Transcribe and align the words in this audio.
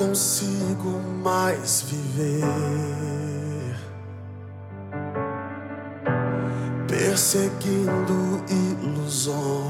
consigo 0.00 0.98
mais 1.22 1.82
viver. 1.82 3.76
Perseguindo 6.88 8.42
ilusões, 8.82 9.68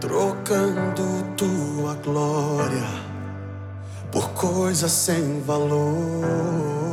trocando 0.00 1.22
tua 1.36 1.94
glória 2.02 2.88
por 4.10 4.30
coisas 4.30 4.90
sem 4.90 5.40
valor. 5.42 6.91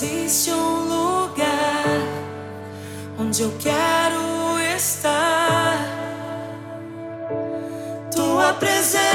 Existe 0.00 0.52
um 0.52 0.84
lugar 0.84 1.98
onde 3.18 3.42
eu 3.42 3.52
quero 3.58 4.56
estar. 4.76 5.76
Tua 8.14 8.52
presença 8.52 9.07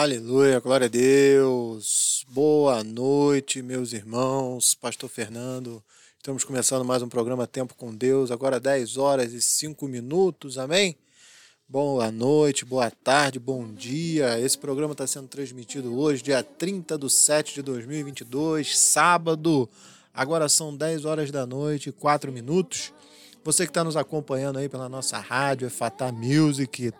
Aleluia, 0.00 0.60
glória 0.60 0.84
a 0.84 0.88
Deus. 0.88 2.24
Boa 2.28 2.84
noite, 2.84 3.60
meus 3.60 3.92
irmãos. 3.92 4.72
Pastor 4.72 5.10
Fernando. 5.10 5.82
Estamos 6.16 6.44
começando 6.44 6.84
mais 6.84 7.02
um 7.02 7.08
programa 7.08 7.48
Tempo 7.48 7.74
com 7.74 7.92
Deus, 7.92 8.30
agora 8.30 8.60
10 8.60 8.96
horas 8.96 9.32
e 9.32 9.42
5 9.42 9.88
minutos, 9.88 10.56
amém? 10.56 10.96
Boa 11.68 12.12
noite, 12.12 12.64
boa 12.64 12.92
tarde, 12.92 13.40
bom 13.40 13.74
dia. 13.74 14.38
Esse 14.38 14.56
programa 14.56 14.92
está 14.92 15.04
sendo 15.04 15.26
transmitido 15.26 15.98
hoje, 15.98 16.22
dia 16.22 16.44
30 16.44 16.96
de 16.96 17.10
7 17.10 17.54
de 17.54 17.62
2022, 17.62 18.78
sábado. 18.78 19.68
Agora 20.14 20.48
são 20.48 20.76
10 20.76 21.06
horas 21.06 21.32
da 21.32 21.44
noite 21.44 21.88
e 21.88 21.92
4 21.92 22.30
minutos. 22.30 22.92
Você 23.42 23.64
que 23.64 23.70
está 23.70 23.82
nos 23.82 23.96
acompanhando 23.96 24.60
aí 24.60 24.68
pela 24.68 24.88
nossa 24.88 25.18
rádio, 25.18 25.66
é 25.66 25.70
Fatah 25.70 26.12
Music, 26.12 26.92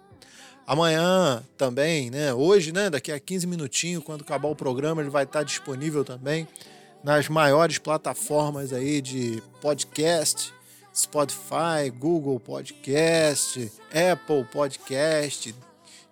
Amanhã 0.69 1.43
também, 1.56 2.11
né? 2.11 2.35
Hoje, 2.35 2.73
né? 2.73 2.91
Daqui 2.91 3.11
a 3.11 3.19
15 3.19 3.47
minutinhos, 3.47 4.05
quando 4.05 4.20
acabar 4.20 4.49
o 4.49 4.55
programa, 4.55 5.00
ele 5.00 5.09
vai 5.09 5.25
estar 5.25 5.43
disponível 5.43 6.05
também 6.05 6.47
nas 7.03 7.26
maiores 7.26 7.79
plataformas 7.79 8.70
aí 8.70 9.00
de 9.00 9.43
podcast, 9.62 10.53
Spotify, 10.94 11.88
Google 11.99 12.38
Podcast, 12.38 13.73
Apple 13.88 14.44
Podcast, 14.53 15.55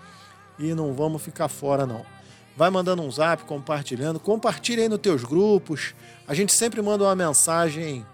E 0.57 0.73
não 0.73 0.93
vamos 0.93 1.21
ficar 1.21 1.47
fora, 1.47 1.85
não 1.85 2.14
vai 2.55 2.69
mandando 2.69 3.01
um 3.01 3.11
zap, 3.11 3.43
compartilhando, 3.43 4.19
compartilha 4.19 4.83
aí 4.83 4.89
nos 4.89 4.99
teus 4.99 5.23
grupos. 5.23 5.93
A 6.27 6.33
gente 6.33 6.53
sempre 6.53 6.81
manda 6.81 7.03
uma 7.03 7.15
mensagem 7.15 8.05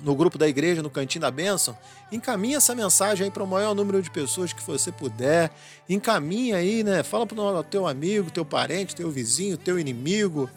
no 0.00 0.14
grupo 0.14 0.38
da 0.38 0.48
igreja, 0.48 0.82
no 0.82 0.90
Cantinho 0.90 1.22
da 1.22 1.30
Bênção. 1.30 1.76
Encaminha 2.10 2.56
essa 2.56 2.74
mensagem 2.74 3.24
aí 3.24 3.30
para 3.30 3.42
o 3.42 3.46
maior 3.46 3.74
número 3.74 4.00
de 4.00 4.10
pessoas 4.10 4.52
que 4.52 4.62
você 4.62 4.90
puder. 4.90 5.50
Encaminha 5.88 6.56
aí, 6.56 6.82
né? 6.82 7.02
Fala 7.02 7.26
para 7.26 7.40
o 7.40 7.62
teu 7.64 7.86
amigo, 7.86 8.30
teu 8.30 8.44
parente, 8.44 8.96
teu 8.96 9.10
vizinho, 9.10 9.56
teu 9.56 9.78
inimigo. 9.78 10.48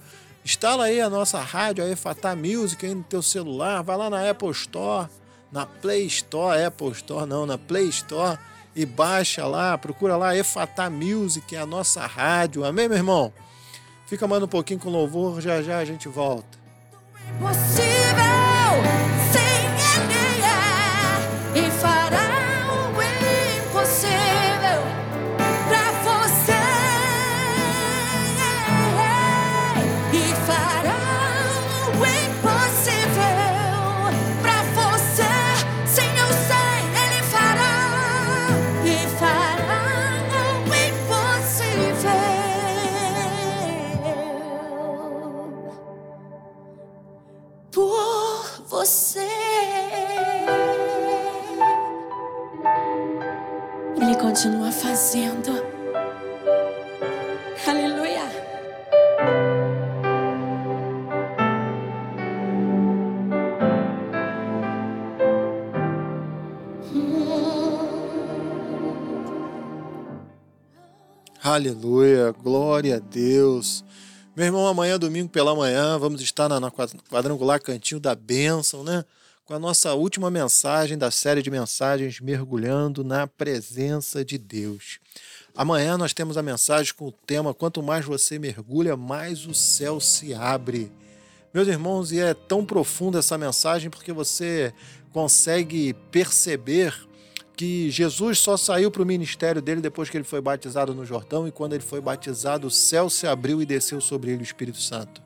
Instala 0.45 0.85
aí 0.85 1.01
a 1.01 1.09
nossa 1.09 1.39
rádio, 1.39 1.83
a 1.83 1.89
Efatá 1.89 2.35
Music 2.35 2.85
aí 2.85 2.93
no 2.93 3.03
teu 3.03 3.21
celular. 3.21 3.81
Vai 3.83 3.97
lá 3.97 4.09
na 4.09 4.29
Apple 4.29 4.51
Store, 4.51 5.09
na 5.51 5.65
Play 5.65 6.05
Store, 6.05 6.63
Apple 6.63 6.91
Store 6.91 7.27
não, 7.27 7.45
na 7.45 7.57
Play 7.57 7.89
Store 7.89 8.39
e 8.75 8.85
baixa 8.85 9.45
lá, 9.45 9.77
procura 9.77 10.15
lá 10.15 10.35
Efatá 10.35 10.89
Music, 10.89 11.55
é 11.55 11.59
a 11.59 11.65
nossa 11.65 12.05
rádio. 12.05 12.63
Amém, 12.65 12.87
meu 12.87 12.97
irmão? 12.97 13.33
Fica 14.05 14.27
mais 14.27 14.41
um 14.43 14.47
pouquinho 14.47 14.79
com 14.79 14.89
louvor, 14.89 15.41
já 15.41 15.61
já 15.61 15.77
a 15.77 15.85
gente 15.85 16.07
volta. 16.07 16.59
Impossível 17.37 17.80
continua 54.41 54.71
fazendo. 54.71 55.51
Aleluia. 57.67 58.21
Aleluia, 71.43 72.31
glória 72.31 72.95
a 72.95 72.99
Deus. 72.99 73.83
Meu 74.35 74.47
irmão, 74.47 74.65
amanhã, 74.65 74.97
domingo 74.97 75.29
pela 75.29 75.55
manhã, 75.55 75.99
vamos 75.99 76.19
estar 76.19 76.49
na, 76.49 76.59
na 76.59 76.71
quadrangular 76.71 77.61
Cantinho 77.61 77.99
da 77.99 78.15
Bênção, 78.15 78.83
né? 78.83 79.05
Com 79.51 79.55
a 79.55 79.59
nossa 79.59 79.93
última 79.93 80.31
mensagem 80.31 80.97
da 80.97 81.11
série 81.11 81.41
de 81.41 81.51
mensagens 81.51 82.21
Mergulhando 82.21 83.03
na 83.03 83.27
Presença 83.27 84.23
de 84.23 84.37
Deus. 84.37 84.97
Amanhã 85.53 85.97
nós 85.97 86.13
temos 86.13 86.37
a 86.37 86.41
mensagem 86.41 86.93
com 86.93 87.07
o 87.07 87.11
tema 87.11 87.53
Quanto 87.53 87.83
mais 87.83 88.05
você 88.05 88.39
mergulha, 88.39 88.95
mais 88.95 89.45
o 89.45 89.53
céu 89.53 89.99
se 89.99 90.33
abre. 90.33 90.89
Meus 91.53 91.67
irmãos, 91.67 92.13
e 92.13 92.19
é 92.21 92.33
tão 92.33 92.63
profunda 92.65 93.19
essa 93.19 93.37
mensagem 93.37 93.89
porque 93.89 94.13
você 94.13 94.73
consegue 95.11 95.93
perceber 96.09 96.95
que 97.53 97.91
Jesus 97.91 98.39
só 98.39 98.55
saiu 98.55 98.89
para 98.89 99.03
o 99.03 99.05
ministério 99.05 99.61
dele 99.61 99.81
depois 99.81 100.09
que 100.09 100.15
ele 100.15 100.23
foi 100.23 100.39
batizado 100.39 100.95
no 100.95 101.05
Jordão, 101.05 101.45
e 101.45 101.51
quando 101.51 101.73
ele 101.73 101.83
foi 101.83 101.99
batizado, 101.99 102.67
o 102.67 102.71
céu 102.71 103.09
se 103.09 103.27
abriu 103.27 103.61
e 103.61 103.65
desceu 103.65 103.99
sobre 103.99 104.31
ele 104.31 104.43
o 104.43 104.43
Espírito 104.43 104.79
Santo. 104.79 105.21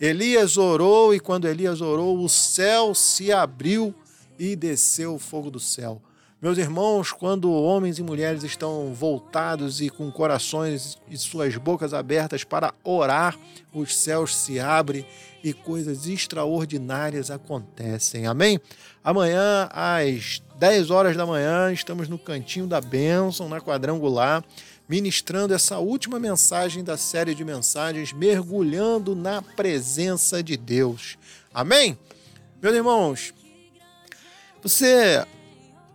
Elias 0.00 0.56
orou, 0.56 1.14
e 1.14 1.20
quando 1.20 1.46
Elias 1.46 1.82
orou, 1.82 2.18
o 2.24 2.28
céu 2.28 2.94
se 2.94 3.30
abriu 3.30 3.94
e 4.38 4.56
desceu 4.56 5.14
o 5.14 5.18
fogo 5.18 5.50
do 5.50 5.60
céu. 5.60 6.00
Meus 6.40 6.56
irmãos, 6.56 7.12
quando 7.12 7.52
homens 7.52 7.98
e 7.98 8.02
mulheres 8.02 8.42
estão 8.42 8.94
voltados 8.94 9.82
e 9.82 9.90
com 9.90 10.10
corações 10.10 10.96
e 11.06 11.18
suas 11.18 11.54
bocas 11.58 11.92
abertas 11.92 12.44
para 12.44 12.72
orar, 12.82 13.38
os 13.74 13.94
céus 13.94 14.34
se 14.34 14.58
abrem 14.58 15.04
e 15.44 15.52
coisas 15.52 16.06
extraordinárias 16.06 17.30
acontecem. 17.30 18.26
Amém? 18.26 18.58
Amanhã, 19.04 19.68
às 19.70 20.42
10 20.58 20.90
horas 20.90 21.14
da 21.14 21.26
manhã, 21.26 21.70
estamos 21.74 22.08
no 22.08 22.18
Cantinho 22.18 22.66
da 22.66 22.80
Bênção, 22.80 23.46
na 23.46 23.60
Quadrangular, 23.60 24.42
ministrando 24.90 25.54
essa 25.54 25.78
última 25.78 26.18
mensagem 26.18 26.82
da 26.82 26.96
série 26.96 27.32
de 27.32 27.44
mensagens, 27.44 28.12
mergulhando 28.12 29.14
na 29.14 29.40
presença 29.40 30.42
de 30.42 30.56
Deus. 30.56 31.16
Amém? 31.54 31.96
Meus 32.60 32.74
irmãos, 32.74 33.32
você 34.60 35.24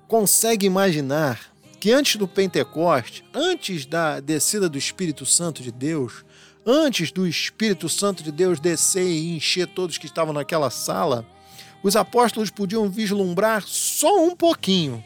consegue 0.07 0.65
imaginar 0.65 1.41
que 1.77 1.91
antes 1.91 2.15
do 2.15 2.25
Pentecoste, 2.25 3.25
antes 3.33 3.85
da 3.85 4.21
descida 4.21 4.69
do 4.69 4.77
Espírito 4.77 5.25
Santo 5.25 5.61
de 5.61 5.73
Deus, 5.73 6.23
antes 6.65 7.11
do 7.11 7.27
Espírito 7.27 7.89
Santo 7.89 8.23
de 8.23 8.31
Deus 8.31 8.61
descer 8.61 9.05
e 9.05 9.35
encher 9.35 9.67
todos 9.67 9.97
que 9.97 10.05
estavam 10.05 10.33
naquela 10.33 10.69
sala, 10.69 11.27
os 11.83 11.97
apóstolos 11.97 12.49
podiam 12.49 12.89
vislumbrar 12.89 13.61
só 13.67 14.23
um 14.23 14.33
pouquinho 14.33 15.03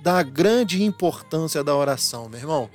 da 0.00 0.22
grande 0.22 0.82
importância 0.82 1.62
da 1.62 1.76
oração, 1.76 2.26
meu 2.26 2.40
irmão. 2.40 2.70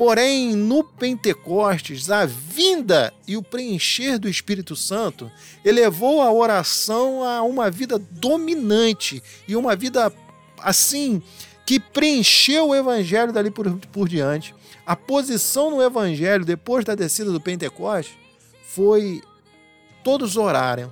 Porém, 0.00 0.56
no 0.56 0.82
Pentecostes, 0.82 2.10
a 2.10 2.24
vinda 2.24 3.12
e 3.28 3.36
o 3.36 3.42
preencher 3.42 4.18
do 4.18 4.30
Espírito 4.30 4.74
Santo 4.74 5.30
elevou 5.62 6.22
a 6.22 6.32
oração 6.32 7.22
a 7.22 7.42
uma 7.42 7.70
vida 7.70 7.98
dominante 7.98 9.22
e 9.46 9.54
uma 9.54 9.76
vida 9.76 10.10
assim 10.56 11.20
que 11.66 11.78
preencheu 11.78 12.68
o 12.68 12.74
evangelho 12.74 13.30
dali 13.30 13.50
por, 13.50 13.70
por 13.92 14.08
diante. 14.08 14.54
A 14.86 14.96
posição 14.96 15.70
no 15.70 15.82
evangelho 15.82 16.46
depois 16.46 16.82
da 16.82 16.94
descida 16.94 17.30
do 17.30 17.38
Pentecostes 17.38 18.16
foi 18.68 19.20
todos 20.02 20.38
orarem. 20.38 20.90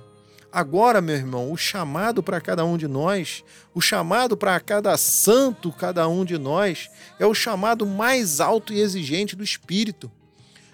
Agora, 0.51 0.99
meu 0.99 1.15
irmão, 1.15 1.51
o 1.51 1.57
chamado 1.57 2.23
para 2.23 2.41
cada 2.41 2.65
um 2.65 2.75
de 2.75 2.87
nós, 2.87 3.43
o 3.73 3.79
chamado 3.79 4.35
para 4.35 4.59
cada 4.59 4.97
santo, 4.97 5.71
cada 5.71 6.07
um 6.07 6.25
de 6.25 6.39
nós, 6.39 6.89
é 7.19 7.25
o 7.25 7.35
chamado 7.35 7.85
mais 7.85 8.39
alto 8.39 8.73
e 8.73 8.79
exigente 8.79 9.35
do 9.35 9.43
Espírito. 9.43 10.11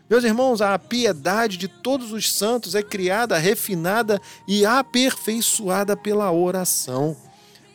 Meus 0.10 0.24
irmãos, 0.24 0.62
a 0.62 0.79
piedade 0.79 1.58
de 1.58 1.67
todos 1.67 2.13
os 2.13 2.32
santos 2.32 2.74
é 2.74 2.82
criada, 2.82 3.38
refinada 3.38 4.22
e 4.48 4.65
aperfeiçoada 4.65 5.98
pela 5.98 6.32
oração. 6.32 7.17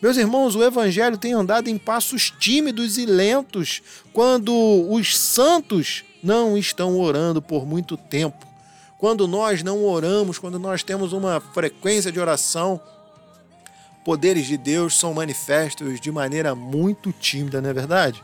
Meus 0.00 0.16
irmãos, 0.16 0.56
o 0.56 0.64
Evangelho 0.64 1.18
tem 1.18 1.34
andado 1.34 1.68
em 1.68 1.76
passos 1.76 2.30
tímidos 2.30 2.96
e 2.96 3.04
lentos 3.04 3.82
quando 4.14 4.54
os 4.90 5.18
santos 5.18 6.02
não 6.22 6.56
estão 6.56 6.98
orando 6.98 7.42
por 7.42 7.66
muito 7.66 7.96
tempo. 7.96 8.49
Quando 9.00 9.26
nós 9.26 9.62
não 9.62 9.82
oramos, 9.82 10.38
quando 10.38 10.58
nós 10.58 10.82
temos 10.82 11.14
uma 11.14 11.40
frequência 11.40 12.12
de 12.12 12.20
oração, 12.20 12.78
poderes 14.04 14.46
de 14.46 14.58
Deus 14.58 14.98
são 14.98 15.14
manifestos 15.14 15.98
de 15.98 16.12
maneira 16.12 16.54
muito 16.54 17.10
tímida, 17.10 17.62
não 17.62 17.70
é 17.70 17.72
verdade? 17.72 18.22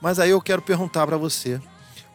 Mas 0.00 0.20
aí 0.20 0.30
eu 0.30 0.40
quero 0.40 0.62
perguntar 0.62 1.08
para 1.08 1.16
você: 1.16 1.60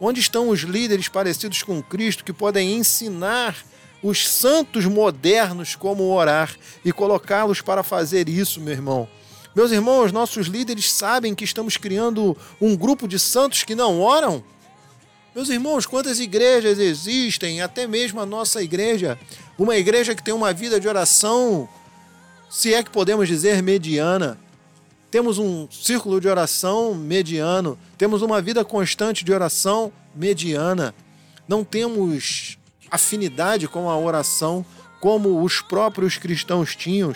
onde 0.00 0.20
estão 0.20 0.48
os 0.48 0.60
líderes 0.60 1.06
parecidos 1.06 1.62
com 1.62 1.82
Cristo 1.82 2.24
que 2.24 2.32
podem 2.32 2.78
ensinar 2.78 3.54
os 4.02 4.26
santos 4.26 4.86
modernos 4.86 5.76
como 5.76 6.04
orar 6.04 6.56
e 6.82 6.92
colocá-los 6.92 7.60
para 7.60 7.82
fazer 7.82 8.26
isso, 8.26 8.58
meu 8.58 8.72
irmão. 8.72 9.06
Meus 9.54 9.70
irmãos, 9.70 10.12
nossos 10.12 10.46
líderes 10.46 10.90
sabem 10.90 11.34
que 11.34 11.44
estamos 11.44 11.76
criando 11.76 12.34
um 12.58 12.74
grupo 12.74 13.06
de 13.06 13.18
santos 13.18 13.64
que 13.64 13.74
não 13.74 14.00
oram? 14.00 14.42
Meus 15.34 15.50
irmãos, 15.50 15.84
quantas 15.84 16.20
igrejas 16.20 16.78
existem, 16.78 17.60
até 17.60 17.86
mesmo 17.86 18.18
a 18.18 18.26
nossa 18.26 18.62
igreja, 18.62 19.18
uma 19.58 19.76
igreja 19.76 20.14
que 20.14 20.22
tem 20.22 20.32
uma 20.32 20.54
vida 20.54 20.80
de 20.80 20.88
oração, 20.88 21.68
se 22.48 22.72
é 22.72 22.82
que 22.82 22.90
podemos 22.90 23.28
dizer 23.28 23.62
mediana. 23.62 24.38
Temos 25.10 25.38
um 25.38 25.68
círculo 25.70 26.18
de 26.18 26.28
oração 26.28 26.94
mediano, 26.94 27.78
temos 27.98 28.22
uma 28.22 28.40
vida 28.40 28.64
constante 28.64 29.22
de 29.22 29.32
oração 29.32 29.92
mediana. 30.14 30.94
Não 31.46 31.62
temos 31.62 32.58
afinidade 32.90 33.68
com 33.68 33.88
a 33.88 33.98
oração 33.98 34.64
como 34.98 35.42
os 35.42 35.60
próprios 35.60 36.16
cristãos 36.16 36.74
tinham. 36.74 37.14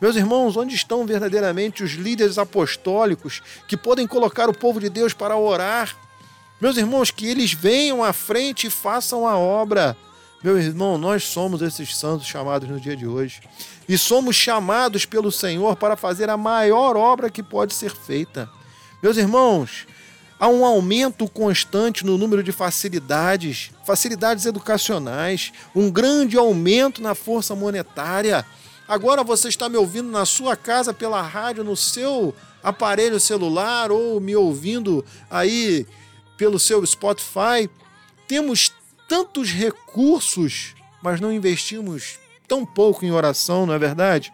Meus 0.00 0.16
irmãos, 0.16 0.56
onde 0.56 0.74
estão 0.74 1.06
verdadeiramente 1.06 1.84
os 1.84 1.92
líderes 1.92 2.38
apostólicos 2.38 3.40
que 3.68 3.76
podem 3.76 4.06
colocar 4.06 4.50
o 4.50 4.56
povo 4.56 4.80
de 4.80 4.88
Deus 4.88 5.14
para 5.14 5.36
orar? 5.36 5.96
Meus 6.62 6.76
irmãos, 6.76 7.10
que 7.10 7.26
eles 7.26 7.52
venham 7.52 8.04
à 8.04 8.12
frente 8.12 8.68
e 8.68 8.70
façam 8.70 9.26
a 9.26 9.36
obra. 9.36 9.96
Meu 10.44 10.56
irmão, 10.56 10.96
nós 10.96 11.24
somos 11.24 11.60
esses 11.60 11.96
santos 11.96 12.24
chamados 12.24 12.68
no 12.68 12.78
dia 12.78 12.94
de 12.94 13.04
hoje. 13.04 13.40
E 13.88 13.98
somos 13.98 14.36
chamados 14.36 15.04
pelo 15.04 15.32
Senhor 15.32 15.74
para 15.74 15.96
fazer 15.96 16.30
a 16.30 16.36
maior 16.36 16.96
obra 16.96 17.28
que 17.28 17.42
pode 17.42 17.74
ser 17.74 17.90
feita. 17.90 18.48
Meus 19.02 19.16
irmãos, 19.16 19.88
Há 20.38 20.48
um 20.48 20.64
aumento 20.64 21.28
constante 21.28 22.04
no 22.04 22.18
número 22.18 22.42
de 22.42 22.50
facilidades, 22.50 23.70
facilidades 23.86 24.44
educacionais, 24.44 25.52
um 25.72 25.88
grande 25.88 26.36
aumento 26.36 27.00
na 27.00 27.14
força 27.14 27.54
monetária. 27.54 28.44
Agora 28.88 29.22
você 29.22 29.48
está 29.48 29.68
me 29.68 29.76
ouvindo 29.76 30.10
na 30.10 30.26
sua 30.26 30.56
casa 30.56 30.92
pela 30.92 31.22
rádio, 31.22 31.62
no 31.62 31.76
seu 31.76 32.34
aparelho 32.60 33.20
celular 33.20 33.92
ou 33.92 34.20
me 34.20 34.34
ouvindo 34.34 35.04
aí 35.30 35.86
pelo 36.42 36.58
seu 36.58 36.84
Spotify. 36.84 37.70
Temos 38.26 38.72
tantos 39.08 39.52
recursos, 39.52 40.74
mas 41.00 41.20
não 41.20 41.32
investimos 41.32 42.18
tão 42.48 42.66
pouco 42.66 43.04
em 43.04 43.12
oração, 43.12 43.64
não 43.64 43.74
é 43.74 43.78
verdade? 43.78 44.32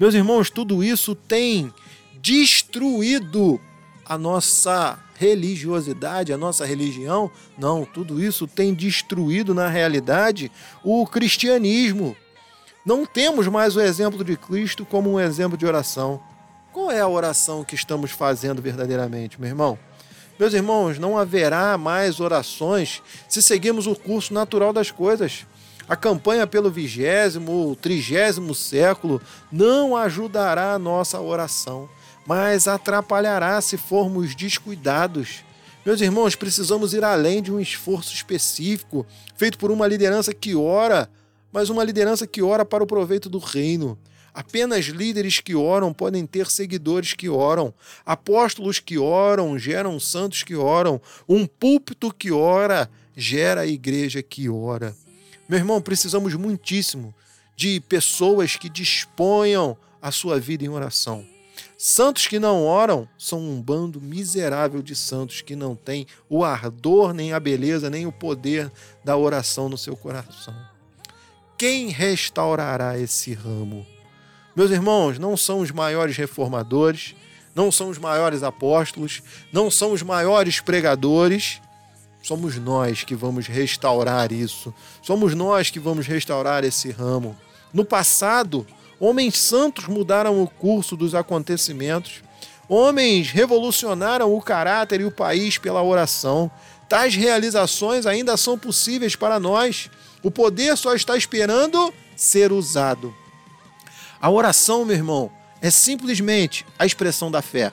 Meus 0.00 0.14
irmãos, 0.14 0.50
tudo 0.50 0.82
isso 0.82 1.14
tem 1.14 1.72
destruído 2.20 3.60
a 4.04 4.18
nossa 4.18 4.98
religiosidade, 5.14 6.32
a 6.32 6.36
nossa 6.36 6.66
religião. 6.66 7.30
Não, 7.56 7.84
tudo 7.84 8.20
isso 8.20 8.48
tem 8.48 8.74
destruído 8.74 9.54
na 9.54 9.68
realidade 9.68 10.50
o 10.82 11.06
cristianismo. 11.06 12.16
Não 12.84 13.06
temos 13.06 13.46
mais 13.46 13.76
o 13.76 13.80
exemplo 13.80 14.24
de 14.24 14.36
Cristo 14.36 14.84
como 14.84 15.12
um 15.12 15.20
exemplo 15.20 15.56
de 15.56 15.64
oração. 15.64 16.20
Qual 16.72 16.90
é 16.90 16.98
a 16.98 17.06
oração 17.06 17.62
que 17.62 17.76
estamos 17.76 18.10
fazendo 18.10 18.60
verdadeiramente, 18.60 19.40
meu 19.40 19.48
irmão? 19.48 19.78
Meus 20.38 20.54
irmãos, 20.54 20.98
não 20.98 21.16
haverá 21.16 21.76
mais 21.78 22.20
orações 22.20 23.02
se 23.28 23.42
seguirmos 23.42 23.86
o 23.86 23.94
curso 23.94 24.34
natural 24.34 24.72
das 24.72 24.90
coisas. 24.90 25.46
A 25.88 25.96
campanha 25.96 26.46
pelo 26.46 26.70
vigésimo 26.70 27.52
ou 27.52 27.76
trigésimo 27.76 28.54
século 28.54 29.20
não 29.50 29.96
ajudará 29.96 30.74
a 30.74 30.78
nossa 30.78 31.20
oração 31.20 31.88
mas 32.26 32.66
atrapalhará 32.66 33.60
se 33.60 33.76
formos 33.76 34.34
descuidados. 34.34 35.44
Meus 35.84 36.00
irmãos, 36.00 36.34
precisamos 36.34 36.92
ir 36.92 37.04
além 37.04 37.40
de 37.40 37.52
um 37.52 37.60
esforço 37.60 38.12
específico 38.12 39.06
feito 39.36 39.56
por 39.56 39.70
uma 39.70 39.86
liderança 39.86 40.34
que 40.34 40.56
ora, 40.56 41.08
mas 41.52 41.70
uma 41.70 41.84
liderança 41.84 42.26
que 42.26 42.42
ora 42.42 42.64
para 42.64 42.82
o 42.82 42.86
proveito 42.86 43.28
do 43.28 43.38
reino. 43.38 43.96
Apenas 44.36 44.84
líderes 44.84 45.40
que 45.40 45.54
oram 45.54 45.94
podem 45.94 46.26
ter 46.26 46.50
seguidores 46.50 47.14
que 47.14 47.26
oram. 47.26 47.72
Apóstolos 48.04 48.78
que 48.78 48.98
oram 48.98 49.58
geram 49.58 49.98
santos 49.98 50.42
que 50.42 50.54
oram. 50.54 51.00
Um 51.26 51.46
púlpito 51.46 52.12
que 52.12 52.30
ora 52.30 52.90
gera 53.16 53.62
a 53.62 53.66
igreja 53.66 54.22
que 54.22 54.46
ora. 54.46 54.94
Meu 55.48 55.58
irmão, 55.58 55.80
precisamos 55.80 56.34
muitíssimo 56.34 57.14
de 57.56 57.80
pessoas 57.80 58.56
que 58.56 58.68
disponham 58.68 59.74
a 60.02 60.10
sua 60.12 60.38
vida 60.38 60.62
em 60.62 60.68
oração. 60.68 61.26
Santos 61.78 62.26
que 62.26 62.38
não 62.38 62.62
oram 62.62 63.08
são 63.16 63.40
um 63.40 63.62
bando 63.62 64.02
miserável 64.02 64.82
de 64.82 64.94
santos 64.94 65.40
que 65.40 65.56
não 65.56 65.74
tem 65.74 66.06
o 66.28 66.44
ardor, 66.44 67.14
nem 67.14 67.32
a 67.32 67.40
beleza, 67.40 67.88
nem 67.88 68.06
o 68.06 68.12
poder 68.12 68.70
da 69.02 69.16
oração 69.16 69.70
no 69.70 69.78
seu 69.78 69.96
coração. 69.96 70.54
Quem 71.56 71.88
restaurará 71.88 72.98
esse 72.98 73.32
ramo? 73.32 73.95
Meus 74.56 74.70
irmãos, 74.70 75.18
não 75.18 75.36
são 75.36 75.60
os 75.60 75.70
maiores 75.70 76.16
reformadores, 76.16 77.14
não 77.54 77.70
são 77.70 77.90
os 77.90 77.98
maiores 77.98 78.42
apóstolos, 78.42 79.22
não 79.52 79.70
são 79.70 79.92
os 79.92 80.02
maiores 80.02 80.58
pregadores. 80.60 81.60
Somos 82.22 82.56
nós 82.56 83.04
que 83.04 83.14
vamos 83.14 83.46
restaurar 83.46 84.32
isso. 84.32 84.74
Somos 85.02 85.34
nós 85.34 85.70
que 85.70 85.78
vamos 85.78 86.06
restaurar 86.06 86.64
esse 86.64 86.90
ramo. 86.90 87.36
No 87.72 87.84
passado, 87.84 88.66
Homens 88.98 89.38
santos 89.38 89.86
mudaram 89.86 90.42
o 90.42 90.48
curso 90.48 90.96
dos 90.96 91.14
acontecimentos. 91.14 92.22
Homens 92.68 93.30
revolucionaram 93.30 94.34
o 94.34 94.40
caráter 94.40 95.02
e 95.02 95.04
o 95.04 95.10
país 95.10 95.58
pela 95.58 95.82
oração. 95.82 96.50
Tais 96.88 97.14
realizações 97.14 98.06
ainda 98.06 98.36
são 98.36 98.58
possíveis 98.58 99.14
para 99.14 99.38
nós. 99.38 99.90
O 100.22 100.30
poder 100.30 100.76
só 100.76 100.94
está 100.94 101.16
esperando 101.16 101.92
ser 102.16 102.52
usado. 102.52 103.14
A 104.26 104.28
oração, 104.28 104.84
meu 104.84 104.96
irmão, 104.96 105.30
é 105.62 105.70
simplesmente 105.70 106.66
a 106.76 106.84
expressão 106.84 107.30
da 107.30 107.40
fé. 107.40 107.72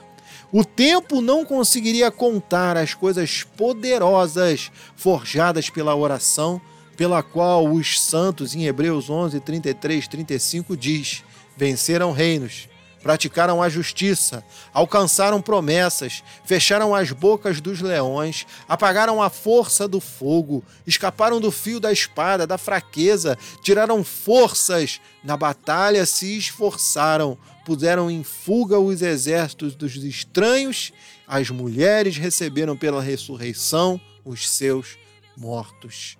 O 0.52 0.64
tempo 0.64 1.20
não 1.20 1.44
conseguiria 1.44 2.12
contar 2.12 2.76
as 2.76 2.94
coisas 2.94 3.42
poderosas 3.42 4.70
forjadas 4.94 5.68
pela 5.68 5.96
oração, 5.96 6.60
pela 6.96 7.24
qual 7.24 7.66
os 7.66 8.00
santos, 8.00 8.54
em 8.54 8.66
Hebreus 8.66 9.10
11, 9.10 9.40
33, 9.40 10.06
35, 10.06 10.76
diz: 10.76 11.24
venceram 11.56 12.12
reinos, 12.12 12.68
praticaram 13.04 13.62
a 13.62 13.68
justiça, 13.68 14.42
alcançaram 14.72 15.42
promessas, 15.42 16.22
fecharam 16.42 16.94
as 16.94 17.12
bocas 17.12 17.60
dos 17.60 17.82
leões, 17.82 18.46
apagaram 18.66 19.22
a 19.22 19.28
força 19.28 19.86
do 19.86 20.00
fogo, 20.00 20.64
escaparam 20.86 21.38
do 21.38 21.52
fio 21.52 21.78
da 21.78 21.92
espada, 21.92 22.46
da 22.46 22.56
fraqueza, 22.56 23.36
tiraram 23.60 24.02
forças, 24.02 25.02
na 25.22 25.36
batalha 25.36 26.06
se 26.06 26.38
esforçaram, 26.38 27.36
puseram 27.66 28.10
em 28.10 28.24
fuga 28.24 28.78
os 28.78 29.02
exércitos 29.02 29.74
dos 29.74 29.96
estranhos, 29.96 30.90
as 31.28 31.50
mulheres 31.50 32.16
receberam 32.16 32.74
pela 32.74 33.02
ressurreição 33.02 34.00
os 34.24 34.48
seus 34.48 34.96
mortos. 35.36 36.16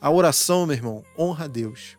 A 0.00 0.10
oração, 0.10 0.66
meu 0.66 0.74
irmão, 0.74 1.04
honra 1.16 1.44
a 1.44 1.48
Deus. 1.48 1.96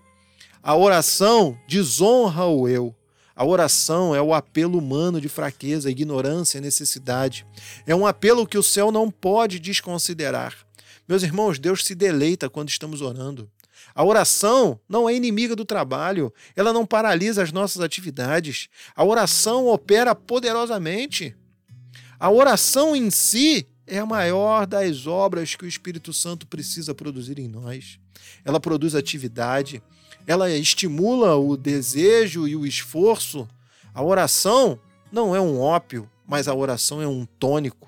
A 0.61 0.75
oração 0.75 1.57
desonra 1.69 2.43
o 2.47 2.67
eu. 2.67 2.93
A 3.35 3.43
oração 3.43 4.15
é 4.15 4.21
o 4.21 4.33
apelo 4.33 4.77
humano 4.77 5.19
de 5.19 5.27
fraqueza, 5.27 5.91
ignorância, 5.91 6.61
necessidade. 6.61 7.45
É 7.85 7.93
um 7.93 8.07
apelo 8.07 8.47
que 8.47 8.57
o 8.57 8.63
céu 8.63 8.91
não 8.91 9.11
pode 9.11 9.59
desconsiderar. 9.59 10.55
Meus 11.07 11.21
irmãos, 11.21 11.59
Deus 11.59 11.83
se 11.83 11.93
deleita 11.93 12.49
quando 12.49 12.69
estamos 12.69 13.01
orando. 13.01 13.51
A 13.93 14.03
oração 14.03 14.79
não 14.87 15.09
é 15.09 15.15
inimiga 15.15 15.55
do 15.55 15.65
trabalho, 15.65 16.33
ela 16.55 16.73
não 16.73 16.85
paralisa 16.85 17.43
as 17.43 17.51
nossas 17.51 17.81
atividades. 17.81 18.67
A 18.95 19.03
oração 19.03 19.67
opera 19.67 20.15
poderosamente. 20.15 21.35
A 22.19 22.29
oração 22.31 22.95
em 22.95 23.11
si 23.11 23.67
é 23.85 23.99
a 23.99 24.05
maior 24.05 24.65
das 24.65 25.05
obras 25.05 25.55
que 25.55 25.65
o 25.65 25.67
Espírito 25.67 26.11
Santo 26.11 26.47
precisa 26.47 26.95
produzir 26.95 27.37
em 27.37 27.47
nós. 27.47 27.99
Ela 28.43 28.59
produz 28.59 28.95
atividade, 28.95 29.81
ela 30.27 30.49
estimula 30.49 31.35
o 31.35 31.55
desejo 31.55 32.47
e 32.47 32.55
o 32.55 32.65
esforço. 32.65 33.47
A 33.93 34.03
oração 34.03 34.79
não 35.11 35.35
é 35.35 35.39
um 35.39 35.59
ópio, 35.59 36.09
mas 36.27 36.47
a 36.47 36.53
oração 36.53 37.01
é 37.01 37.07
um 37.07 37.25
tônico. 37.39 37.87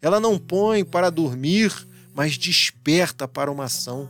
Ela 0.00 0.18
não 0.18 0.38
põe 0.38 0.84
para 0.84 1.10
dormir, 1.10 1.72
mas 2.14 2.38
desperta 2.38 3.28
para 3.28 3.50
uma 3.50 3.64
ação. 3.64 4.08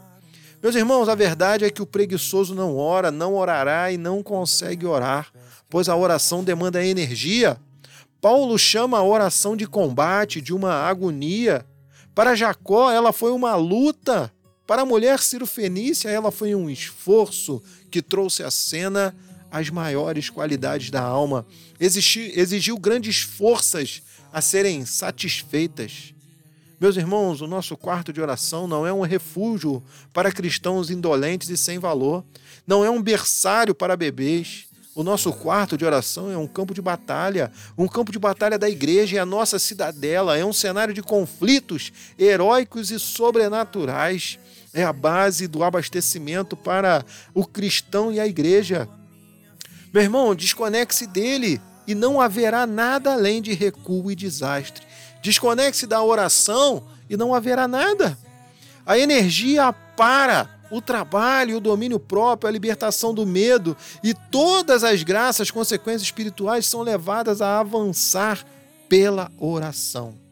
Meus 0.62 0.74
irmãos, 0.76 1.08
a 1.08 1.14
verdade 1.14 1.64
é 1.64 1.70
que 1.70 1.82
o 1.82 1.86
preguiçoso 1.86 2.54
não 2.54 2.76
ora, 2.76 3.10
não 3.10 3.34
orará 3.34 3.92
e 3.92 3.98
não 3.98 4.22
consegue 4.22 4.86
orar, 4.86 5.30
pois 5.68 5.88
a 5.88 5.96
oração 5.96 6.42
demanda 6.42 6.84
energia. 6.84 7.58
Paulo 8.20 8.58
chama 8.58 8.96
a 8.96 9.04
oração 9.04 9.54
de 9.54 9.66
combate, 9.66 10.40
de 10.40 10.54
uma 10.54 10.72
agonia. 10.72 11.66
Para 12.14 12.34
Jacó, 12.34 12.90
ela 12.90 13.12
foi 13.12 13.30
uma 13.32 13.54
luta. 13.56 14.32
Para 14.66 14.82
a 14.82 14.86
mulher 14.86 15.18
Fenícia, 15.18 16.08
ela 16.08 16.32
foi 16.32 16.54
um 16.54 16.70
esforço 16.70 17.62
que 17.90 18.00
trouxe 18.00 18.42
à 18.42 18.50
cena 18.50 19.14
as 19.50 19.68
maiores 19.68 20.30
qualidades 20.30 20.90
da 20.90 21.02
alma. 21.02 21.46
Exigiu, 21.78 22.32
exigiu 22.34 22.78
grandes 22.78 23.20
forças 23.20 24.02
a 24.32 24.40
serem 24.40 24.86
satisfeitas. 24.86 26.14
Meus 26.80 26.96
irmãos, 26.96 27.42
o 27.42 27.46
nosso 27.46 27.76
quarto 27.76 28.10
de 28.10 28.22
oração 28.22 28.66
não 28.66 28.86
é 28.86 28.92
um 28.92 29.02
refúgio 29.02 29.82
para 30.14 30.32
cristãos 30.32 30.90
indolentes 30.90 31.50
e 31.50 31.56
sem 31.58 31.78
valor, 31.78 32.24
não 32.66 32.82
é 32.82 32.90
um 32.90 33.02
berçário 33.02 33.74
para 33.74 33.96
bebês. 33.96 34.64
O 34.94 35.02
nosso 35.02 35.32
quarto 35.32 35.76
de 35.76 35.84
oração 35.84 36.30
é 36.30 36.38
um 36.38 36.46
campo 36.46 36.72
de 36.72 36.80
batalha, 36.80 37.52
um 37.76 37.86
campo 37.86 38.10
de 38.10 38.18
batalha 38.18 38.58
da 38.58 38.70
igreja 38.70 39.16
e 39.16 39.18
a 39.18 39.26
nossa 39.26 39.58
cidadela, 39.58 40.38
é 40.38 40.44
um 40.44 40.52
cenário 40.52 40.94
de 40.94 41.02
conflitos 41.02 41.92
heróicos 42.18 42.90
e 42.90 42.98
sobrenaturais 42.98 44.38
é 44.74 44.82
a 44.82 44.92
base 44.92 45.46
do 45.46 45.62
abastecimento 45.62 46.56
para 46.56 47.04
o 47.32 47.46
cristão 47.46 48.12
e 48.12 48.18
a 48.18 48.26
igreja. 48.26 48.88
Meu 49.92 50.02
irmão, 50.02 50.34
desconecte-se 50.34 51.06
dele 51.06 51.60
e 51.86 51.94
não 51.94 52.20
haverá 52.20 52.66
nada 52.66 53.12
além 53.12 53.40
de 53.40 53.54
recuo 53.54 54.10
e 54.10 54.16
desastre. 54.16 54.84
Desconecte-se 55.22 55.86
da 55.86 56.02
oração 56.02 56.82
e 57.08 57.16
não 57.16 57.32
haverá 57.32 57.68
nada. 57.68 58.18
A 58.84 58.98
energia 58.98 59.72
para 59.96 60.50
o 60.70 60.82
trabalho, 60.82 61.58
o 61.58 61.60
domínio 61.60 62.00
próprio, 62.00 62.48
a 62.48 62.52
libertação 62.52 63.14
do 63.14 63.24
medo 63.24 63.76
e 64.02 64.12
todas 64.12 64.82
as 64.82 65.04
graças, 65.04 65.50
consequências 65.50 66.02
espirituais 66.02 66.66
são 66.66 66.82
levadas 66.82 67.40
a 67.40 67.60
avançar 67.60 68.44
pela 68.88 69.30
oração. 69.38 70.23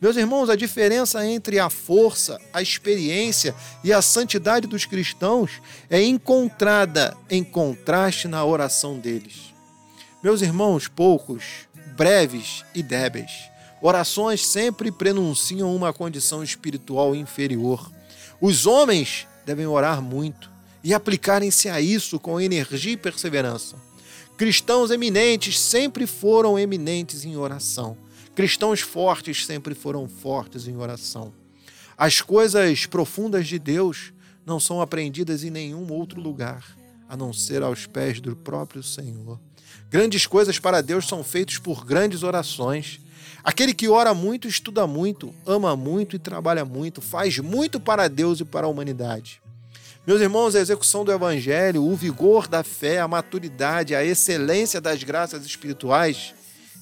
Meus 0.00 0.16
irmãos, 0.16 0.50
a 0.50 0.56
diferença 0.56 1.26
entre 1.26 1.58
a 1.58 1.70
força, 1.70 2.40
a 2.52 2.60
experiência 2.60 3.54
e 3.82 3.92
a 3.92 4.02
santidade 4.02 4.66
dos 4.66 4.84
cristãos 4.84 5.62
é 5.88 6.02
encontrada 6.02 7.16
em 7.30 7.42
contraste 7.42 8.28
na 8.28 8.44
oração 8.44 8.98
deles. 8.98 9.54
Meus 10.22 10.42
irmãos, 10.42 10.88
poucos, 10.88 11.68
breves 11.96 12.64
e 12.74 12.82
débeis. 12.82 13.30
Orações 13.80 14.44
sempre 14.46 14.90
prenunciam 14.90 15.74
uma 15.74 15.92
condição 15.92 16.42
espiritual 16.42 17.14
inferior. 17.14 17.90
Os 18.40 18.66
homens 18.66 19.26
devem 19.44 19.66
orar 19.66 20.00
muito 20.00 20.50
e 20.82 20.92
aplicarem-se 20.92 21.68
a 21.68 21.80
isso 21.80 22.18
com 22.18 22.40
energia 22.40 22.92
e 22.92 22.96
perseverança. 22.96 23.76
Cristãos 24.36 24.90
eminentes 24.90 25.58
sempre 25.60 26.06
foram 26.06 26.58
eminentes 26.58 27.24
em 27.24 27.36
oração. 27.36 27.96
Cristãos 28.34 28.80
fortes 28.80 29.46
sempre 29.46 29.76
foram 29.76 30.08
fortes 30.08 30.66
em 30.66 30.76
oração. 30.76 31.32
As 31.96 32.20
coisas 32.20 32.84
profundas 32.84 33.46
de 33.46 33.60
Deus 33.60 34.12
não 34.44 34.58
são 34.58 34.80
aprendidas 34.80 35.44
em 35.44 35.50
nenhum 35.50 35.92
outro 35.92 36.20
lugar, 36.20 36.76
a 37.08 37.16
não 37.16 37.32
ser 37.32 37.62
aos 37.62 37.86
pés 37.86 38.20
do 38.20 38.34
próprio 38.34 38.82
Senhor. 38.82 39.38
Grandes 39.88 40.26
coisas 40.26 40.58
para 40.58 40.82
Deus 40.82 41.06
são 41.06 41.22
feitas 41.22 41.58
por 41.58 41.84
grandes 41.84 42.24
orações. 42.24 43.00
Aquele 43.44 43.72
que 43.72 43.88
ora 43.88 44.12
muito, 44.12 44.48
estuda 44.48 44.84
muito, 44.84 45.32
ama 45.46 45.76
muito 45.76 46.16
e 46.16 46.18
trabalha 46.18 46.64
muito, 46.64 47.00
faz 47.00 47.38
muito 47.38 47.78
para 47.78 48.08
Deus 48.08 48.40
e 48.40 48.44
para 48.44 48.66
a 48.66 48.70
humanidade. 48.70 49.40
Meus 50.04 50.20
irmãos, 50.20 50.56
a 50.56 50.60
execução 50.60 51.04
do 51.04 51.12
Evangelho, 51.12 51.84
o 51.84 51.94
vigor 51.94 52.48
da 52.48 52.64
fé, 52.64 52.98
a 52.98 53.06
maturidade, 53.06 53.94
a 53.94 54.04
excelência 54.04 54.80
das 54.80 55.04
graças 55.04 55.46
espirituais 55.46 56.34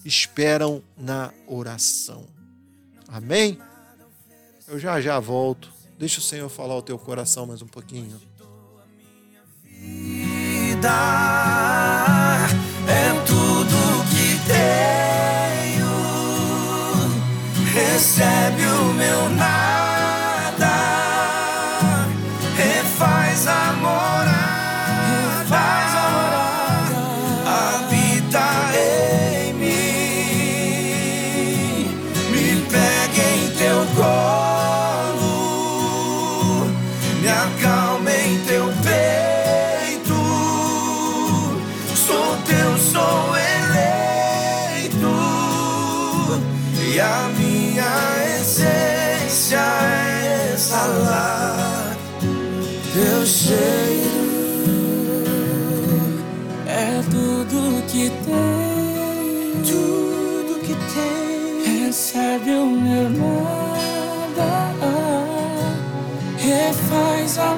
esperam 0.05 0.83
na 0.97 1.33
oração. 1.47 2.27
Amém? 3.09 3.59
Eu 4.67 4.79
já 4.79 5.01
já 5.01 5.21
volto. 5.21 5.73
Deixa 5.99 6.19
o 6.19 6.23
Senhor 6.23 6.49
falar 6.49 6.77
o 6.77 6.83
teu 6.83 6.99
coração 6.99 7.47
mais 7.47 7.63
um 7.63 7.67
pouquinho. 7.67 8.21
Vida 9.65 10.89
é 12.89 13.13
tudo 13.27 13.77
que 14.11 14.39
tenho. 14.49 15.93
Recebe 17.73 18.67
o 18.67 18.95
meu 18.95 19.29
nada, 19.31 19.82
cheiro. 53.53 54.25
É 56.67 57.03
tudo 57.11 57.83
que 57.87 58.11
tem, 58.25 59.63
Tudo 59.65 60.61
que 60.61 60.75
tem. 60.95 61.87
recebe 61.87 62.51
o 62.51 62.67
meu 62.67 63.11
nada, 63.11 64.51
refaz 66.39 67.39
a 67.39 67.55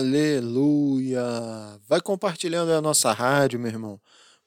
Aleluia! 0.00 1.22
Vai 1.86 2.00
compartilhando 2.00 2.72
a 2.72 2.80
nossa 2.80 3.12
rádio, 3.12 3.60
meu 3.60 3.70
irmão. 3.70 4.00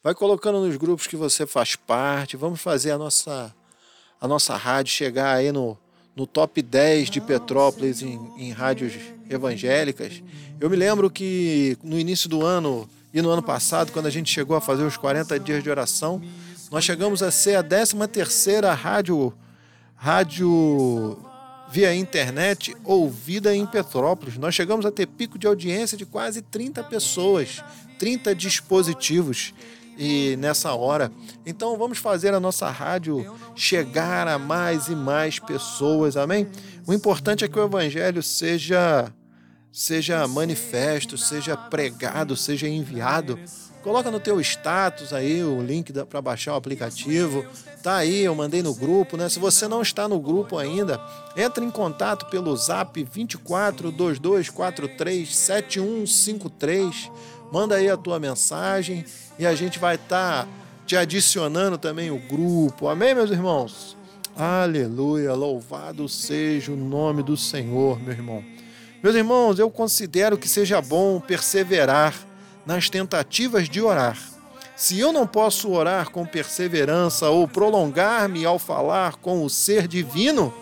Vai 0.03 0.15
colocando 0.15 0.59
nos 0.59 0.75
grupos 0.77 1.05
que 1.05 1.15
você 1.15 1.45
faz 1.45 1.75
parte. 1.75 2.35
Vamos 2.35 2.59
fazer 2.59 2.89
a 2.89 2.97
nossa, 2.97 3.53
a 4.19 4.27
nossa 4.27 4.55
rádio 4.55 4.91
chegar 4.91 5.35
aí 5.35 5.51
no, 5.51 5.77
no 6.15 6.25
top 6.25 6.59
10 6.59 7.11
de 7.11 7.21
Petrópolis 7.21 8.01
em, 8.01 8.19
em 8.35 8.51
rádios 8.51 8.93
evangélicas. 9.29 10.23
Eu 10.59 10.71
me 10.71 10.75
lembro 10.75 11.07
que 11.07 11.77
no 11.83 11.99
início 11.99 12.27
do 12.27 12.43
ano 12.43 12.89
e 13.13 13.21
no 13.21 13.29
ano 13.29 13.43
passado, 13.43 13.91
quando 13.91 14.07
a 14.07 14.11
gente 14.11 14.33
chegou 14.33 14.57
a 14.57 14.61
fazer 14.61 14.81
os 14.81 14.97
40 14.97 15.39
dias 15.39 15.61
de 15.61 15.69
oração, 15.69 16.19
nós 16.71 16.83
chegamos 16.83 17.21
a 17.21 17.29
ser 17.29 17.57
a 17.57 17.61
13 17.61 17.95
terceira 18.07 18.73
rádio, 18.73 19.31
rádio 19.95 21.15
via 21.73 21.95
internet 21.95 22.77
ouvida 22.83 23.55
em 23.55 23.65
Petrópolis. 23.65 24.37
Nós 24.37 24.53
chegamos 24.53 24.85
a 24.85 24.91
ter 24.91 25.07
pico 25.07 25.39
de 25.39 25.47
audiência 25.47 25.97
de 25.97 26.05
quase 26.05 26.43
30 26.43 26.83
pessoas, 26.83 27.63
30 27.97 28.35
dispositivos 28.35 29.55
e 29.97 30.35
nessa 30.37 30.71
hora. 30.75 31.11
Então 31.43 31.75
vamos 31.75 31.97
fazer 31.97 32.31
a 32.31 32.39
nossa 32.39 32.69
rádio 32.69 33.35
chegar 33.55 34.27
a 34.27 34.37
mais 34.37 34.87
e 34.87 34.95
mais 34.95 35.39
pessoas, 35.39 36.15
amém? 36.15 36.47
O 36.85 36.93
importante 36.93 37.43
é 37.43 37.47
que 37.47 37.57
o 37.57 37.65
evangelho 37.65 38.21
seja 38.21 39.11
seja 39.71 40.27
manifesto, 40.27 41.17
seja 41.17 41.57
pregado, 41.57 42.37
seja 42.37 42.67
enviado. 42.67 43.39
Coloca 43.83 44.09
no 44.09 44.19
teu 44.19 44.39
status 44.39 45.11
aí 45.11 45.43
o 45.43 45.61
link 45.61 45.91
para 46.05 46.21
baixar 46.21 46.53
o 46.53 46.55
aplicativo. 46.55 47.45
Tá 47.83 47.97
aí, 47.97 48.23
eu 48.23 48.33
mandei 48.33 48.63
no 48.63 48.73
grupo, 48.73 49.17
né? 49.17 49.27
Se 49.27 49.39
você 49.39 49.67
não 49.67 49.81
está 49.81 50.07
no 50.07 50.21
grupo 50.21 50.57
ainda, 50.57 51.01
entre 51.35 51.65
em 51.65 51.69
contato 51.69 52.27
pelo 52.27 52.55
Zap 52.55 53.03
24 53.03 53.91
2243 53.91 55.35
7153. 55.35 57.11
Manda 57.51 57.75
aí 57.75 57.89
a 57.89 57.97
tua 57.97 58.21
mensagem 58.21 59.03
e 59.37 59.45
a 59.45 59.53
gente 59.53 59.79
vai 59.79 59.95
estar 59.95 60.45
tá 60.45 60.47
te 60.85 60.95
adicionando 60.95 61.77
também 61.77 62.09
o 62.09 62.17
grupo. 62.17 62.87
Amém, 62.87 63.13
meus 63.13 63.31
irmãos? 63.31 63.97
Aleluia, 64.33 65.33
louvado 65.33 66.07
seja 66.07 66.71
o 66.71 66.77
nome 66.77 67.21
do 67.21 67.35
Senhor, 67.35 68.01
meu 68.01 68.13
irmão. 68.13 68.43
Meus 69.03 69.13
irmãos, 69.13 69.59
eu 69.59 69.69
considero 69.69 70.37
que 70.37 70.47
seja 70.47 70.81
bom 70.81 71.19
perseverar 71.19 72.15
nas 72.65 72.89
tentativas 72.89 73.69
de 73.69 73.81
orar. 73.81 74.17
Se 74.75 74.99
eu 74.99 75.13
não 75.13 75.27
posso 75.27 75.71
orar 75.71 76.09
com 76.09 76.25
perseverança 76.25 77.29
ou 77.29 77.47
prolongar-me 77.47 78.45
ao 78.45 78.57
falar 78.57 79.15
com 79.17 79.43
o 79.43 79.49
ser 79.49 79.87
divino, 79.87 80.53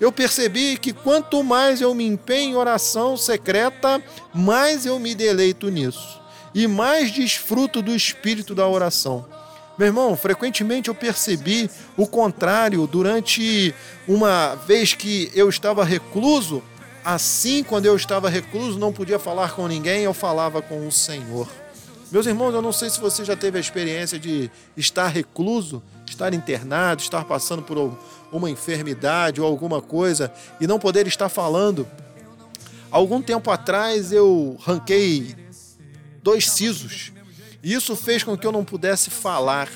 eu 0.00 0.12
percebi 0.12 0.76
que 0.76 0.92
quanto 0.92 1.42
mais 1.42 1.80
eu 1.80 1.94
me 1.94 2.04
empenho 2.04 2.52
em 2.52 2.56
oração 2.56 3.16
secreta, 3.16 4.02
mais 4.34 4.84
eu 4.84 4.98
me 4.98 5.14
deleito 5.14 5.70
nisso 5.70 6.20
e 6.54 6.66
mais 6.66 7.10
desfruto 7.10 7.82
do 7.82 7.94
espírito 7.94 8.54
da 8.54 8.66
oração. 8.68 9.24
Meu 9.76 9.88
irmão, 9.88 10.16
frequentemente 10.16 10.88
eu 10.88 10.94
percebi 10.94 11.68
o 11.96 12.06
contrário 12.06 12.86
durante 12.86 13.74
uma 14.06 14.54
vez 14.54 14.94
que 14.94 15.32
eu 15.34 15.48
estava 15.48 15.84
recluso. 15.84 16.62
Assim, 17.04 17.62
quando 17.62 17.84
eu 17.84 17.94
estava 17.94 18.30
recluso, 18.30 18.78
não 18.78 18.90
podia 18.90 19.18
falar 19.18 19.52
com 19.52 19.68
ninguém, 19.68 20.04
eu 20.04 20.14
falava 20.14 20.62
com 20.62 20.88
o 20.88 20.90
Senhor. 20.90 21.46
Meus 22.10 22.24
irmãos, 22.26 22.54
eu 22.54 22.62
não 22.62 22.72
sei 22.72 22.88
se 22.88 22.98
você 22.98 23.22
já 23.24 23.36
teve 23.36 23.58
a 23.58 23.60
experiência 23.60 24.18
de 24.18 24.50
estar 24.74 25.08
recluso, 25.08 25.82
estar 26.06 26.32
internado, 26.32 27.02
estar 27.02 27.22
passando 27.26 27.60
por 27.60 27.98
uma 28.32 28.48
enfermidade 28.48 29.38
ou 29.38 29.46
alguma 29.46 29.82
coisa 29.82 30.32
e 30.58 30.66
não 30.66 30.78
poder 30.78 31.06
estar 31.06 31.28
falando. 31.28 31.86
Algum 32.90 33.20
tempo 33.20 33.50
atrás 33.50 34.10
eu 34.10 34.56
ranquei 34.62 35.36
dois 36.22 36.48
sisos. 36.48 37.12
E 37.62 37.74
isso 37.74 37.94
fez 37.96 38.22
com 38.22 38.34
que 38.34 38.46
eu 38.46 38.52
não 38.52 38.64
pudesse 38.64 39.10
falar. 39.10 39.68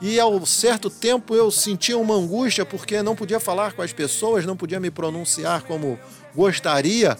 E 0.00 0.20
ao 0.20 0.44
certo 0.44 0.88
tempo 0.90 1.34
eu 1.34 1.50
sentia 1.50 1.98
uma 1.98 2.14
angústia 2.14 2.64
porque 2.64 3.02
não 3.02 3.16
podia 3.16 3.40
falar 3.40 3.72
com 3.72 3.82
as 3.82 3.92
pessoas, 3.92 4.44
não 4.44 4.56
podia 4.56 4.78
me 4.78 4.90
pronunciar 4.90 5.62
como 5.62 5.98
gostaria, 6.38 7.18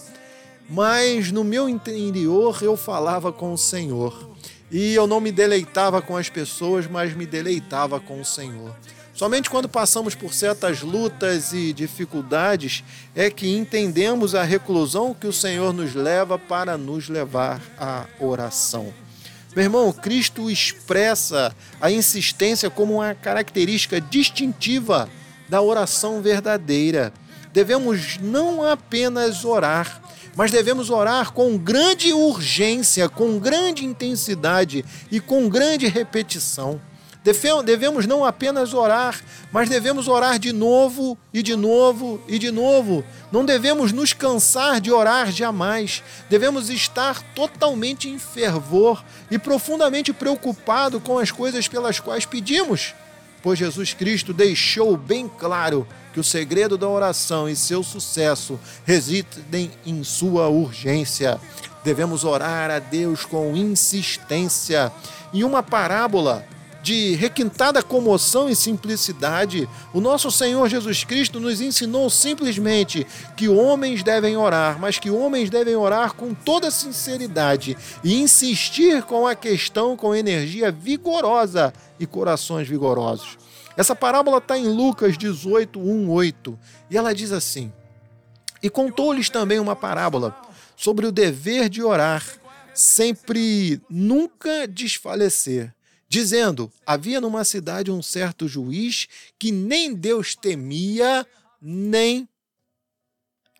mas 0.69 1.29
no 1.29 1.43
meu 1.43 1.67
interior 1.67 2.57
eu 2.61 2.77
falava 2.77 3.33
com 3.33 3.51
o 3.51 3.57
Senhor. 3.57 4.29
E 4.71 4.93
eu 4.93 5.05
não 5.05 5.19
me 5.19 5.29
deleitava 5.29 6.01
com 6.01 6.15
as 6.15 6.29
pessoas, 6.29 6.87
mas 6.87 7.13
me 7.13 7.25
deleitava 7.25 7.99
com 7.99 8.21
o 8.21 8.25
Senhor. 8.25 8.73
Somente 9.13 9.49
quando 9.49 9.67
passamos 9.67 10.15
por 10.15 10.33
certas 10.33 10.81
lutas 10.81 11.51
e 11.51 11.73
dificuldades 11.73 12.81
é 13.13 13.29
que 13.29 13.53
entendemos 13.53 14.33
a 14.33 14.43
reclusão 14.43 15.13
que 15.13 15.27
o 15.27 15.33
Senhor 15.33 15.73
nos 15.73 15.93
leva 15.93 16.39
para 16.39 16.77
nos 16.77 17.09
levar 17.09 17.61
à 17.77 18.05
oração. 18.21 18.93
Meu 19.53 19.65
irmão, 19.65 19.91
Cristo 19.91 20.49
expressa 20.49 21.53
a 21.81 21.91
insistência 21.91 22.69
como 22.69 22.93
uma 22.93 23.13
característica 23.13 23.99
distintiva 23.99 25.09
da 25.49 25.61
oração 25.61 26.21
verdadeira. 26.21 27.11
Devemos 27.51 28.17
não 28.19 28.63
apenas 28.63 29.43
orar, 29.43 30.01
mas 30.35 30.51
devemos 30.51 30.89
orar 30.89 31.33
com 31.33 31.57
grande 31.57 32.13
urgência, 32.13 33.09
com 33.09 33.39
grande 33.39 33.85
intensidade 33.85 34.85
e 35.11 35.19
com 35.19 35.49
grande 35.49 35.87
repetição. 35.87 36.79
Devemos 37.65 38.07
não 38.07 38.23
apenas 38.23 38.73
orar, 38.73 39.19
mas 39.51 39.67
devemos 39.67 40.07
orar 40.07 40.39
de 40.39 40.53
novo 40.53 41.17
e 41.33 41.43
de 41.43 41.55
novo 41.55 42.21
e 42.27 42.39
de 42.39 42.49
novo. 42.49 43.03
Não 43.31 43.43
devemos 43.43 43.91
nos 43.91 44.13
cansar 44.13 44.79
de 44.79 44.91
orar 44.91 45.29
jamais. 45.31 46.01
Devemos 46.29 46.69
estar 46.69 47.21
totalmente 47.33 48.09
em 48.09 48.17
fervor 48.17 49.03
e 49.29 49.37
profundamente 49.37 50.13
preocupado 50.13 50.99
com 50.99 51.19
as 51.19 51.29
coisas 51.29 51.67
pelas 51.67 51.99
quais 51.99 52.25
pedimos. 52.25 52.95
Pois 53.41 53.57
Jesus 53.57 53.93
Cristo 53.93 54.33
deixou 54.33 54.97
bem 54.97 55.27
claro 55.27 55.87
que 56.13 56.19
o 56.19 56.23
segredo 56.23 56.77
da 56.77 56.87
oração 56.87 57.47
e 57.47 57.55
seu 57.55 57.83
sucesso 57.83 58.59
residem 58.85 59.71
em 59.85 60.03
sua 60.03 60.47
urgência. 60.49 61.39
Devemos 61.83 62.23
orar 62.23 62.69
a 62.69 62.79
Deus 62.79 63.25
com 63.25 63.55
insistência. 63.55 64.91
Em 65.33 65.43
uma 65.43 65.63
parábola, 65.63 66.45
de 66.81 67.15
requintada 67.15 67.83
comoção 67.83 68.49
e 68.49 68.55
simplicidade, 68.55 69.67
o 69.93 69.99
nosso 69.99 70.31
Senhor 70.31 70.67
Jesus 70.69 71.03
Cristo 71.03 71.39
nos 71.39 71.61
ensinou 71.61 72.09
simplesmente 72.09 73.05
que 73.35 73.49
homens 73.49 74.03
devem 74.03 74.37
orar, 74.37 74.79
mas 74.79 74.97
que 74.97 75.09
homens 75.09 75.49
devem 75.49 75.75
orar 75.75 76.13
com 76.13 76.33
toda 76.33 76.71
sinceridade 76.71 77.77
e 78.03 78.21
insistir 78.21 79.03
com 79.03 79.27
a 79.27 79.35
questão 79.35 79.97
com 79.97 80.15
energia 80.15 80.71
vigorosa 80.71 81.73
e 81.99 82.05
corações 82.05 82.67
vigorosos. 82.67 83.37
Essa 83.75 83.95
parábola 83.95 84.37
está 84.37 84.57
em 84.57 84.67
Lucas 84.67 85.17
18, 85.17 85.79
1, 85.79 86.09
8, 86.09 86.59
e 86.89 86.97
ela 86.97 87.13
diz 87.13 87.31
assim: 87.31 87.71
E 88.63 88.69
contou-lhes 88.69 89.29
também 89.29 89.59
uma 89.59 89.75
parábola 89.75 90.35
sobre 90.75 91.05
o 91.05 91.11
dever 91.11 91.69
de 91.69 91.83
orar, 91.83 92.23
sempre 92.73 93.81
nunca 93.89 94.67
desfalecer 94.67 95.73
dizendo: 96.09 96.71
Havia 96.85 97.21
numa 97.21 97.45
cidade 97.45 97.91
um 97.91 98.01
certo 98.01 98.47
juiz 98.47 99.07
que 99.37 99.51
nem 99.51 99.93
Deus 99.93 100.35
temia, 100.35 101.25
nem. 101.61 102.27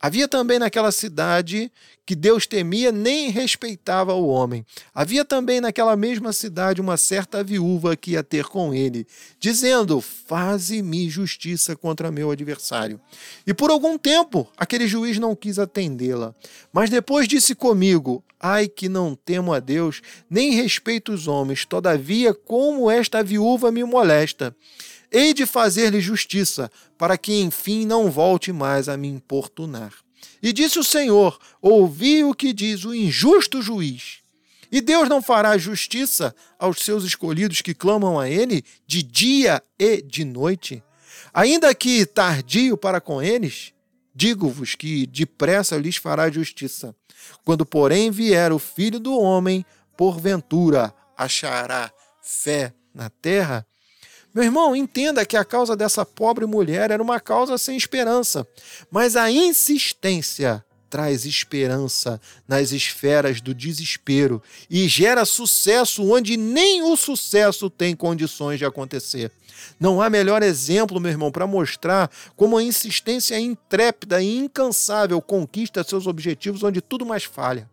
Havia 0.01 0.27
também 0.27 0.57
naquela 0.59 0.91
cidade 0.91 1.69
que 2.05 2.15
Deus 2.15 2.47
temia 2.47 2.91
nem 2.91 3.29
respeitava 3.29 4.13
o 4.13 4.29
homem. 4.29 4.65
Havia 4.95 5.25
também 5.25 5.59
naquela 5.59 5.95
mesma 5.95 6.31
cidade 6.31 6.79
uma 6.79 6.95
certa 6.95 7.43
viúva 7.43 7.95
que 7.97 8.11
ia 8.11 8.23
ter 8.23 8.45
com 8.45 8.73
ele, 8.73 9.05
dizendo: 9.39 9.99
Faze-me 9.99 11.09
justiça 11.09 11.75
contra 11.75 12.11
meu 12.11 12.31
adversário. 12.31 12.99
E 13.45 13.53
por 13.53 13.69
algum 13.69 13.97
tempo 13.97 14.47
aquele 14.57 14.87
juiz 14.87 15.19
não 15.19 15.35
quis 15.35 15.59
atendê-la. 15.59 16.33
Mas 16.71 16.89
depois 16.89 17.27
disse 17.27 17.53
comigo: 17.53 18.23
Ai 18.39 18.69
que 18.69 18.87
não 18.87 19.13
temo 19.13 19.53
a 19.53 19.59
Deus, 19.59 20.01
nem 20.29 20.51
respeito 20.51 21.11
os 21.11 21.27
homens, 21.27 21.65
todavia, 21.65 22.33
como 22.33 22.89
esta 22.89 23.21
viúva 23.21 23.69
me 23.69 23.83
molesta. 23.83 24.55
Hei 25.11 25.33
de 25.33 25.45
fazer-lhe 25.45 25.99
justiça, 25.99 26.71
para 26.97 27.17
que 27.17 27.41
enfim 27.41 27.85
não 27.85 28.11
volte 28.11 28.51
mais 28.51 28.87
a 28.87 28.95
me 28.95 29.07
importunar. 29.07 29.93
E 30.41 30.53
disse 30.53 30.79
o 30.79 30.83
Senhor: 30.83 31.39
Ouvi 31.61 32.23
o 32.23 32.33
que 32.33 32.53
diz 32.53 32.85
o 32.85 32.93
injusto 32.93 33.61
juiz. 33.61 34.19
E 34.71 34.81
Deus 34.81 35.09
não 35.09 35.21
fará 35.21 35.57
justiça 35.57 36.35
aos 36.59 36.79
seus 36.79 37.03
escolhidos 37.03 37.61
que 37.61 37.73
clamam 37.73 38.19
a 38.19 38.29
Ele 38.29 38.63
de 38.85 39.01
dia 39.01 39.63
e 39.79 40.01
de 40.01 40.23
noite? 40.23 40.83
Ainda 41.33 41.73
que 41.73 42.05
tardio 42.05 42.77
para 42.77 43.01
com 43.01 43.21
eles, 43.21 43.73
Digo-vos 44.19 44.75
que 44.75 45.07
depressa 45.07 45.77
lhes 45.77 45.95
fará 45.95 46.29
justiça. 46.29 46.93
Quando, 47.45 47.65
porém, 47.65 48.11
vier 48.11 48.51
o 48.51 48.59
filho 48.59 48.99
do 48.99 49.17
homem, 49.17 49.65
porventura 49.95 50.93
achará 51.15 51.89
fé 52.21 52.73
na 52.93 53.09
terra? 53.09 53.65
Meu 54.33 54.43
irmão, 54.43 54.75
entenda 54.75 55.25
que 55.25 55.35
a 55.35 55.43
causa 55.43 55.75
dessa 55.75 56.05
pobre 56.05 56.45
mulher 56.45 56.91
era 56.91 57.01
uma 57.01 57.19
causa 57.19 57.57
sem 57.57 57.75
esperança, 57.75 58.47
mas 58.91 59.15
a 59.15 59.31
insistência 59.31 60.63
traz 60.89 61.25
esperança 61.25 62.19
nas 62.47 62.71
esferas 62.71 63.41
do 63.41 63.53
desespero 63.53 64.41
e 64.69 64.87
gera 64.87 65.25
sucesso 65.25 66.03
onde 66.11 66.35
nem 66.35 66.81
o 66.83 66.95
sucesso 66.95 67.69
tem 67.69 67.95
condições 67.95 68.57
de 68.57 68.65
acontecer. 68.65 69.31
Não 69.79 70.01
há 70.01 70.09
melhor 70.09 70.41
exemplo, 70.41 70.99
meu 70.99 71.11
irmão, 71.11 71.31
para 71.31 71.47
mostrar 71.47 72.09
como 72.35 72.57
a 72.57 72.63
insistência 72.63 73.39
intrépida 73.39 74.21
e 74.21 74.37
incansável 74.37 75.21
conquista 75.21 75.83
seus 75.83 76.07
objetivos 76.07 76.63
onde 76.63 76.81
tudo 76.81 77.05
mais 77.05 77.23
falha. 77.23 77.69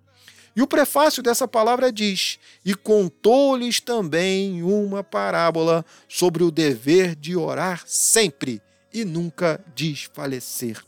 E 0.57 0.63
o 0.63 0.67
prefácio 0.67 1.23
dessa 1.23 1.47
palavra 1.47 1.93
diz: 1.93 2.39
E 2.65 2.75
contou-lhes 2.75 3.79
também 3.79 4.63
uma 4.63 5.05
parábola 5.05 5.85
sobre 6.09 6.43
o 6.43 6.51
dever 6.51 7.15
de 7.15 7.37
orar 7.37 7.85
sempre 7.87 8.63
e 8.93 9.05
nunca 9.05 9.63
desfalecer. 9.75 10.83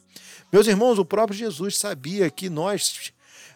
Meus 0.50 0.66
irmãos, 0.66 0.98
o 0.98 1.04
próprio 1.04 1.38
Jesus 1.38 1.76
sabia 1.76 2.30
que 2.30 2.48
nós, 2.48 3.12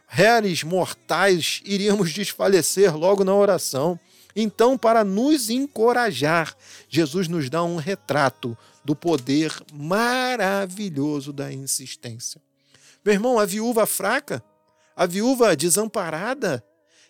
réis 0.06 0.62
mortais, 0.62 1.62
iríamos 1.64 2.12
desfalecer 2.12 2.94
logo 2.94 3.24
na 3.24 3.34
oração. 3.34 3.98
Então, 4.36 4.76
para 4.76 5.02
nos 5.02 5.48
encorajar, 5.48 6.54
Jesus 6.90 7.28
nos 7.28 7.48
dá 7.48 7.62
um 7.62 7.76
retrato 7.76 8.56
do 8.84 8.94
poder 8.94 9.54
maravilhoso 9.72 11.32
da 11.32 11.50
insistência. 11.50 12.40
Meu 13.02 13.14
irmão, 13.14 13.38
a 13.38 13.46
viúva 13.46 13.86
fraca, 13.86 14.42
a 14.96 15.06
viúva 15.06 15.56
desamparada, 15.56 16.64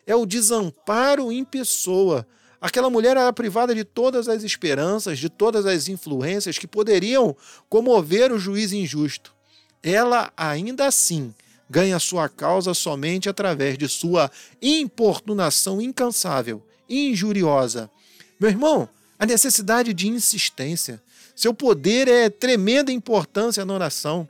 é 0.06 0.14
o 0.14 0.26
desamparo 0.26 1.30
em 1.30 1.44
pessoa. 1.44 2.26
Aquela 2.60 2.90
mulher 2.90 3.16
era 3.16 3.32
privada 3.32 3.74
de 3.74 3.84
todas 3.84 4.28
as 4.28 4.42
esperanças, 4.42 5.18
de 5.18 5.28
todas 5.28 5.66
as 5.66 5.88
influências 5.88 6.58
que 6.58 6.66
poderiam 6.66 7.36
comover 7.68 8.32
o 8.32 8.38
juiz 8.38 8.72
injusto. 8.72 9.34
Ela, 9.82 10.32
ainda 10.36 10.86
assim, 10.86 11.34
ganha 11.68 11.98
sua 11.98 12.28
causa 12.28 12.72
somente 12.74 13.28
através 13.28 13.76
de 13.76 13.88
sua 13.88 14.30
importunação 14.60 15.80
incansável 15.80 16.62
injuriosa. 16.88 17.90
Meu 18.38 18.50
irmão, 18.50 18.88
a 19.18 19.26
necessidade 19.26 19.94
de 19.94 20.08
insistência. 20.08 21.02
Seu 21.34 21.54
poder 21.54 22.08
é 22.08 22.28
tremenda 22.28 22.92
importância 22.92 23.64
na 23.64 23.72
oração. 23.72 24.28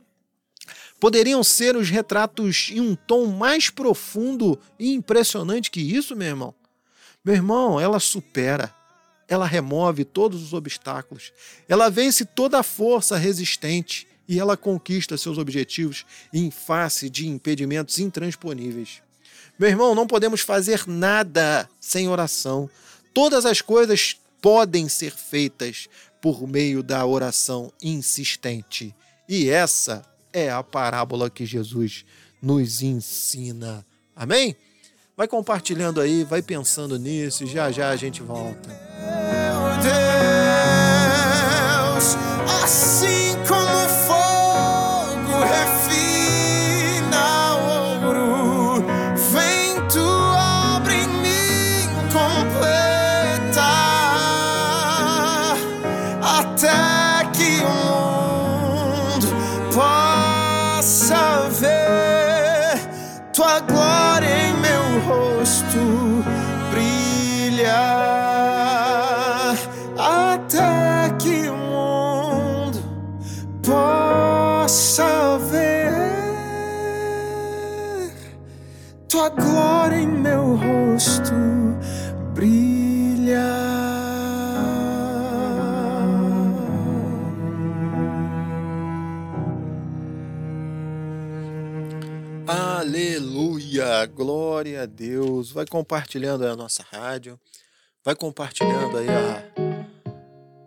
Poderiam 1.03 1.43
ser 1.43 1.75
os 1.75 1.89
retratos 1.89 2.69
em 2.71 2.79
um 2.79 2.95
tom 2.95 3.25
mais 3.25 3.69
profundo 3.69 4.57
e 4.79 4.93
impressionante 4.93 5.69
que 5.69 5.81
isso, 5.81 6.15
meu 6.15 6.29
irmão? 6.29 6.55
Meu 7.25 7.35
irmão, 7.35 7.77
ela 7.77 7.99
supera, 7.99 8.73
ela 9.27 9.45
remove 9.45 10.05
todos 10.05 10.41
os 10.41 10.53
obstáculos, 10.53 11.33
ela 11.67 11.89
vence 11.89 12.23
toda 12.23 12.57
a 12.57 12.63
força 12.63 13.17
resistente 13.17 14.07
e 14.29 14.39
ela 14.39 14.55
conquista 14.55 15.17
seus 15.17 15.37
objetivos 15.37 16.05
em 16.33 16.49
face 16.49 17.09
de 17.09 17.27
impedimentos 17.27 17.99
intransponíveis. 17.99 19.01
Meu 19.59 19.67
irmão, 19.67 19.93
não 19.93 20.07
podemos 20.07 20.39
fazer 20.39 20.87
nada 20.87 21.69
sem 21.81 22.07
oração. 22.07 22.69
Todas 23.13 23.45
as 23.45 23.59
coisas 23.59 24.15
podem 24.41 24.87
ser 24.87 25.11
feitas 25.11 25.89
por 26.21 26.47
meio 26.47 26.81
da 26.81 27.05
oração 27.05 27.73
insistente. 27.81 28.95
E 29.27 29.49
essa 29.49 30.12
é 30.33 30.49
a 30.49 30.63
parábola 30.63 31.29
que 31.29 31.45
Jesus 31.45 32.03
nos 32.41 32.81
ensina. 32.81 33.85
Amém? 34.15 34.55
Vai 35.15 35.27
compartilhando 35.27 36.01
aí, 36.01 36.23
vai 36.23 36.41
pensando 36.41 36.97
nisso 36.97 37.45
já 37.45 37.71
já 37.71 37.89
a 37.89 37.95
gente 37.95 38.23
volta. 38.23 38.69
Meu 38.99 39.77
Deus, 41.93 42.17
Glória 94.15 94.83
a 94.83 94.85
Deus! 94.85 95.51
Vai 95.51 95.65
compartilhando 95.65 96.45
a 96.45 96.55
nossa 96.55 96.83
rádio, 96.91 97.39
vai 98.03 98.15
compartilhando 98.15 98.97
aí 98.97 99.07
a 99.07 99.43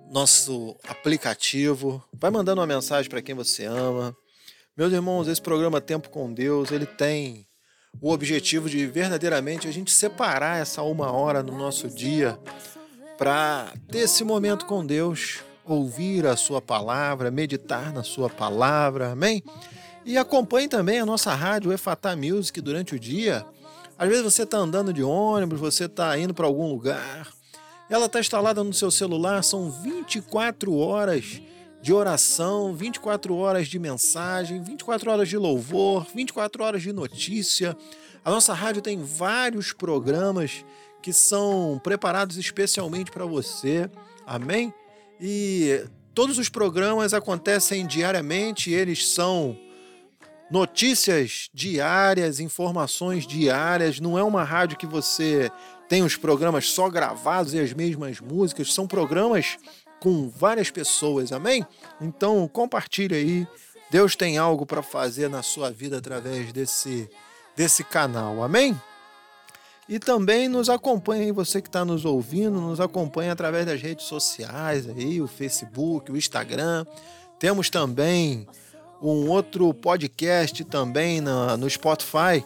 nosso 0.09 0.77
aplicativo, 0.89 2.03
vai 2.13 2.31
mandando 2.31 2.61
uma 2.61 2.67
mensagem 2.67 3.11
para 3.11 3.21
quem 3.21 3.35
você 3.35 3.65
ama. 3.65 4.17
Meus 4.77 4.93
irmãos, 4.93 5.29
esse 5.29 5.43
programa 5.43 5.81
Tempo 5.81 6.09
com 6.09 6.33
Deus, 6.33 6.71
ele 6.71 6.87
tem 6.87 7.47
o 8.01 8.11
objetivo 8.11 8.71
de 8.71 8.87
verdadeiramente 8.87 9.67
a 9.67 9.73
gente 9.73 9.91
separar 9.91 10.59
essa 10.61 10.83
uma 10.83 11.11
hora 11.11 11.43
no 11.43 11.59
nosso 11.59 11.89
dia 11.89 12.39
para 13.19 13.73
ter 13.91 14.01
esse 14.01 14.23
momento 14.23 14.67
com 14.67 14.87
Deus, 14.87 15.41
ouvir 15.65 16.27
a 16.27 16.37
sua 16.37 16.63
palavra, 16.63 17.31
meditar 17.31 17.93
na 17.93 18.03
sua 18.03 18.31
palavra, 18.31 19.13
amém? 19.13 19.43
E 20.07 20.17
acompanhe 20.17 20.69
também 20.69 21.01
a 21.01 21.05
nossa 21.05 21.35
rádio 21.35 21.73
Efatá 21.73 22.15
Music 22.15 22.61
durante 22.61 22.95
o 22.95 22.99
dia. 22.99 23.45
Às 23.99 24.09
vezes 24.09 24.23
você 24.23 24.45
está 24.45 24.57
andando 24.57 24.93
de 24.93 25.03
ônibus, 25.03 25.59
você 25.59 25.87
está 25.87 26.17
indo 26.17 26.33
para 26.33 26.47
algum 26.47 26.69
lugar. 26.69 27.27
Ela 27.91 28.07
está 28.07 28.21
instalada 28.21 28.63
no 28.63 28.73
seu 28.73 28.89
celular, 28.89 29.43
são 29.43 29.69
24 29.69 30.73
horas 30.77 31.43
de 31.83 31.93
oração, 31.93 32.73
24 32.73 33.35
horas 33.35 33.67
de 33.67 33.81
mensagem, 33.81 34.63
24 34.63 35.11
horas 35.11 35.29
de 35.29 35.37
louvor, 35.37 36.07
24 36.15 36.63
horas 36.63 36.83
de 36.83 36.93
notícia. 36.93 37.77
A 38.25 38.31
nossa 38.31 38.55
rádio 38.55 38.83
tem 38.83 39.03
vários 39.03 39.73
programas 39.73 40.65
que 41.03 41.13
são 41.13 41.81
preparados 41.83 42.37
especialmente 42.37 43.11
para 43.11 43.27
você. 43.27 43.91
Amém? 44.25 44.73
E 45.21 45.85
todos 46.15 46.39
os 46.39 46.49
programas 46.49 47.13
acontecem 47.13 47.85
diariamente, 47.85 48.71
eles 48.71 49.09
são 49.09 49.66
notícias 50.51 51.49
diárias, 51.53 52.41
informações 52.41 53.27
diárias. 53.27 54.01
Não 54.01 54.19
é 54.19 54.23
uma 54.23 54.45
rádio 54.45 54.79
que 54.79 54.87
você 54.87 55.51
tem 55.89 56.03
os 56.03 56.17
programas 56.17 56.69
só 56.69 56.89
gravados 56.89 57.55
e 57.55 57.61
as 57.61 57.73
mesmas 57.73 58.21
músicas, 58.21 58.75
são 58.75 58.87
programas 58.87 59.57
com 60.01 60.29
várias 60.29 60.71
pessoas, 60.71 61.33
amém? 61.33 61.65
Então 62.01 62.49
compartilhe 62.49 63.15
aí. 63.15 63.49
Deus 63.91 64.17
tem 64.17 64.37
algo 64.37 64.67
para 64.67 64.83
fazer 64.83 65.29
na 65.29 65.43
sua 65.43 65.71
vida 65.71 65.99
através 65.99 66.53
desse 66.53 67.09
desse 67.57 67.83
canal, 67.83 68.43
amém? 68.43 68.79
E 69.89 69.99
também 69.99 70.49
nos 70.49 70.69
acompanhe, 70.69 71.33
você 71.33 71.63
que 71.63 71.69
está 71.69 71.85
nos 71.85 72.05
ouvindo, 72.05 72.61
nos 72.61 72.81
acompanhe 72.81 73.31
através 73.31 73.65
das 73.65 73.81
redes 73.81 74.07
sociais 74.07 74.87
aí, 74.89 75.23
o 75.23 75.29
Facebook, 75.29 76.13
o 76.13 76.17
Instagram. 76.17 76.85
Temos 77.39 77.71
também 77.71 78.47
um 79.01 79.29
outro 79.29 79.73
podcast 79.75 80.65
também 80.65 81.21
no 81.21 81.69
Spotify 81.69 82.45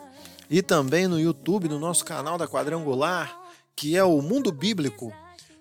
e 0.49 0.63
também 0.63 1.07
no 1.07 1.19
YouTube, 1.19 1.69
no 1.69 1.79
nosso 1.79 2.05
canal 2.05 2.37
da 2.37 2.49
Quadrangular, 2.49 3.39
que 3.77 3.97
é 3.97 4.05
o 4.05 4.21
Mundo 4.21 4.51
Bíblico. 4.51 5.13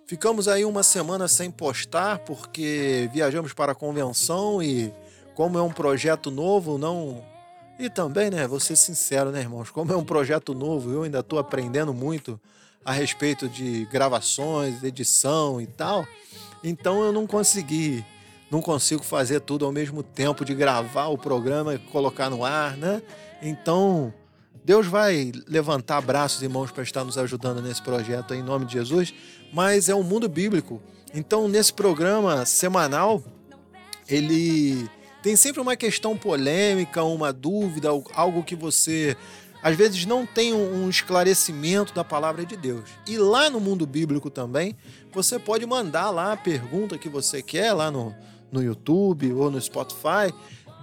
Ficamos 0.07 0.47
aí 0.47 0.65
uma 0.65 0.81
semana 0.81 1.27
sem 1.27 1.51
postar 1.51 2.19
porque 2.19 3.09
viajamos 3.13 3.53
para 3.53 3.73
a 3.73 3.75
convenção 3.75 4.61
e 4.61 4.91
como 5.35 5.57
é 5.57 5.61
um 5.61 5.71
projeto 5.71 6.31
novo, 6.31 6.77
não 6.77 7.23
e 7.79 7.89
também, 7.89 8.29
né, 8.29 8.45
vou 8.45 8.59
ser 8.59 8.75
sincero, 8.75 9.31
né, 9.31 9.39
irmãos, 9.39 9.69
como 9.69 9.93
é 9.93 9.95
um 9.95 10.03
projeto 10.03 10.53
novo, 10.53 10.91
eu 10.91 11.03
ainda 11.03 11.19
estou 11.19 11.39
aprendendo 11.39 11.93
muito 11.93 12.37
a 12.83 12.91
respeito 12.91 13.47
de 13.47 13.85
gravações, 13.85 14.83
edição 14.83 15.61
e 15.61 15.65
tal. 15.65 16.05
Então 16.61 17.03
eu 17.03 17.13
não 17.13 17.25
consegui 17.25 18.03
não 18.49 18.61
consigo 18.61 19.03
fazer 19.03 19.41
tudo 19.41 19.65
ao 19.65 19.71
mesmo 19.71 20.01
tempo 20.01 20.43
de 20.43 20.53
gravar 20.53 21.07
o 21.07 21.17
programa 21.17 21.75
e 21.75 21.79
colocar 21.79 22.29
no 22.29 22.43
ar, 22.43 22.75
né? 22.75 23.01
Então, 23.41 24.13
Deus 24.63 24.87
vai 24.87 25.31
levantar 25.47 26.01
braços 26.01 26.41
e 26.41 26.47
mãos 26.47 26.71
para 26.71 26.83
estar 26.83 27.03
nos 27.03 27.17
ajudando 27.17 27.61
nesse 27.61 27.81
projeto 27.81 28.33
em 28.33 28.43
nome 28.43 28.65
de 28.65 28.73
Jesus, 28.73 29.13
mas 29.53 29.89
é 29.89 29.95
um 29.95 30.03
mundo 30.03 30.27
bíblico. 30.27 30.81
Então, 31.13 31.47
nesse 31.47 31.73
programa 31.73 32.45
semanal, 32.45 33.23
ele 34.07 34.89
tem 35.21 35.35
sempre 35.35 35.61
uma 35.61 35.75
questão 35.75 36.17
polêmica, 36.17 37.03
uma 37.03 37.31
dúvida, 37.31 37.89
algo 38.13 38.43
que 38.43 38.55
você 38.55 39.15
às 39.61 39.75
vezes 39.75 40.05
não 40.05 40.25
tem 40.25 40.53
um 40.53 40.89
esclarecimento 40.89 41.93
da 41.93 42.03
palavra 42.03 42.45
de 42.45 42.55
Deus. 42.55 42.89
E 43.05 43.17
lá 43.17 43.49
no 43.49 43.59
mundo 43.59 43.85
bíblico 43.85 44.29
também, 44.29 44.75
você 45.11 45.37
pode 45.37 45.65
mandar 45.65 46.09
lá 46.11 46.31
a 46.31 46.37
pergunta 46.37 46.97
que 46.97 47.09
você 47.09 47.41
quer 47.41 47.73
lá 47.73 47.91
no, 47.91 48.15
no 48.51 48.63
YouTube 48.63 49.31
ou 49.33 49.49
no 49.49 49.59
Spotify 49.59 50.33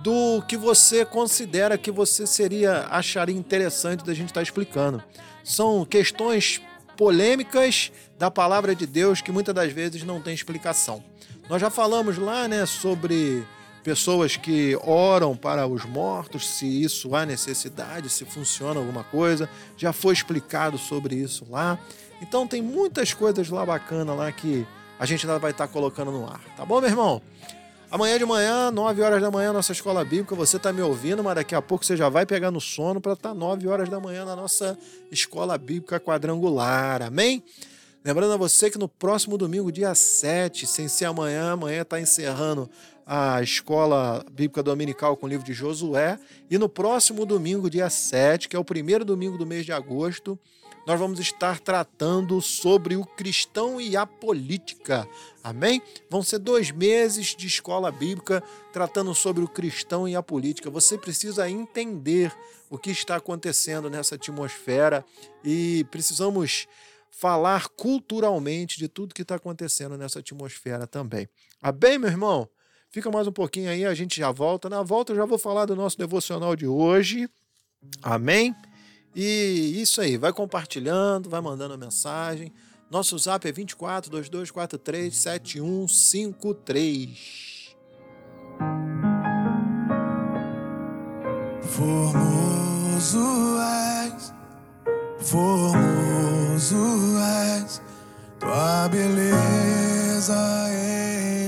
do 0.02 0.42
que 0.46 0.56
você 0.56 1.04
considera 1.04 1.78
que 1.78 1.90
você 1.90 2.26
seria 2.26 2.86
acharia 2.90 3.36
interessante 3.36 4.04
da 4.04 4.14
gente 4.14 4.28
estar 4.28 4.42
explicando. 4.42 5.02
São 5.42 5.84
questões 5.84 6.60
polêmicas 6.96 7.92
da 8.18 8.30
palavra 8.30 8.74
de 8.74 8.86
Deus 8.86 9.20
que 9.20 9.32
muitas 9.32 9.54
das 9.54 9.72
vezes 9.72 10.02
não 10.02 10.20
tem 10.20 10.34
explicação. 10.34 11.02
Nós 11.48 11.60
já 11.60 11.70
falamos 11.70 12.18
lá, 12.18 12.48
né, 12.48 12.66
sobre 12.66 13.46
pessoas 13.84 14.36
que 14.36 14.76
oram 14.82 15.36
para 15.36 15.66
os 15.66 15.84
mortos, 15.84 16.48
se 16.48 16.82
isso 16.82 17.14
há 17.14 17.24
necessidade, 17.24 18.08
se 18.08 18.24
funciona 18.24 18.80
alguma 18.80 19.04
coisa. 19.04 19.48
Já 19.76 19.92
foi 19.92 20.12
explicado 20.12 20.76
sobre 20.76 21.14
isso 21.14 21.46
lá. 21.48 21.78
Então 22.20 22.48
tem 22.48 22.60
muitas 22.60 23.14
coisas 23.14 23.48
lá 23.48 23.64
bacana 23.64 24.12
lá 24.12 24.32
que 24.32 24.66
a 24.98 25.06
gente 25.06 25.24
ainda 25.24 25.38
vai 25.38 25.52
estar 25.52 25.68
colocando 25.68 26.10
no 26.10 26.26
ar. 26.26 26.40
Tá 26.56 26.64
bom, 26.64 26.80
meu 26.80 26.90
irmão? 26.90 27.22
Amanhã 27.88 28.18
de 28.18 28.24
manhã, 28.24 28.72
9 28.72 29.00
horas 29.00 29.22
da 29.22 29.30
manhã, 29.30 29.52
nossa 29.52 29.70
escola 29.70 30.04
bíblica. 30.04 30.34
Você 30.34 30.56
está 30.56 30.72
me 30.72 30.82
ouvindo, 30.82 31.22
mas 31.22 31.36
daqui 31.36 31.54
a 31.54 31.62
pouco 31.62 31.84
você 31.84 31.96
já 31.96 32.08
vai 32.08 32.26
pegar 32.26 32.50
no 32.50 32.60
sono 32.60 33.00
para 33.00 33.12
estar 33.12 33.32
9 33.32 33.68
horas 33.68 33.88
da 33.88 34.00
manhã 34.00 34.24
na 34.24 34.34
nossa 34.34 34.76
escola 35.10 35.56
bíblica 35.56 36.00
quadrangular. 36.00 37.00
Amém? 37.00 37.44
Lembrando 38.04 38.32
a 38.32 38.36
você 38.36 38.70
que 38.70 38.76
no 38.76 38.88
próximo 38.88 39.38
domingo, 39.38 39.70
dia 39.70 39.94
7, 39.94 40.66
sem 40.66 40.88
ser 40.88 41.04
amanhã, 41.04 41.52
amanhã 41.52 41.82
está 41.82 42.00
encerrando 42.00 42.68
a 43.06 43.40
escola 43.40 44.24
bíblica 44.32 44.64
dominical 44.64 45.16
com 45.16 45.26
o 45.26 45.28
livro 45.28 45.46
de 45.46 45.52
Josué. 45.52 46.18
E 46.50 46.58
no 46.58 46.68
próximo 46.68 47.24
domingo, 47.24 47.70
dia 47.70 47.88
7, 47.88 48.48
que 48.48 48.56
é 48.56 48.58
o 48.58 48.64
primeiro 48.64 49.04
domingo 49.04 49.38
do 49.38 49.46
mês 49.46 49.64
de 49.64 49.70
agosto, 49.70 50.36
nós 50.86 51.00
vamos 51.00 51.18
estar 51.18 51.58
tratando 51.58 52.40
sobre 52.40 52.94
o 52.94 53.04
cristão 53.04 53.80
e 53.80 53.96
a 53.96 54.06
política. 54.06 55.06
Amém? 55.42 55.82
Vão 56.08 56.22
ser 56.22 56.38
dois 56.38 56.70
meses 56.70 57.34
de 57.34 57.46
escola 57.46 57.90
bíblica 57.90 58.42
tratando 58.72 59.12
sobre 59.14 59.42
o 59.42 59.48
cristão 59.48 60.06
e 60.06 60.14
a 60.14 60.22
política. 60.22 60.70
Você 60.70 60.96
precisa 60.96 61.50
entender 61.50 62.32
o 62.70 62.78
que 62.78 62.90
está 62.90 63.16
acontecendo 63.16 63.90
nessa 63.90 64.14
atmosfera 64.14 65.04
e 65.44 65.84
precisamos 65.90 66.68
falar 67.10 67.68
culturalmente 67.70 68.78
de 68.78 68.88
tudo 68.88 69.14
que 69.14 69.22
está 69.22 69.34
acontecendo 69.36 69.96
nessa 69.96 70.20
atmosfera 70.20 70.86
também. 70.86 71.28
Amém, 71.60 71.98
meu 71.98 72.10
irmão? 72.10 72.48
Fica 72.90 73.10
mais 73.10 73.26
um 73.26 73.32
pouquinho 73.32 73.70
aí, 73.70 73.84
a 73.84 73.94
gente 73.94 74.20
já 74.20 74.30
volta. 74.30 74.68
Na 74.68 74.82
volta 74.82 75.12
eu 75.12 75.16
já 75.16 75.24
vou 75.24 75.38
falar 75.38 75.66
do 75.66 75.74
nosso 75.74 75.98
devocional 75.98 76.54
de 76.54 76.66
hoje. 76.66 77.28
Amém? 78.02 78.54
E 79.18 79.80
isso 79.80 80.02
aí, 80.02 80.18
vai 80.18 80.30
compartilhando, 80.30 81.30
vai 81.30 81.40
mandando 81.40 81.78
mensagem. 81.78 82.52
Nosso 82.90 83.18
zap 83.18 83.48
é 83.48 83.52
24 83.52 84.10
2243 84.10 85.16
7153. 85.16 87.74
Formoso 91.62 93.56
és, 93.58 94.34
formoso 95.18 96.76
és, 97.56 97.80
tua 98.38 98.86
beleza 98.90 100.36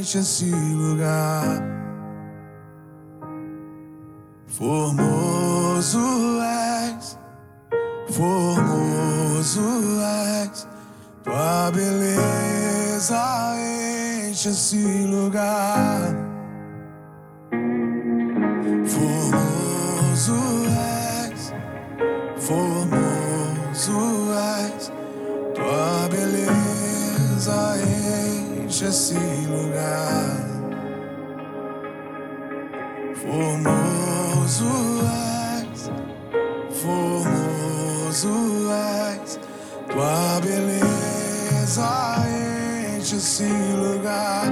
enche 0.01 0.21
esse 0.21 0.51
lugar. 0.51 1.63
Formoso 4.47 6.41
és, 6.41 6.58
formoso 8.19 9.63
és, 10.43 10.67
tua 11.23 11.71
beleza 11.71 13.23
enche 14.27 14.49
esse 14.49 15.07
lugar. 15.07 16.17
Formoso 18.93 20.41
és, 21.31 21.53
formoso 22.37 24.01
és, 24.67 24.91
tua 25.55 26.09
beleza 26.11 27.77
enche 28.67 28.87
esse 28.87 29.15
lugar. 29.49 30.49
Formoso 33.15 33.78
tua 39.99 40.41
beleza 40.41 41.89
enche 42.97 43.17
esse 43.17 43.43
lugar. 43.43 44.47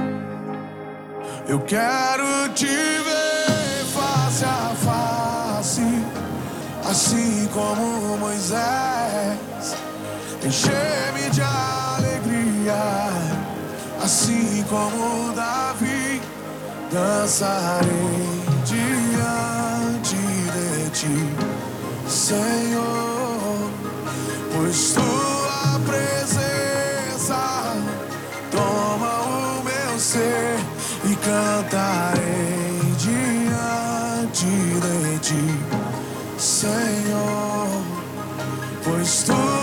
Eu 1.47 1.61
quero 1.61 2.49
te 2.53 2.65
ver 2.65 3.85
face 3.95 4.43
a 4.43 4.75
face, 4.75 6.03
assim 6.83 7.47
como 7.53 8.17
Moisés. 8.17 9.77
Encher-me 10.43 11.29
de 11.29 11.41
alegria, 11.41 12.83
assim 14.03 14.65
como 14.69 15.31
Davi. 15.33 16.21
Dançarei 16.91 18.41
diante 18.65 20.15
de 20.15 20.89
ti, 20.91 21.35
Senhor, 22.07 23.69
pois 24.53 24.93
tua 24.93 25.36
presença. 25.87 27.75
Toma 28.51 29.21
o 29.21 29.63
meu 29.63 29.99
ser 29.99 30.59
e 31.05 31.15
cantarei 31.15 32.93
diante 32.97 34.45
de 34.45 35.19
ti, 35.19 35.59
Senhor, 36.37 37.67
pois 38.83 39.23
tua 39.23 39.56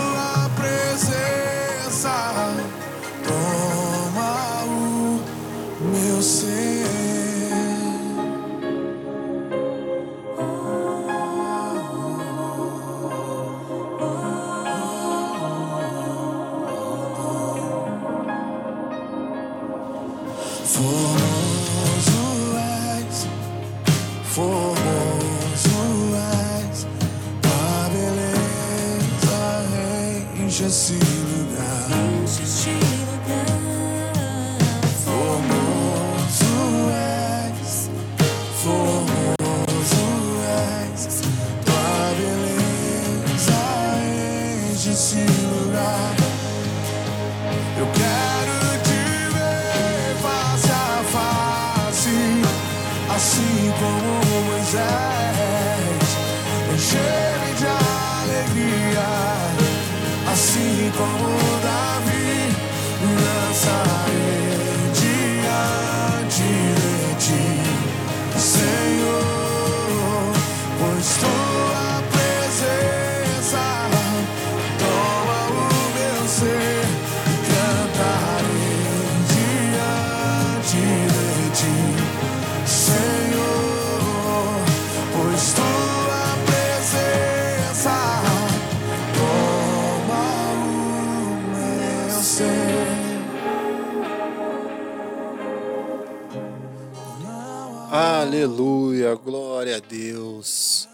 Aleluia, 98.45 99.15
glória 99.15 99.77
a 99.77 99.79
Deus. 99.79 100.87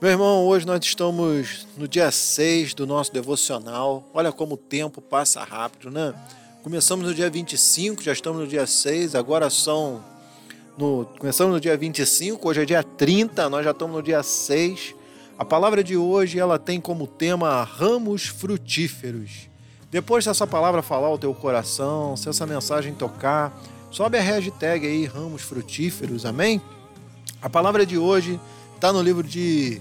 Meu 0.00 0.08
irmão, 0.08 0.46
hoje 0.46 0.64
nós 0.64 0.78
estamos 0.84 1.66
no 1.76 1.88
dia 1.88 2.12
6 2.12 2.74
do 2.74 2.86
nosso 2.86 3.12
devocional. 3.12 4.08
Olha 4.14 4.30
como 4.30 4.54
o 4.54 4.56
tempo 4.56 5.00
passa 5.00 5.42
rápido, 5.42 5.90
né? 5.90 6.14
Começamos 6.62 7.04
no 7.04 7.12
dia 7.12 7.28
25, 7.28 8.04
já 8.04 8.12
estamos 8.12 8.40
no 8.40 8.46
dia 8.46 8.68
6, 8.68 9.16
agora 9.16 9.50
são. 9.50 10.00
No, 10.78 11.06
começamos 11.18 11.54
no 11.54 11.60
dia 11.60 11.76
25, 11.76 12.48
hoje 12.48 12.62
é 12.62 12.64
dia 12.64 12.84
30, 12.84 13.50
nós 13.50 13.64
já 13.64 13.72
estamos 13.72 13.96
no 13.96 14.02
dia 14.02 14.22
6. 14.22 14.94
A 15.36 15.44
palavra 15.44 15.82
de 15.82 15.96
hoje 15.96 16.38
ela 16.38 16.56
tem 16.56 16.80
como 16.80 17.08
tema 17.08 17.64
ramos 17.64 18.26
frutíferos. 18.26 19.48
Depois, 19.90 20.22
se 20.22 20.30
essa 20.30 20.46
palavra 20.46 20.82
falar 20.82 21.08
ao 21.08 21.18
teu 21.18 21.34
coração, 21.34 22.16
se 22.16 22.28
essa 22.28 22.46
mensagem 22.46 22.94
tocar, 22.94 23.60
sobe 23.90 24.18
a 24.18 24.22
hashtag 24.22 24.86
aí, 24.86 25.04
ramos 25.04 25.42
frutíferos, 25.42 26.24
amém? 26.24 26.62
A 27.46 27.48
palavra 27.48 27.86
de 27.86 27.96
hoje 27.96 28.40
está 28.74 28.92
no 28.92 29.00
livro 29.00 29.22
de 29.22 29.80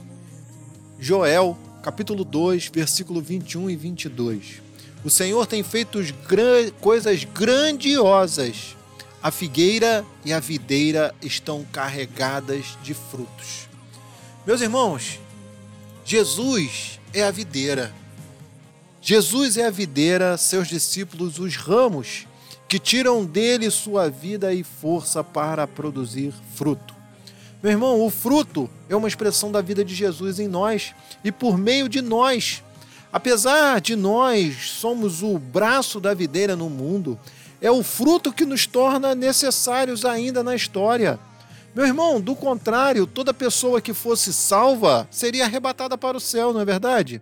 Joel, 1.00 1.58
capítulo 1.82 2.24
2, 2.24 2.70
versículo 2.72 3.20
21 3.20 3.72
e 3.72 3.76
22. 3.76 4.62
O 5.04 5.10
Senhor 5.10 5.48
tem 5.48 5.64
feito 5.64 5.98
gran... 6.30 6.70
coisas 6.80 7.24
grandiosas. 7.24 8.78
A 9.20 9.32
figueira 9.32 10.06
e 10.24 10.32
a 10.32 10.40
videira 10.40 11.12
estão 11.24 11.66
carregadas 11.72 12.78
de 12.84 12.94
frutos. 12.94 13.68
Meus 14.46 14.62
irmãos, 14.62 15.20
Jesus 16.06 17.00
é 17.12 17.24
a 17.24 17.32
videira. 17.32 17.92
Jesus 19.02 19.58
é 19.58 19.66
a 19.66 19.72
videira, 19.72 20.38
seus 20.38 20.68
discípulos 20.68 21.40
os 21.40 21.56
ramos 21.56 22.28
que 22.68 22.78
tiram 22.78 23.26
dele 23.26 23.72
sua 23.72 24.08
vida 24.08 24.54
e 24.54 24.64
força 24.64 25.24
para 25.24 25.66
produzir 25.66 26.32
fruto. 26.54 26.95
Meu 27.66 27.72
irmão, 27.72 28.06
o 28.06 28.12
fruto 28.12 28.70
é 28.88 28.96
uma 28.96 29.08
expressão 29.08 29.52
da 29.52 29.60
vida 29.60 29.84
de 29.84 29.96
Jesus 29.96 30.40
em 30.40 30.48
nós 30.48 30.94
e 31.24 31.32
por 31.32 31.58
meio 31.58 31.90
de 31.90 32.00
nós. 32.00 32.64
Apesar 33.12 33.82
de 33.82 33.96
nós 33.96 34.70
somos 34.70 35.24
o 35.24 35.40
braço 35.40 36.00
da 36.00 36.14
videira 36.14 36.56
no 36.56 36.70
mundo, 36.70 37.18
é 37.60 37.72
o 37.72 37.82
fruto 37.82 38.32
que 38.32 38.46
nos 38.46 38.68
torna 38.68 39.16
necessários 39.16 40.06
ainda 40.06 40.44
na 40.44 40.54
história. 40.54 41.20
Meu 41.74 41.88
irmão, 41.88 42.22
do 42.22 42.36
contrário, 42.36 43.08
toda 43.08 43.34
pessoa 43.34 43.82
que 43.82 43.96
fosse 43.96 44.32
salva 44.32 45.08
seria 45.10 45.46
arrebatada 45.46 45.98
para 45.98 46.18
o 46.18 46.22
céu, 46.22 46.54
não 46.54 46.62
é 46.62 46.66
verdade? 46.66 47.20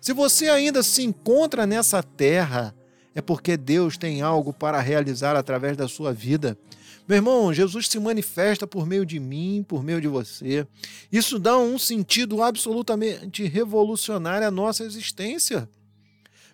Se 0.00 0.12
você 0.12 0.48
ainda 0.48 0.82
se 0.82 1.04
encontra 1.04 1.68
nessa 1.68 2.02
terra, 2.02 2.74
é 3.14 3.22
porque 3.22 3.56
Deus 3.56 3.96
tem 3.96 4.22
algo 4.22 4.52
para 4.52 4.80
realizar 4.80 5.36
através 5.36 5.76
da 5.76 5.86
sua 5.86 6.12
vida. 6.12 6.58
Meu 7.06 7.16
irmão, 7.16 7.52
Jesus 7.52 7.86
se 7.86 7.98
manifesta 7.98 8.66
por 8.66 8.86
meio 8.86 9.04
de 9.04 9.20
mim, 9.20 9.62
por 9.66 9.84
meio 9.84 10.00
de 10.00 10.08
você. 10.08 10.66
Isso 11.12 11.38
dá 11.38 11.58
um 11.58 11.78
sentido 11.78 12.42
absolutamente 12.42 13.44
revolucionário 13.44 14.48
à 14.48 14.50
nossa 14.50 14.84
existência. 14.84 15.68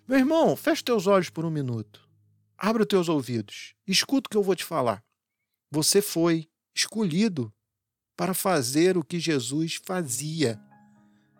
Meu 0.05 0.19
irmão, 0.19 0.55
feche 0.57 0.83
teus 0.83 1.07
olhos 1.07 1.29
por 1.29 1.45
um 1.45 1.49
minuto. 1.49 2.01
Abra 2.57 2.83
os 2.83 2.87
teus 2.87 3.07
ouvidos. 3.07 3.73
Escuta 3.87 4.27
o 4.27 4.29
que 4.29 4.35
eu 4.35 4.43
vou 4.43 4.55
te 4.55 4.65
falar. 4.65 5.01
Você 5.71 6.01
foi 6.01 6.49
escolhido 6.75 7.51
para 8.17 8.33
fazer 8.33 8.97
o 8.97 9.03
que 9.05 9.19
Jesus 9.19 9.79
fazia. 9.83 10.59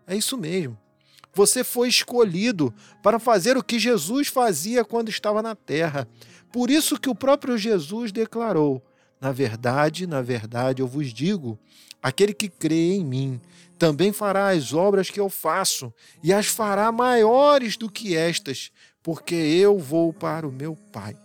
É 0.08 0.16
isso 0.16 0.38
mesmo. 0.38 0.80
Você 1.34 1.64
foi 1.64 1.90
escolhido 1.90 2.74
para 3.04 3.20
fazer 3.20 3.58
o 3.58 3.64
que 3.64 3.78
Jesus 3.78 4.30
fazia 4.30 4.86
quando 4.86 5.10
estava 5.10 5.42
na 5.42 5.54
terra. 5.54 6.08
Por 6.52 6.70
isso 6.70 7.00
que 7.00 7.10
o 7.10 7.16
próprio 7.16 7.58
Jesus 7.58 8.12
declarou: 8.12 8.82
Na 9.22 9.32
verdade, 9.32 10.06
na 10.06 10.22
verdade, 10.22 10.82
eu 10.82 10.88
vos 10.88 11.14
digo: 11.14 11.58
aquele 12.02 12.34
que 12.34 12.50
crê 12.50 12.96
em 12.96 13.06
mim 13.06 13.40
também 13.78 14.12
fará 14.12 14.50
as 14.50 14.74
obras 14.74 15.10
que 15.10 15.20
eu 15.20 15.30
faço, 15.30 15.94
e 16.22 16.34
as 16.34 16.48
fará 16.48 16.92
maiores 16.92 17.78
do 17.78 17.90
que 17.90 18.18
estas, 18.18 18.72
porque 19.02 19.36
eu 19.36 19.80
vou 19.80 20.12
para 20.12 20.48
o 20.48 20.52
meu 20.52 20.76
Pai. 20.92 21.16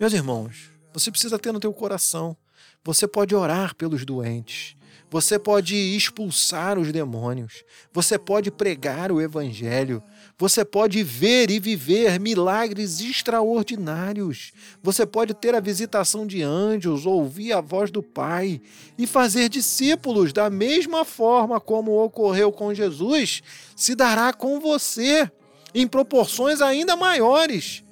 Meus 0.00 0.12
irmãos, 0.12 0.70
você 0.92 1.10
precisa 1.10 1.38
ter 1.38 1.52
no 1.52 1.60
teu 1.60 1.72
coração 1.72 2.36
você 2.84 3.06
pode 3.06 3.34
orar 3.34 3.74
pelos 3.76 4.04
doentes. 4.04 4.76
Você 5.08 5.38
pode 5.38 5.76
expulsar 5.76 6.78
os 6.78 6.90
demônios. 6.90 7.62
Você 7.92 8.18
pode 8.18 8.50
pregar 8.50 9.12
o 9.12 9.20
evangelho. 9.20 10.02
Você 10.42 10.64
pode 10.64 11.04
ver 11.04 11.52
e 11.52 11.60
viver 11.60 12.18
milagres 12.18 13.00
extraordinários. 13.00 14.52
Você 14.82 15.06
pode 15.06 15.34
ter 15.34 15.54
a 15.54 15.60
visitação 15.60 16.26
de 16.26 16.42
anjos, 16.42 17.06
ouvir 17.06 17.52
a 17.52 17.60
voz 17.60 17.92
do 17.92 18.02
Pai 18.02 18.60
e 18.98 19.06
fazer 19.06 19.48
discípulos 19.48 20.32
da 20.32 20.50
mesma 20.50 21.04
forma 21.04 21.60
como 21.60 21.96
ocorreu 22.04 22.50
com 22.50 22.74
Jesus, 22.74 23.40
se 23.76 23.94
dará 23.94 24.32
com 24.32 24.58
você 24.58 25.30
em 25.72 25.86
proporções 25.86 26.60
ainda 26.60 26.96
maiores. 26.96 27.84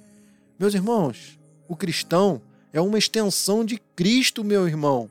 Meus 0.58 0.74
irmãos, 0.74 1.38
o 1.68 1.76
cristão 1.76 2.42
é 2.72 2.80
uma 2.80 2.98
extensão 2.98 3.64
de 3.64 3.80
Cristo, 3.94 4.42
meu 4.42 4.66
irmão. 4.66 5.08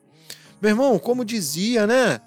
Meu 0.62 0.72
irmão, 0.72 1.00
como 1.00 1.24
dizia, 1.24 1.88
né? 1.88 2.20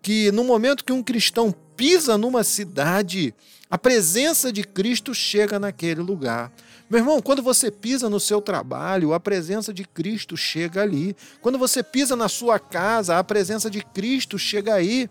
Que 0.00 0.30
no 0.30 0.44
momento 0.44 0.84
que 0.84 0.92
um 0.92 1.02
cristão 1.02 1.52
pisa 1.76 2.16
numa 2.16 2.44
cidade, 2.44 3.34
a 3.70 3.78
presença 3.78 4.52
de 4.52 4.64
Cristo 4.64 5.14
chega 5.14 5.58
naquele 5.58 6.00
lugar. 6.00 6.50
Meu 6.90 6.98
irmão, 6.98 7.22
quando 7.22 7.40
você 7.40 7.70
pisa 7.70 8.10
no 8.10 8.18
seu 8.18 8.40
trabalho, 8.40 9.14
a 9.14 9.20
presença 9.20 9.72
de 9.72 9.84
Cristo 9.84 10.36
chega 10.36 10.82
ali. 10.82 11.14
Quando 11.40 11.56
você 11.56 11.80
pisa 11.80 12.16
na 12.16 12.28
sua 12.28 12.58
casa, 12.58 13.16
a 13.16 13.22
presença 13.22 13.70
de 13.70 13.80
Cristo 13.80 14.36
chega 14.36 14.74
aí. 14.74 15.08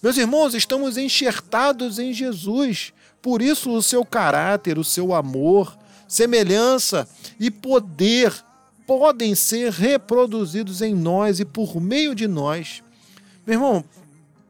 Meus 0.00 0.16
irmãos, 0.16 0.54
estamos 0.54 0.96
enxertados 0.96 1.98
em 1.98 2.12
Jesus. 2.12 2.92
Por 3.20 3.42
isso, 3.42 3.72
o 3.72 3.82
seu 3.82 4.04
caráter, 4.04 4.78
o 4.78 4.84
seu 4.84 5.12
amor, 5.12 5.76
semelhança 6.06 7.08
e 7.40 7.50
poder 7.50 8.32
podem 8.86 9.34
ser 9.34 9.72
reproduzidos 9.72 10.80
em 10.80 10.94
nós 10.94 11.40
e 11.40 11.44
por 11.44 11.80
meio 11.80 12.14
de 12.14 12.28
nós. 12.28 12.84
Meu 13.44 13.54
irmão, 13.54 13.84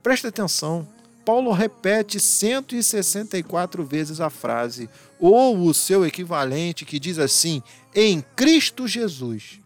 preste 0.02 0.26
atenção. 0.26 0.86
Paulo 1.26 1.52
repete 1.52 2.18
164 2.18 3.84
vezes 3.84 4.20
a 4.20 4.30
frase, 4.30 4.88
ou 5.20 5.58
o 5.58 5.74
seu 5.74 6.06
equivalente, 6.06 6.86
que 6.86 6.98
diz 6.98 7.18
assim: 7.18 7.62
em 7.94 8.24
Cristo 8.34 8.88
Jesus. 8.88 9.60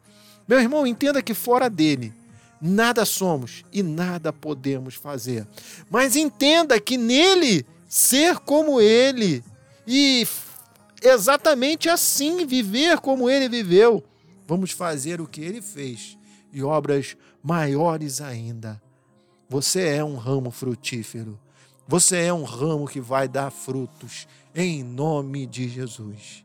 Meu 0.49 0.59
irmão, 0.59 0.85
entenda 0.85 1.23
que 1.23 1.35
fora 1.35 1.71
dele, 1.71 2.13
nada 2.61 3.05
somos 3.05 3.63
e 3.73 3.83
nada 3.83 4.33
podemos 4.33 4.97
fazer. 4.97 5.47
Mas 5.89 6.17
entenda 6.17 6.81
que 6.81 6.97
nele, 6.97 7.65
ser 7.89 8.39
como 8.39 8.81
ele 8.81 9.45
e 9.87 10.27
exatamente 11.01 11.89
assim 11.89 12.45
viver 12.45 12.99
como 12.99 13.31
ele 13.31 13.49
viveu, 13.49 14.05
Vamos 14.51 14.73
fazer 14.73 15.21
o 15.21 15.29
que 15.29 15.41
ele 15.43 15.63
fez 15.63 16.19
e 16.53 16.61
obras 16.61 17.17
maiores 17.41 18.21
ainda. 18.21 18.83
Você 19.49 19.81
é 19.91 20.03
um 20.03 20.17
ramo 20.17 20.51
frutífero. 20.51 21.39
Você 21.91 22.18
é 22.18 22.32
um 22.32 22.45
ramo 22.45 22.86
que 22.86 23.01
vai 23.01 23.26
dar 23.26 23.51
frutos 23.51 24.28
em 24.55 24.80
nome 24.80 25.45
de 25.45 25.68
Jesus. 25.68 26.45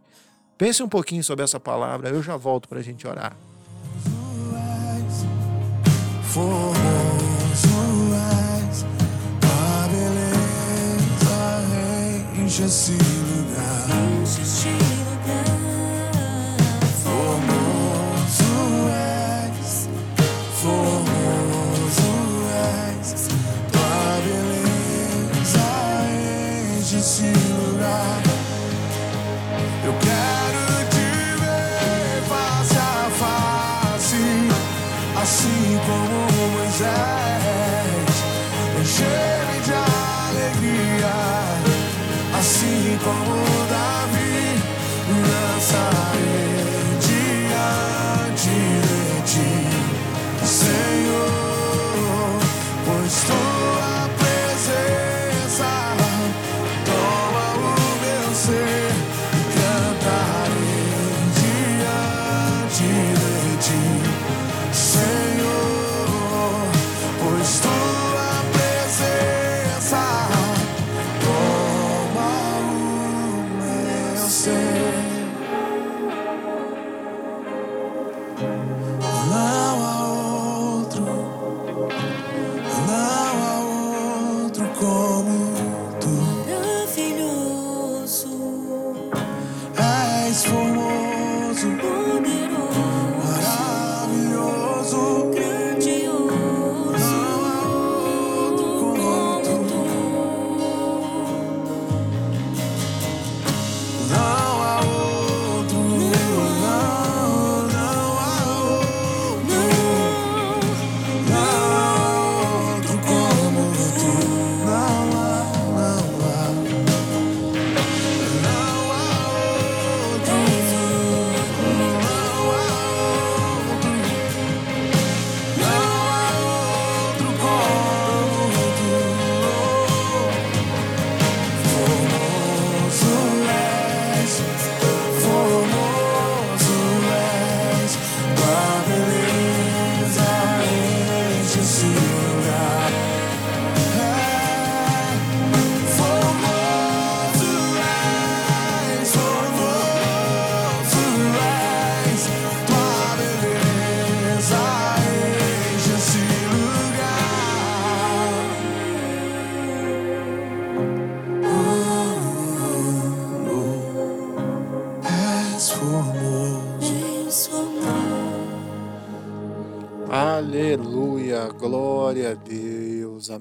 Pense 0.57 0.81
um 0.81 0.89
pouquinho 0.89 1.23
sobre 1.23 1.43
essa 1.43 1.59
palavra, 1.59 2.09
eu 2.09 2.23
já 2.23 2.35
volto 2.35 2.67
para 2.67 2.79
a 2.79 2.81
gente 2.81 3.05
orar. 3.05 3.37
Enche 12.43 12.63
esse 12.63 12.93
lugar. 12.93 13.87
Enche 14.23 14.41
esse 14.41 14.67
lugar. 14.69 14.94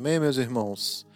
Amém, 0.04 0.20
meus 0.20 0.36
irmãos. 0.36 1.06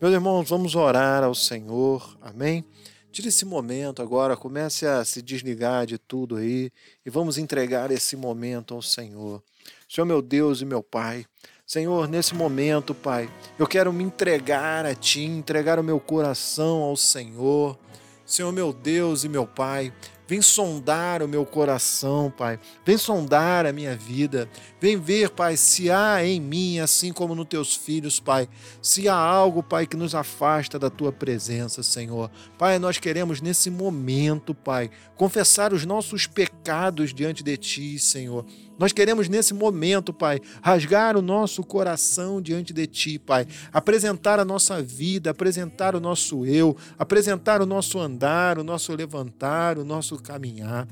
Meus 0.00 0.14
irmãos, 0.14 0.48
vamos 0.48 0.76
orar 0.76 1.24
ao 1.24 1.34
Senhor. 1.34 2.16
Amém. 2.22 2.64
Tire 3.10 3.26
esse 3.26 3.44
momento 3.44 4.00
agora, 4.00 4.36
comece 4.36 4.86
a 4.86 5.04
se 5.04 5.20
desligar 5.20 5.86
de 5.86 5.98
tudo 5.98 6.36
aí 6.36 6.70
e 7.04 7.10
vamos 7.10 7.36
entregar 7.36 7.90
esse 7.90 8.14
momento 8.14 8.74
ao 8.74 8.80
Senhor. 8.80 9.42
Senhor, 9.88 10.06
meu 10.06 10.22
Deus 10.22 10.60
e 10.60 10.64
meu 10.64 10.84
Pai, 10.84 11.26
Senhor, 11.66 12.06
nesse 12.06 12.32
momento, 12.32 12.94
Pai, 12.94 13.28
eu 13.58 13.66
quero 13.66 13.92
me 13.92 14.04
entregar 14.04 14.86
a 14.86 14.94
Ti, 14.94 15.24
entregar 15.24 15.80
o 15.80 15.82
meu 15.82 15.98
coração 15.98 16.82
ao 16.82 16.96
Senhor. 16.96 17.76
Senhor, 18.24 18.52
meu 18.52 18.72
Deus 18.72 19.24
e 19.24 19.28
meu 19.28 19.48
Pai, 19.48 19.92
Vem 20.28 20.42
sondar 20.42 21.22
o 21.22 21.26
meu 21.26 21.46
coração, 21.46 22.30
Pai. 22.30 22.60
Vem 22.84 22.98
sondar 22.98 23.64
a 23.64 23.72
minha 23.72 23.96
vida. 23.96 24.46
Vem 24.78 25.00
ver, 25.00 25.30
Pai, 25.30 25.56
se 25.56 25.90
há 25.90 26.22
em 26.22 26.38
mim, 26.38 26.80
assim 26.80 27.14
como 27.14 27.34
nos 27.34 27.46
teus 27.46 27.74
filhos, 27.74 28.20
Pai, 28.20 28.46
se 28.82 29.08
há 29.08 29.14
algo, 29.14 29.62
Pai, 29.62 29.86
que 29.86 29.96
nos 29.96 30.14
afasta 30.14 30.78
da 30.78 30.90
tua 30.90 31.10
presença, 31.10 31.82
Senhor. 31.82 32.30
Pai, 32.58 32.78
nós 32.78 32.98
queremos 32.98 33.40
nesse 33.40 33.70
momento, 33.70 34.54
Pai, 34.54 34.90
confessar 35.16 35.72
os 35.72 35.86
nossos 35.86 36.26
pecados 36.26 37.14
diante 37.14 37.42
de 37.42 37.56
ti, 37.56 37.98
Senhor. 37.98 38.44
Nós 38.78 38.92
queremos 38.92 39.28
nesse 39.28 39.52
momento, 39.52 40.12
Pai, 40.12 40.40
rasgar 40.62 41.16
o 41.16 41.22
nosso 41.22 41.64
coração 41.64 42.40
diante 42.40 42.72
de 42.72 42.86
Ti, 42.86 43.18
Pai. 43.18 43.44
Apresentar 43.72 44.38
a 44.38 44.44
nossa 44.44 44.80
vida, 44.80 45.30
apresentar 45.30 45.96
o 45.96 46.00
nosso 46.00 46.46
eu, 46.46 46.76
apresentar 46.96 47.60
o 47.60 47.66
nosso 47.66 47.98
andar, 47.98 48.56
o 48.56 48.62
nosso 48.62 48.94
levantar, 48.94 49.78
o 49.78 49.84
nosso 49.84 50.17
caminhar. 50.20 50.86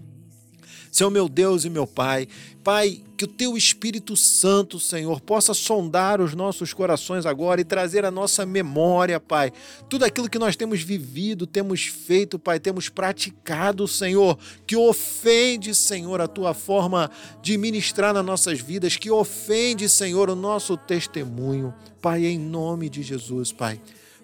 Senhor 0.96 1.10
meu 1.10 1.28
Deus 1.28 1.66
e 1.66 1.68
meu 1.68 1.86
Pai, 1.86 2.26
Pai, 2.64 3.02
que 3.18 3.24
o 3.24 3.28
Teu 3.28 3.54
Espírito 3.54 4.16
Santo, 4.16 4.80
Senhor, 4.80 5.20
possa 5.20 5.52
sondar 5.52 6.22
os 6.22 6.34
nossos 6.34 6.72
corações 6.72 7.26
agora 7.26 7.60
e 7.60 7.64
trazer 7.64 8.04
à 8.06 8.10
nossa 8.10 8.46
memória, 8.46 9.20
Pai, 9.20 9.52
tudo 9.90 10.06
aquilo 10.06 10.28
que 10.28 10.38
nós 10.38 10.56
temos 10.56 10.82
vivido, 10.82 11.46
temos 11.46 11.82
feito, 11.84 12.38
Pai, 12.38 12.58
temos 12.58 12.88
praticado, 12.88 13.86
Senhor, 13.86 14.38
que 14.66 14.74
ofende, 14.74 15.74
Senhor, 15.74 16.18
a 16.18 16.26
Tua 16.26 16.54
forma 16.54 17.10
de 17.42 17.58
ministrar 17.58 18.14
nas 18.14 18.24
nossas 18.24 18.58
vidas, 18.58 18.96
que 18.96 19.10
ofende, 19.10 19.88
Senhor, 19.90 20.30
o 20.30 20.34
nosso 20.34 20.78
testemunho. 20.78 21.74
Pai, 22.00 22.24
em 22.24 22.38
nome 22.38 22.88
de 22.88 23.02
Jesus, 23.02 23.52
Pai. 23.52 23.78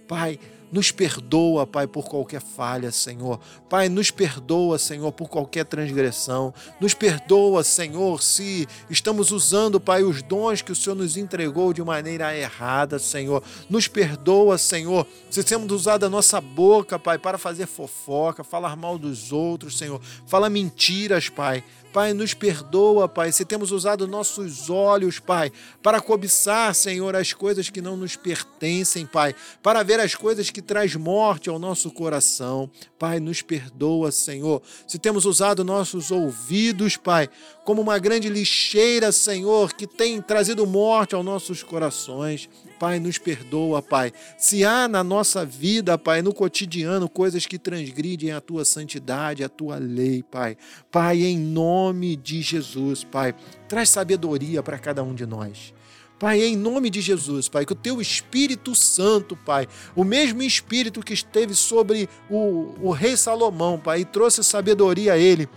Pai, 0.09 0.39
nos 0.73 0.91
perdoa, 0.91 1.67
Pai, 1.67 1.87
por 1.87 2.07
qualquer 2.07 2.41
falha, 2.41 2.91
Senhor. 2.91 3.39
Pai, 3.69 3.91
nos 3.91 4.11
perdoa, 4.11 4.79
Senhor, 4.79 5.13
por 5.13 5.29
qualquer 5.29 5.67
transgressão. 5.67 6.55
Nos 6.81 6.95
perdoa, 6.95 7.63
Senhor, 7.63 8.23
se 8.23 8.67
estamos 8.89 9.31
usando, 9.31 9.79
Pai, 9.79 10.03
os 10.03 10.23
dons 10.23 10.63
que 10.63 10.73
o 10.73 10.75
Senhor 10.75 10.97
nos 10.97 11.19
entregou 11.19 11.75
de 11.75 11.83
maneira 11.83 12.35
errada, 12.35 12.99
Senhor. 12.99 13.43
Nos 13.69 13.87
perdoa, 13.87 14.57
Senhor, 14.57 15.07
se 15.29 15.45
temos 15.45 15.71
usado 15.71 16.07
a 16.07 16.11
nossa 16.11 16.41
boca, 16.41 16.99
Pai, 16.99 17.19
para 17.19 17.37
fazer 17.37 17.67
fofoca, 17.67 18.43
falar 18.43 18.75
mal 18.75 18.99
dos 18.99 19.31
outros, 19.31 19.77
Senhor. 19.77 20.01
Falar 20.27 20.49
mentiras, 20.49 21.29
Pai. 21.29 21.63
Pai, 21.93 22.15
nos 22.15 22.33
perdoa, 22.33 23.07
Pai, 23.07 23.31
se 23.33 23.45
temos 23.45 23.71
usado 23.71 24.09
nossos 24.09 24.71
olhos, 24.71 25.19
Pai, 25.19 25.53
para 25.83 26.01
cobiçar, 26.01 26.75
Senhor, 26.75 27.15
as 27.15 27.35
coisas 27.35 27.69
que 27.69 27.83
não 27.83 27.97
nos 27.97 28.17
pertencem, 28.17 29.05
Pai, 29.05 29.35
para 29.63 29.83
ver 29.83 30.01
as 30.01 30.15
coisas 30.15 30.49
que 30.49 30.63
traz 30.63 30.97
morte 30.97 31.51
ao 31.51 31.59
nosso 31.59 31.91
coração. 31.91 32.71
Pai, 33.03 33.19
nos 33.19 33.43
perdoa, 33.43 34.13
Senhor, 34.13 34.63
se 34.87 34.97
temos 34.97 35.25
usado 35.25 35.65
nossos 35.65 36.13
ouvidos, 36.13 36.97
Pai, 36.97 37.29
como 37.65 37.83
uma 37.83 37.99
grande 37.99 38.29
lixeira, 38.29 39.11
Senhor, 39.11 39.75
que 39.75 39.89
tem 39.89 40.23
trazido 40.23 40.65
morte 40.69 41.13
aos 41.13 41.25
nossos 41.25 41.65
corações. 41.65 42.49
Pai, 42.79 43.01
nos 43.01 43.19
perdoa, 43.19 43.83
Pai. 43.83 44.13
Se 44.39 44.65
há 44.65 44.87
na 44.87 45.03
nossa 45.03 45.45
vida, 45.45 45.99
Pai, 45.99 46.23
no 46.23 46.33
cotidiano, 46.33 47.09
coisas 47.09 47.45
que 47.45 47.59
transgridem 47.59 48.31
a 48.31 48.41
tua 48.41 48.65
santidade, 48.65 49.43
a 49.43 49.49
tua 49.49 49.79
lei, 49.79 50.23
Pai. 50.23 50.57
Pai, 50.89 51.23
em 51.23 51.37
nome 51.37 52.15
de 52.15 52.41
Jesus, 52.41 53.03
Pai, 53.03 53.35
traz 53.69 53.89
sabedoria 53.89 54.63
para 54.63 54.79
cada 54.79 55.03
um 55.03 55.13
de 55.13 55.27
nós. 55.27 55.75
Pai, 56.23 56.41
em 56.41 56.57
nome 56.57 56.89
de 56.89 57.01
Jesus, 57.01 57.49
Pai, 57.49 57.67
que 57.67 57.73
o 57.73 57.75
teu 57.75 58.01
Espírito 58.01 58.77
Santo, 58.77 59.35
Pai, 59.35 59.67
o 59.93 60.05
mesmo 60.05 60.41
Espírito 60.41 61.01
que 61.01 61.13
esteve 61.13 61.53
sobre 61.53 62.09
o, 62.31 62.77
o 62.81 62.93
rei 62.93 63.17
Salomão, 63.17 63.77
Pai, 63.77 64.03
e 64.03 64.05
trouxe 64.05 64.45
sabedoria 64.45 65.15
a 65.15 65.19
ele, 65.19 65.49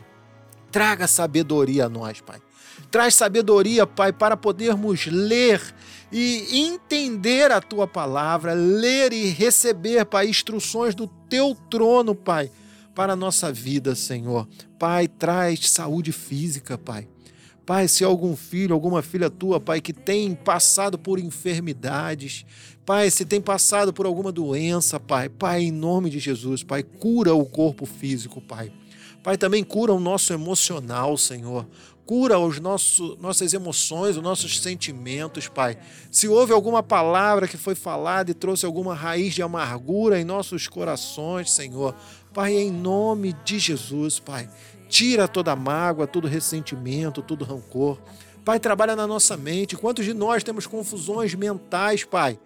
traga 0.72 1.06
sabedoria 1.06 1.86
a 1.86 1.90
nós, 1.90 2.20
Pai. 2.20 2.42
Traz 2.90 3.14
sabedoria, 3.14 3.86
Pai, 3.86 4.12
para 4.12 4.36
podermos 4.36 5.06
ler 5.06 5.62
e 6.12 6.60
entender 6.60 7.52
a 7.52 7.62
tua 7.62 7.88
palavra, 7.88 8.56
ler 8.56 9.14
e 9.14 9.28
receber, 9.28 10.04
Pai, 10.06 10.28
instruções 10.28 10.96
do 10.96 11.06
teu 11.30 11.56
trono, 11.70 12.16
Pai, 12.16 12.50
para 12.96 13.14
a 13.14 13.16
nossa 13.16 13.54
vida, 13.54 13.94
Senhor. 13.94 14.48
Pai, 14.80 15.08
traz 15.08 15.70
saúde 15.70 16.12
física, 16.12 16.76
Pai. 16.76 17.08
Pai, 17.66 17.88
se 17.88 18.04
algum 18.04 18.36
filho, 18.36 18.74
alguma 18.74 19.02
filha 19.02 19.30
tua, 19.30 19.60
Pai, 19.60 19.82
que 19.82 19.92
tem 19.92 20.36
passado 20.36 21.00
por 21.00 21.20
enfermidades, 21.20 22.46
Pai, 22.86 23.10
se 23.10 23.26
tem 23.26 23.42
passado 23.42 23.92
por 23.92 24.06
alguma 24.06 24.32
doença, 24.32 25.00
Pai, 25.00 25.30
Pai, 25.30 25.64
em 25.64 25.72
nome 25.72 26.10
de 26.10 26.20
Jesus, 26.20 26.62
Pai, 26.62 26.84
cura 26.84 27.34
o 27.34 27.46
corpo 27.46 27.86
físico, 27.86 28.40
Pai. 28.40 28.72
Pai, 29.24 29.38
também 29.38 29.64
cura 29.64 29.92
o 29.92 30.00
nosso 30.00 30.32
emocional, 30.32 31.18
Senhor 31.18 31.66
cura 32.06 32.38
os 32.38 32.60
nossos, 32.60 33.18
nossas 33.18 33.54
emoções, 33.54 34.16
os 34.16 34.24
nossos 34.24 34.60
sentimentos, 34.62 35.48
Pai. 35.48 35.78
Se 36.12 36.28
houve 36.28 36.54
alguma 36.54 36.84
palavra 36.84 37.48
que 37.48 37.58
foi 37.58 37.74
falada 37.74 38.30
e 38.30 38.34
trouxe 38.34 38.66
alguma 38.66 38.94
raiz 38.94 39.34
de 39.34 39.42
amargura 39.42 40.20
em 40.20 40.24
nossos 40.24 40.68
corações, 40.68 41.52
Senhor, 41.52 41.96
Pai, 42.34 42.54
em 42.54 42.72
nome 42.72 43.34
de 43.44 43.58
Jesus, 43.58 44.20
Pai, 44.20 44.50
tira 44.96 45.28
toda 45.28 45.54
mágoa, 45.58 46.08
todo 46.08 46.26
ressentimento, 46.26 47.22
todo 47.22 47.44
rancor. 47.44 48.00
Pai, 48.46 48.62
trabalha 48.62 48.96
na 48.96 49.06
nossa 49.06 49.36
mente. 49.36 49.76
Quantos 49.76 50.06
de 50.06 50.14
nós 50.14 50.42
temos 50.42 50.66
confusões 50.66 51.36
mentais, 51.36 52.06
Pai? 52.06 52.40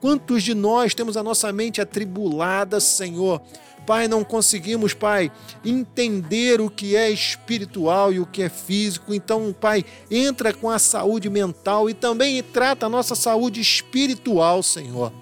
Quantos 0.00 0.42
de 0.42 0.54
nós 0.54 0.94
temos 0.94 1.14
a 1.18 1.22
nossa 1.22 1.52
mente 1.52 1.78
atribulada, 1.78 2.80
Senhor? 2.80 3.42
Pai, 3.86 4.08
não 4.08 4.24
conseguimos, 4.24 4.94
Pai, 4.94 5.30
entender 5.62 6.58
o 6.58 6.70
que 6.70 6.96
é 6.96 7.10
espiritual 7.10 8.10
e 8.10 8.18
o 8.18 8.24
que 8.24 8.44
é 8.44 8.48
físico. 8.48 9.12
Então, 9.12 9.52
Pai, 9.52 9.84
entra 10.10 10.54
com 10.54 10.70
a 10.70 10.78
saúde 10.78 11.28
mental 11.28 11.90
e 11.90 11.92
também 11.92 12.42
trata 12.42 12.86
a 12.86 12.88
nossa 12.88 13.14
saúde 13.14 13.60
espiritual, 13.60 14.62
Senhor. 14.62 15.12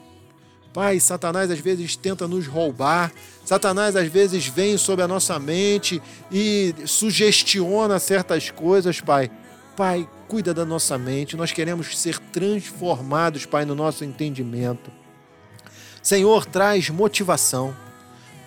Pai, 0.72 1.01
Satanás 1.01 1.51
às 1.51 1.59
vezes 1.59 1.97
tenta 1.97 2.29
nos 2.29 2.47
roubar, 2.47 3.12
Satanás 3.49 3.96
às 3.96 4.09
vezes 4.09 4.46
vem 4.46 4.76
sobre 4.76 5.03
a 5.03 5.09
nossa 5.09 5.38
mente 5.38 6.03
e 6.30 6.74
sugestiona 6.84 7.99
certas 7.99 8.51
coisas, 8.51 9.01
Pai. 9.01 9.30
Pai, 9.74 10.07
cuida 10.28 10.53
da 10.53 10.66
nossa 10.66 10.99
mente, 10.99 11.34
nós 11.34 11.51
queremos 11.51 11.96
ser 11.96 12.18
transformados, 12.18 13.46
Pai, 13.46 13.64
no 13.64 13.74
nosso 13.74 14.05
entendimento. 14.05 14.90
Senhor, 16.03 16.44
traz 16.44 16.90
motivação 16.90 17.74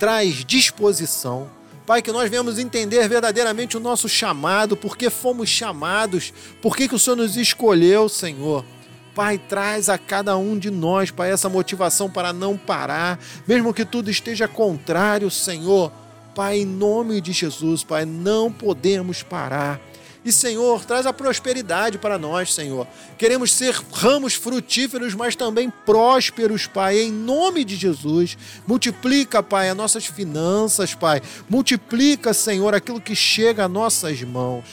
traz 0.02 0.44
disposição. 0.44 1.48
Pai, 1.86 2.02
que 2.02 2.12
nós 2.12 2.28
venhamos 2.28 2.58
entender 2.58 3.08
verdadeiramente 3.08 3.78
o 3.78 3.80
nosso 3.80 4.10
chamado, 4.10 4.76
por 4.76 4.98
que 4.98 5.12
fomos 5.12 5.48
chamados, 5.48 6.34
por 6.60 6.76
que 6.76 6.90
o 6.92 6.98
Senhor 6.98 7.16
nos 7.16 7.38
escolheu, 7.38 8.10
Senhor. 8.10 8.66
Pai, 9.14 9.38
traz 9.38 9.90
a 9.90 9.98
cada 9.98 10.38
um 10.38 10.58
de 10.58 10.72
nós, 10.72 11.12
Pai, 11.12 11.32
essa 11.32 11.50
motivação 11.50 12.10
para 12.10 12.32
não 12.32 12.58
parar, 12.58 13.20
mesmo 13.48 13.74
que 13.74 13.84
tudo 13.84 14.10
esteja 14.10 14.48
contrário, 14.48 15.30
Senhor. 15.30 15.92
Pai, 16.34 16.60
em 16.60 16.66
nome 16.66 17.20
de 17.20 17.34
Jesus, 17.34 17.84
Pai, 17.84 18.06
não 18.06 18.52
podemos 18.52 19.22
parar. 19.22 19.82
E, 20.24 20.32
Senhor, 20.32 20.86
traz 20.86 21.08
a 21.08 21.14
prosperidade 21.14 21.98
para 21.98 22.18
nós, 22.18 22.54
Senhor. 22.54 22.88
Queremos 23.18 23.52
ser 23.52 23.74
ramos 23.92 24.36
frutíferos, 24.36 25.16
mas 25.16 25.36
também 25.36 25.70
prósperos, 25.70 26.68
Pai, 26.68 27.00
em 27.00 27.12
nome 27.12 27.66
de 27.66 27.76
Jesus. 27.76 28.38
Multiplica, 28.68 29.42
Pai, 29.42 29.70
as 29.70 29.76
nossas 29.76 30.06
finanças, 30.06 30.94
Pai. 30.94 31.22
Multiplica, 31.50 32.34
Senhor, 32.34 32.76
aquilo 32.76 33.02
que 33.02 33.16
chega 33.16 33.66
às 33.66 33.72
nossas 33.72 34.22
mãos. 34.22 34.66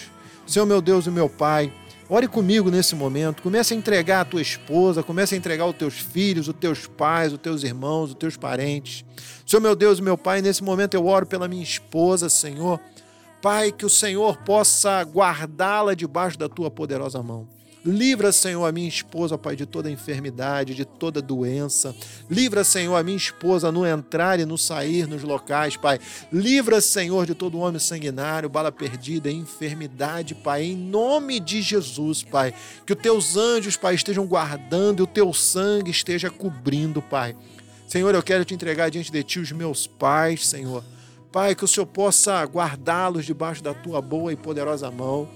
Senhor, 0.47 0.66
meu 0.66 0.82
Deus 0.82 1.07
e 1.07 1.11
meu 1.11 1.30
Pai, 1.30 1.72
ore 2.09 2.26
comigo 2.26 2.70
nesse 2.70 2.94
momento. 2.94 3.42
Comece 3.42 3.74
a 3.74 3.76
entregar 3.76 4.20
a 4.20 4.24
tua 4.24 4.40
esposa, 4.40 5.02
comece 5.02 5.34
a 5.34 5.38
entregar 5.38 5.66
os 5.66 5.76
teus 5.76 5.94
filhos, 5.94 6.48
os 6.48 6.54
teus 6.54 6.86
pais, 6.86 7.32
os 7.32 7.38
teus 7.38 7.62
irmãos, 7.62 8.11
os 8.11 8.14
teus 8.14 8.36
parentes. 8.36 9.04
Senhor, 9.46 9.61
meu 9.61 9.76
Deus 9.76 10.00
meu 10.00 10.16
Pai, 10.16 10.40
nesse 10.40 10.62
momento 10.62 10.94
eu 10.94 11.06
oro 11.06 11.26
pela 11.26 11.48
minha 11.48 11.62
esposa, 11.62 12.28
Senhor. 12.28 12.80
Pai, 13.40 13.70
que 13.70 13.86
o 13.86 13.90
Senhor 13.90 14.36
possa 14.38 15.02
guardá-la 15.02 15.94
debaixo 15.94 16.38
da 16.38 16.48
tua 16.48 16.70
poderosa 16.70 17.22
mão. 17.22 17.57
Livra, 17.89 18.32
Senhor, 18.32 18.66
a 18.66 18.70
minha 18.70 18.86
esposa, 18.86 19.39
Pai, 19.39 19.57
de 19.57 19.64
toda 19.64 19.91
enfermidade, 19.91 20.74
de 20.74 20.84
toda 20.84 21.22
doença. 21.22 21.97
Livra, 22.28 22.62
Senhor, 22.62 22.95
a 22.95 23.03
minha 23.03 23.16
esposa 23.16 23.72
no 23.72 23.86
entrar 23.86 24.39
e 24.39 24.45
no 24.45 24.59
sair 24.59 25.09
nos 25.09 25.22
locais, 25.22 25.74
Pai. 25.74 25.99
Livra, 26.30 26.82
Senhor, 26.82 27.24
de 27.24 27.34
todo 27.34 27.59
homem 27.59 27.80
sanguinário, 27.80 28.51
bala 28.51 28.70
perdida, 28.70 29.30
enfermidade, 29.30 30.34
Pai. 30.34 30.64
Em 30.64 30.76
nome 30.76 31.41
de 31.41 31.62
Jesus, 31.62 32.22
Pai. 32.22 32.53
Que 32.84 32.93
os 32.93 32.99
teus 33.01 33.39
anjos, 33.39 33.78
Pai, 33.78 33.95
estejam 33.95 34.26
guardando 34.26 35.01
e 35.01 35.05
o 35.05 35.07
teu 35.07 35.32
sangue 35.32 35.91
esteja 35.91 36.28
cobrindo, 36.28 37.01
Pai. 37.01 37.34
Senhor, 37.86 38.14
eu 38.14 38.22
quero 38.22 38.45
te 38.45 38.53
entregar 38.53 38.91
diante 38.91 39.11
de 39.11 39.22
ti 39.22 39.39
os 39.39 39.51
meus 39.51 39.86
pais, 39.86 40.47
Senhor. 40.47 40.84
Pai, 41.32 41.55
que 41.55 41.64
o 41.64 41.68
Senhor 41.68 41.86
possa 41.86 42.45
guardá-los 42.45 43.24
debaixo 43.24 43.62
da 43.62 43.72
tua 43.72 44.03
boa 44.03 44.30
e 44.30 44.36
poderosa 44.36 44.91
mão. 44.91 45.26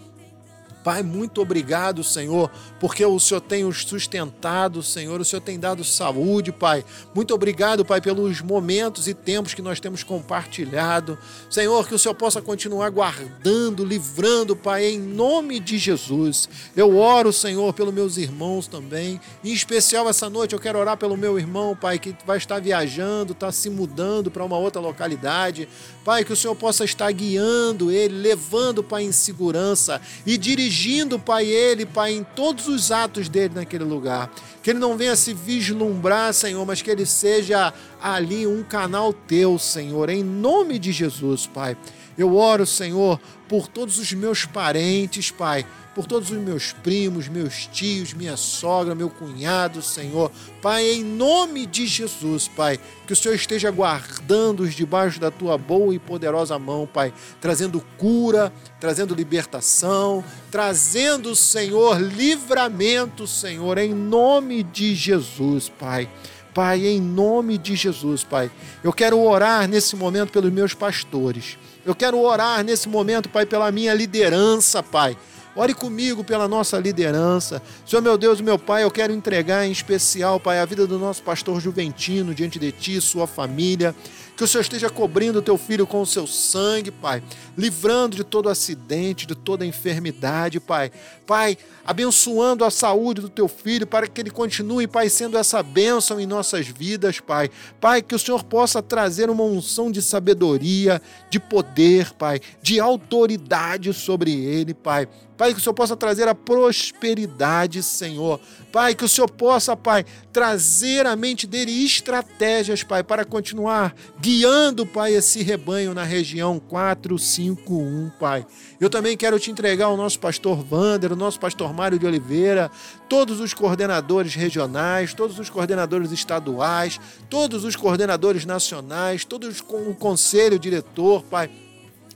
Pai, 0.82 1.02
muito 1.02 1.40
obrigado, 1.40 2.02
Senhor, 2.02 2.50
porque 2.80 3.04
o 3.04 3.18
Senhor 3.20 3.40
tem 3.40 3.64
os 3.64 3.84
sustentado, 3.84 4.82
Senhor, 4.82 5.20
o 5.20 5.24
Senhor 5.24 5.40
tem 5.40 5.58
dado 5.58 5.84
saúde, 5.84 6.50
Pai. 6.50 6.84
Muito 7.14 7.32
obrigado, 7.34 7.84
Pai, 7.84 8.00
pelos 8.00 8.40
momentos 8.40 9.06
e 9.06 9.14
tempos 9.14 9.54
que 9.54 9.62
nós 9.62 9.78
temos 9.78 10.02
compartilhado. 10.02 11.18
Senhor, 11.48 11.86
que 11.86 11.94
o 11.94 11.98
Senhor 11.98 12.14
possa 12.14 12.42
continuar 12.42 12.90
guardando, 12.90 13.84
livrando, 13.84 14.56
Pai, 14.56 14.86
em 14.86 14.98
nome 14.98 15.60
de 15.60 15.78
Jesus. 15.78 16.48
Eu 16.74 16.96
oro, 16.96 17.32
Senhor, 17.32 17.72
pelos 17.72 17.94
meus 17.94 18.16
irmãos 18.16 18.66
também. 18.66 19.20
Em 19.44 19.52
especial 19.52 20.08
essa 20.08 20.28
noite 20.28 20.54
eu 20.54 20.60
quero 20.60 20.78
orar 20.78 20.96
pelo 20.96 21.16
meu 21.16 21.38
irmão, 21.38 21.76
Pai, 21.76 21.98
que 21.98 22.14
vai 22.26 22.38
estar 22.38 22.60
viajando, 22.60 23.32
está 23.32 23.52
se 23.52 23.70
mudando 23.70 24.30
para 24.30 24.44
uma 24.44 24.56
outra 24.56 24.80
localidade. 24.80 25.68
Pai, 26.04 26.24
que 26.24 26.32
o 26.32 26.36
Senhor 26.36 26.54
possa 26.56 26.84
estar 26.84 27.10
guiando 27.12 27.90
ele, 27.90 28.16
levando, 28.16 28.82
Pai, 28.82 29.04
em 29.04 29.12
segurança 29.12 30.00
e 30.26 30.36
dirigindo, 30.36 31.18
Pai, 31.18 31.46
ele, 31.46 31.86
Pai, 31.86 32.12
em 32.12 32.24
todos 32.24 32.66
os 32.66 32.90
atos 32.90 33.28
dele 33.28 33.54
naquele 33.54 33.84
lugar. 33.84 34.28
Que 34.62 34.70
ele 34.70 34.80
não 34.80 34.96
venha 34.96 35.14
se 35.14 35.32
vislumbrar, 35.32 36.34
Senhor, 36.34 36.64
mas 36.66 36.82
que 36.82 36.90
ele 36.90 37.06
seja 37.06 37.72
ali 38.00 38.46
um 38.46 38.62
canal 38.64 39.12
teu, 39.12 39.58
Senhor, 39.58 40.10
em 40.10 40.24
nome 40.24 40.78
de 40.78 40.90
Jesus, 40.90 41.46
Pai. 41.46 41.76
Eu 42.16 42.36
oro, 42.36 42.66
Senhor, 42.66 43.20
por 43.48 43.68
todos 43.68 43.98
os 43.98 44.12
meus 44.12 44.44
parentes, 44.44 45.30
Pai, 45.30 45.66
por 45.94 46.06
todos 46.06 46.30
os 46.30 46.38
meus 46.38 46.72
primos, 46.72 47.28
meus 47.28 47.66
tios, 47.66 48.14
minha 48.14 48.36
sogra, 48.36 48.94
meu 48.94 49.10
cunhado, 49.10 49.82
Senhor. 49.82 50.30
Pai, 50.60 50.84
em 50.90 51.04
nome 51.04 51.66
de 51.66 51.86
Jesus, 51.86 52.48
Pai, 52.48 52.78
que 53.06 53.12
o 53.12 53.16
Senhor 53.16 53.34
esteja 53.34 53.70
guardando-os 53.70 54.74
debaixo 54.74 55.20
da 55.20 55.30
tua 55.30 55.58
boa 55.58 55.94
e 55.94 55.98
poderosa 55.98 56.58
mão, 56.58 56.88
Pai, 56.90 57.12
trazendo 57.40 57.84
cura, 57.98 58.52
trazendo 58.80 59.14
libertação, 59.14 60.24
trazendo, 60.50 61.36
Senhor, 61.36 62.00
livramento, 62.00 63.26
Senhor, 63.26 63.76
em 63.78 63.92
nome 63.92 64.62
de 64.62 64.94
Jesus, 64.94 65.68
Pai. 65.68 66.08
Pai, 66.54 66.86
em 66.86 67.00
nome 67.00 67.56
de 67.56 67.74
Jesus, 67.74 68.24
Pai. 68.24 68.50
Eu 68.84 68.92
quero 68.92 69.18
orar 69.18 69.66
nesse 69.66 69.96
momento 69.96 70.32
pelos 70.32 70.52
meus 70.52 70.74
pastores. 70.74 71.56
Eu 71.84 71.94
quero 71.94 72.18
orar 72.20 72.62
nesse 72.62 72.88
momento, 72.88 73.28
Pai, 73.28 73.44
pela 73.44 73.70
minha 73.72 73.92
liderança, 73.92 74.82
Pai. 74.82 75.16
Ore 75.54 75.74
comigo 75.74 76.24
pela 76.24 76.48
nossa 76.48 76.78
liderança. 76.78 77.60
Senhor 77.84 78.00
meu 78.00 78.16
Deus, 78.16 78.40
meu 78.40 78.58
Pai, 78.58 78.84
eu 78.84 78.90
quero 78.90 79.12
entregar 79.12 79.66
em 79.66 79.72
especial, 79.72 80.40
Pai, 80.40 80.60
a 80.60 80.64
vida 80.64 80.86
do 80.86 80.98
nosso 80.98 81.22
pastor 81.22 81.60
Juventino 81.60 82.34
diante 82.34 82.58
de 82.58 82.72
Ti, 82.72 83.00
sua 83.00 83.26
família. 83.26 83.94
Que 84.42 84.44
o 84.44 84.48
Senhor 84.48 84.62
esteja 84.62 84.90
cobrindo 84.90 85.38
o 85.38 85.42
teu 85.42 85.56
filho 85.56 85.86
com 85.86 86.02
o 86.02 86.06
seu 86.06 86.26
sangue, 86.26 86.90
Pai, 86.90 87.22
livrando 87.56 88.16
de 88.16 88.24
todo 88.24 88.48
acidente, 88.48 89.24
de 89.24 89.36
toda 89.36 89.64
enfermidade, 89.64 90.58
Pai. 90.58 90.90
Pai, 91.24 91.56
abençoando 91.86 92.64
a 92.64 92.70
saúde 92.72 93.20
do 93.20 93.28
teu 93.28 93.46
filho 93.46 93.86
para 93.86 94.08
que 94.08 94.20
ele 94.20 94.32
continue, 94.32 94.88
Pai, 94.88 95.08
sendo 95.08 95.38
essa 95.38 95.62
bênção 95.62 96.18
em 96.18 96.26
nossas 96.26 96.66
vidas, 96.66 97.20
Pai. 97.20 97.50
Pai, 97.80 98.02
que 98.02 98.16
o 98.16 98.18
Senhor 98.18 98.42
possa 98.42 98.82
trazer 98.82 99.30
uma 99.30 99.44
unção 99.44 99.92
de 99.92 100.02
sabedoria, 100.02 101.00
de 101.30 101.38
poder, 101.38 102.12
Pai, 102.14 102.40
de 102.60 102.80
autoridade 102.80 103.92
sobre 103.92 104.32
ele, 104.32 104.74
Pai. 104.74 105.06
Pai, 105.42 105.52
que 105.52 105.58
o 105.58 105.60
Senhor 105.60 105.74
possa 105.74 105.96
trazer 105.96 106.28
a 106.28 106.36
prosperidade, 106.36 107.82
Senhor. 107.82 108.38
Pai, 108.70 108.94
que 108.94 109.04
o 109.04 109.08
Senhor 109.08 109.28
possa, 109.28 109.76
Pai, 109.76 110.06
trazer 110.32 111.04
à 111.04 111.16
mente 111.16 111.48
dele 111.48 111.84
estratégias, 111.84 112.84
Pai, 112.84 113.02
para 113.02 113.24
continuar 113.24 113.92
guiando, 114.20 114.86
Pai, 114.86 115.14
esse 115.14 115.42
rebanho 115.42 115.94
na 115.94 116.04
região 116.04 116.60
451, 116.60 118.12
Pai. 118.20 118.46
Eu 118.80 118.88
também 118.88 119.16
quero 119.16 119.36
te 119.40 119.50
entregar 119.50 119.88
o 119.88 119.96
nosso 119.96 120.20
pastor 120.20 120.64
Wander, 120.70 121.12
o 121.12 121.16
nosso 121.16 121.40
pastor 121.40 121.74
Mário 121.74 121.98
de 121.98 122.06
Oliveira, 122.06 122.70
todos 123.08 123.40
os 123.40 123.52
coordenadores 123.52 124.36
regionais, 124.36 125.12
todos 125.12 125.40
os 125.40 125.50
coordenadores 125.50 126.12
estaduais, 126.12 127.00
todos 127.28 127.64
os 127.64 127.74
coordenadores 127.74 128.44
nacionais, 128.44 129.24
todos 129.24 129.60
com 129.60 129.90
o 129.90 129.94
conselho 129.96 130.56
diretor, 130.56 131.24
Pai 131.24 131.50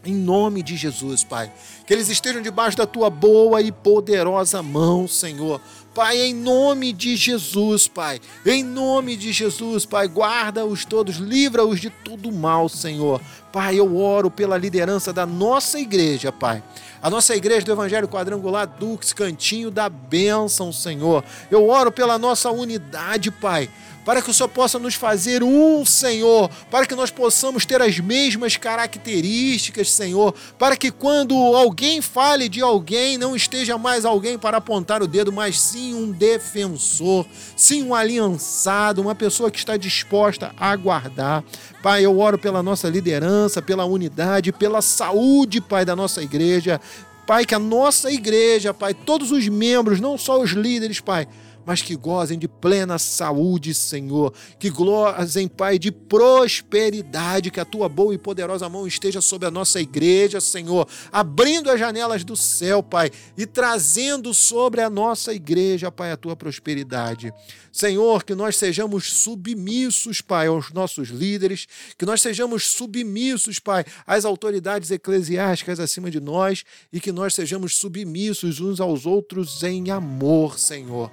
em 0.06 0.14
nome 0.14 0.62
de 0.62 0.76
Jesus, 0.76 1.24
Pai. 1.24 1.52
Que 1.86 1.92
eles 1.92 2.08
estejam 2.08 2.42
debaixo 2.42 2.76
da 2.76 2.86
tua 2.86 3.10
boa 3.10 3.60
e 3.60 3.70
poderosa 3.70 4.62
mão, 4.62 5.06
Senhor. 5.06 5.60
Pai, 5.94 6.18
em 6.18 6.34
nome 6.34 6.92
de 6.92 7.16
Jesus, 7.16 7.88
Pai. 7.88 8.20
Em 8.44 8.62
nome 8.62 9.16
de 9.16 9.32
Jesus, 9.32 9.86
Pai. 9.86 10.06
Guarda-os 10.06 10.84
todos, 10.84 11.16
livra-os 11.16 11.80
de 11.80 11.88
todo 11.88 12.30
mal, 12.30 12.68
Senhor. 12.68 13.20
Pai, 13.56 13.76
eu 13.76 13.96
oro 13.96 14.30
pela 14.30 14.58
liderança 14.58 15.14
da 15.14 15.24
nossa 15.24 15.80
igreja, 15.80 16.30
Pai. 16.30 16.62
A 17.00 17.08
nossa 17.08 17.34
igreja 17.34 17.64
do 17.64 17.72
Evangelho 17.72 18.06
Quadrangular 18.06 18.66
Dux, 18.66 19.14
Cantinho 19.14 19.70
da 19.70 19.88
Bênção, 19.88 20.70
Senhor. 20.70 21.24
Eu 21.50 21.66
oro 21.66 21.90
pela 21.90 22.18
nossa 22.18 22.50
unidade, 22.50 23.30
Pai 23.30 23.70
para 24.06 24.22
que 24.22 24.30
o 24.30 24.32
Senhor 24.32 24.48
possa 24.48 24.78
nos 24.78 24.94
fazer 24.94 25.42
um, 25.42 25.84
Senhor, 25.84 26.48
para 26.70 26.86
que 26.86 26.94
nós 26.94 27.10
possamos 27.10 27.66
ter 27.66 27.82
as 27.82 27.98
mesmas 27.98 28.56
características, 28.56 29.90
Senhor, 29.90 30.32
para 30.56 30.76
que 30.76 30.92
quando 30.92 31.34
alguém 31.34 32.00
fale 32.00 32.48
de 32.48 32.62
alguém, 32.62 33.18
não 33.18 33.34
esteja 33.34 33.76
mais 33.76 34.04
alguém 34.04 34.38
para 34.38 34.58
apontar 34.58 35.02
o 35.02 35.08
dedo, 35.08 35.32
mas 35.32 35.60
sim 35.60 35.92
um 35.92 36.12
defensor, 36.12 37.26
sim 37.56 37.82
um 37.82 37.92
aliançado, 37.92 39.02
uma 39.02 39.14
pessoa 39.14 39.50
que 39.50 39.58
está 39.58 39.76
disposta 39.76 40.54
a 40.56 40.70
aguardar. 40.70 41.42
Pai, 41.82 42.04
eu 42.04 42.18
oro 42.18 42.38
pela 42.38 42.62
nossa 42.62 42.88
liderança, 42.88 43.45
pela 43.62 43.84
unidade, 43.84 44.52
pela 44.52 44.82
saúde, 44.82 45.60
Pai, 45.60 45.84
da 45.84 45.96
nossa 45.96 46.22
igreja. 46.22 46.80
Pai, 47.26 47.44
que 47.44 47.54
a 47.54 47.58
nossa 47.58 48.10
igreja, 48.10 48.72
Pai, 48.72 48.94
todos 48.94 49.32
os 49.32 49.48
membros, 49.48 50.00
não 50.00 50.16
só 50.16 50.40
os 50.40 50.50
líderes, 50.50 51.00
Pai, 51.00 51.26
mas 51.66 51.82
que 51.82 51.96
gozem 51.96 52.38
de 52.38 52.46
plena 52.46 52.96
saúde, 52.96 53.74
Senhor. 53.74 54.32
Que 54.56 54.70
gozem, 54.70 55.48
Pai, 55.48 55.80
de 55.80 55.90
prosperidade, 55.90 57.50
que 57.50 57.58
a 57.58 57.64
tua 57.64 57.88
boa 57.88 58.14
e 58.14 58.18
poderosa 58.18 58.68
mão 58.68 58.86
esteja 58.86 59.20
sobre 59.20 59.48
a 59.48 59.50
nossa 59.50 59.80
igreja, 59.80 60.40
Senhor, 60.40 60.88
abrindo 61.10 61.68
as 61.68 61.80
janelas 61.80 62.22
do 62.22 62.36
céu, 62.36 62.84
Pai, 62.84 63.10
e 63.36 63.44
trazendo 63.44 64.32
sobre 64.32 64.80
a 64.80 64.88
nossa 64.88 65.34
igreja, 65.34 65.90
Pai, 65.90 66.12
a 66.12 66.16
tua 66.16 66.36
prosperidade. 66.36 67.34
Senhor, 67.72 68.24
que 68.24 68.34
nós 68.34 68.56
sejamos 68.56 69.12
submissos, 69.12 70.20
Pai, 70.20 70.46
aos 70.46 70.72
nossos 70.72 71.08
líderes, 71.08 71.66
que 71.98 72.06
nós 72.06 72.22
sejamos 72.22 72.64
submissos, 72.64 73.58
Pai, 73.58 73.84
às 74.06 74.24
autoridades 74.24 74.90
eclesiásticas 74.92 75.80
acima 75.80 76.10
de 76.10 76.20
nós 76.20 76.64
e 76.92 77.00
que 77.00 77.10
nós 77.10 77.34
sejamos 77.34 77.76
submissos 77.76 78.60
uns 78.60 78.80
aos 78.80 79.04
outros 79.04 79.62
em 79.64 79.90
amor, 79.90 80.58
Senhor. 80.58 81.10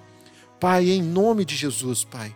Pai, 0.64 0.92
em 0.92 1.02
nome 1.02 1.44
de 1.44 1.58
Jesus, 1.58 2.06
Pai. 2.06 2.34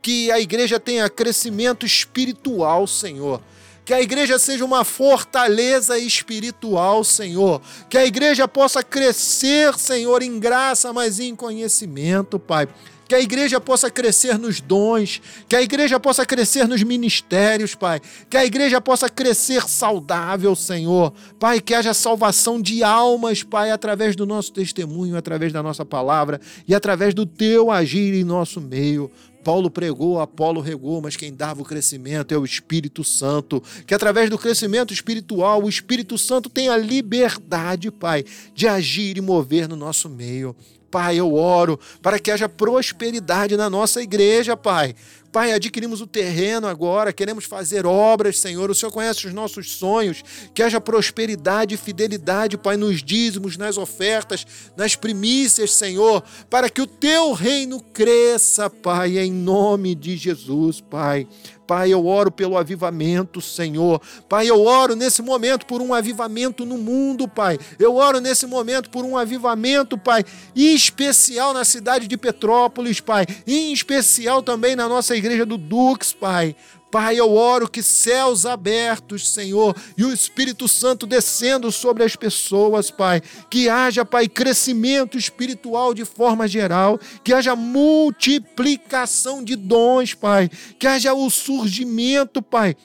Que 0.00 0.30
a 0.30 0.40
igreja 0.40 0.80
tenha 0.80 1.10
crescimento 1.10 1.84
espiritual, 1.84 2.86
Senhor. 2.86 3.42
Que 3.84 3.92
a 3.92 4.00
igreja 4.00 4.38
seja 4.38 4.64
uma 4.64 4.82
fortaleza 4.82 5.98
espiritual, 5.98 7.04
Senhor. 7.04 7.60
Que 7.90 7.98
a 7.98 8.06
igreja 8.06 8.48
possa 8.48 8.82
crescer, 8.82 9.78
Senhor, 9.78 10.22
em 10.22 10.40
graça, 10.40 10.90
mas 10.90 11.20
em 11.20 11.36
conhecimento, 11.36 12.38
Pai 12.38 12.66
que 13.08 13.14
a 13.14 13.20
igreja 13.20 13.60
possa 13.60 13.90
crescer 13.90 14.38
nos 14.38 14.60
dons, 14.60 15.20
que 15.48 15.56
a 15.56 15.62
igreja 15.62 15.98
possa 16.00 16.26
crescer 16.26 16.66
nos 16.66 16.82
ministérios, 16.82 17.74
Pai, 17.74 18.00
que 18.28 18.36
a 18.36 18.44
igreja 18.44 18.80
possa 18.80 19.08
crescer 19.08 19.68
saudável, 19.68 20.54
Senhor, 20.56 21.12
Pai, 21.38 21.60
que 21.60 21.74
haja 21.74 21.94
salvação 21.94 22.60
de 22.60 22.82
almas, 22.82 23.42
Pai, 23.42 23.70
através 23.70 24.16
do 24.16 24.26
nosso 24.26 24.52
testemunho, 24.52 25.16
através 25.16 25.52
da 25.52 25.62
nossa 25.62 25.84
palavra 25.84 26.40
e 26.66 26.74
através 26.74 27.14
do 27.14 27.24
teu 27.24 27.70
agir 27.70 28.14
em 28.14 28.24
nosso 28.24 28.60
meio. 28.60 29.10
Paulo 29.46 29.70
pregou, 29.70 30.18
Apolo 30.18 30.60
regou, 30.60 31.00
mas 31.00 31.14
quem 31.14 31.32
dava 31.32 31.62
o 31.62 31.64
crescimento 31.64 32.34
é 32.34 32.36
o 32.36 32.44
Espírito 32.44 33.04
Santo. 33.04 33.62
Que 33.86 33.94
através 33.94 34.28
do 34.28 34.36
crescimento 34.36 34.92
espiritual, 34.92 35.62
o 35.62 35.68
Espírito 35.68 36.18
Santo 36.18 36.50
tem 36.50 36.68
a 36.68 36.76
liberdade, 36.76 37.92
Pai, 37.92 38.24
de 38.52 38.66
agir 38.66 39.16
e 39.16 39.20
mover 39.20 39.68
no 39.68 39.76
nosso 39.76 40.10
meio. 40.10 40.56
Pai, 40.90 41.16
eu 41.16 41.34
oro 41.34 41.78
para 42.00 42.18
que 42.18 42.30
haja 42.30 42.48
prosperidade 42.48 43.56
na 43.56 43.68
nossa 43.68 44.00
igreja, 44.02 44.56
Pai. 44.56 44.94
Pai, 45.32 45.52
adquirimos 45.52 46.00
o 46.00 46.06
terreno 46.06 46.66
agora, 46.66 47.12
queremos 47.12 47.44
fazer 47.44 47.84
obras, 47.86 48.38
Senhor. 48.38 48.70
O 48.70 48.74
Senhor 48.74 48.90
conhece 48.90 49.26
os 49.26 49.32
nossos 49.32 49.72
sonhos. 49.72 50.22
Que 50.54 50.62
haja 50.62 50.80
prosperidade 50.80 51.74
e 51.74 51.78
fidelidade, 51.78 52.56
Pai, 52.56 52.76
nos 52.76 53.02
dízimos, 53.02 53.56
nas 53.56 53.76
ofertas, 53.76 54.46
nas 54.76 54.96
primícias, 54.96 55.72
Senhor, 55.72 56.22
para 56.48 56.70
que 56.70 56.80
o 56.80 56.86
teu 56.86 57.32
reino 57.32 57.80
cresça, 57.80 58.70
Pai, 58.70 59.18
em 59.18 59.32
nome 59.32 59.94
de 59.94 60.16
Jesus, 60.16 60.80
Pai. 60.80 61.26
Pai, 61.66 61.92
eu 61.92 62.06
oro 62.06 62.30
pelo 62.30 62.56
avivamento, 62.56 63.40
Senhor. 63.40 64.00
Pai, 64.28 64.48
eu 64.48 64.64
oro 64.64 64.94
nesse 64.94 65.20
momento 65.20 65.66
por 65.66 65.82
um 65.82 65.92
avivamento 65.92 66.64
no 66.64 66.78
mundo, 66.78 67.26
Pai. 67.26 67.58
Eu 67.78 67.96
oro 67.96 68.20
nesse 68.20 68.46
momento 68.46 68.88
por 68.88 69.04
um 69.04 69.16
avivamento, 69.16 69.98
Pai, 69.98 70.24
em 70.54 70.74
especial 70.74 71.52
na 71.52 71.64
cidade 71.64 72.06
de 72.06 72.16
Petrópolis, 72.16 73.00
Pai, 73.00 73.26
em 73.46 73.72
especial 73.72 74.42
também 74.42 74.76
na 74.76 74.88
nossa 74.88 75.16
igreja 75.16 75.25
do 75.46 75.56
Dux, 75.56 76.12
Pai. 76.12 76.54
Pai, 76.90 77.18
eu 77.18 77.34
oro 77.34 77.68
que 77.68 77.82
céus 77.82 78.46
abertos, 78.46 79.28
Senhor, 79.28 79.76
e 79.98 80.04
o 80.04 80.12
Espírito 80.12 80.68
Santo 80.68 81.06
descendo 81.06 81.70
sobre 81.72 82.04
as 82.04 82.14
pessoas, 82.14 82.90
Pai. 82.90 83.20
Que 83.50 83.68
haja, 83.68 84.04
Pai, 84.04 84.28
crescimento 84.28 85.18
espiritual 85.18 85.92
de 85.92 86.04
forma 86.04 86.46
geral, 86.46 86.98
que 87.24 87.34
haja 87.34 87.56
multiplicação 87.56 89.42
de 89.42 89.56
dons, 89.56 90.14
Pai. 90.14 90.48
Que 90.78 90.86
haja 90.86 91.12
o 91.12 91.28
surgimento, 91.28 92.40
Pai, 92.40 92.76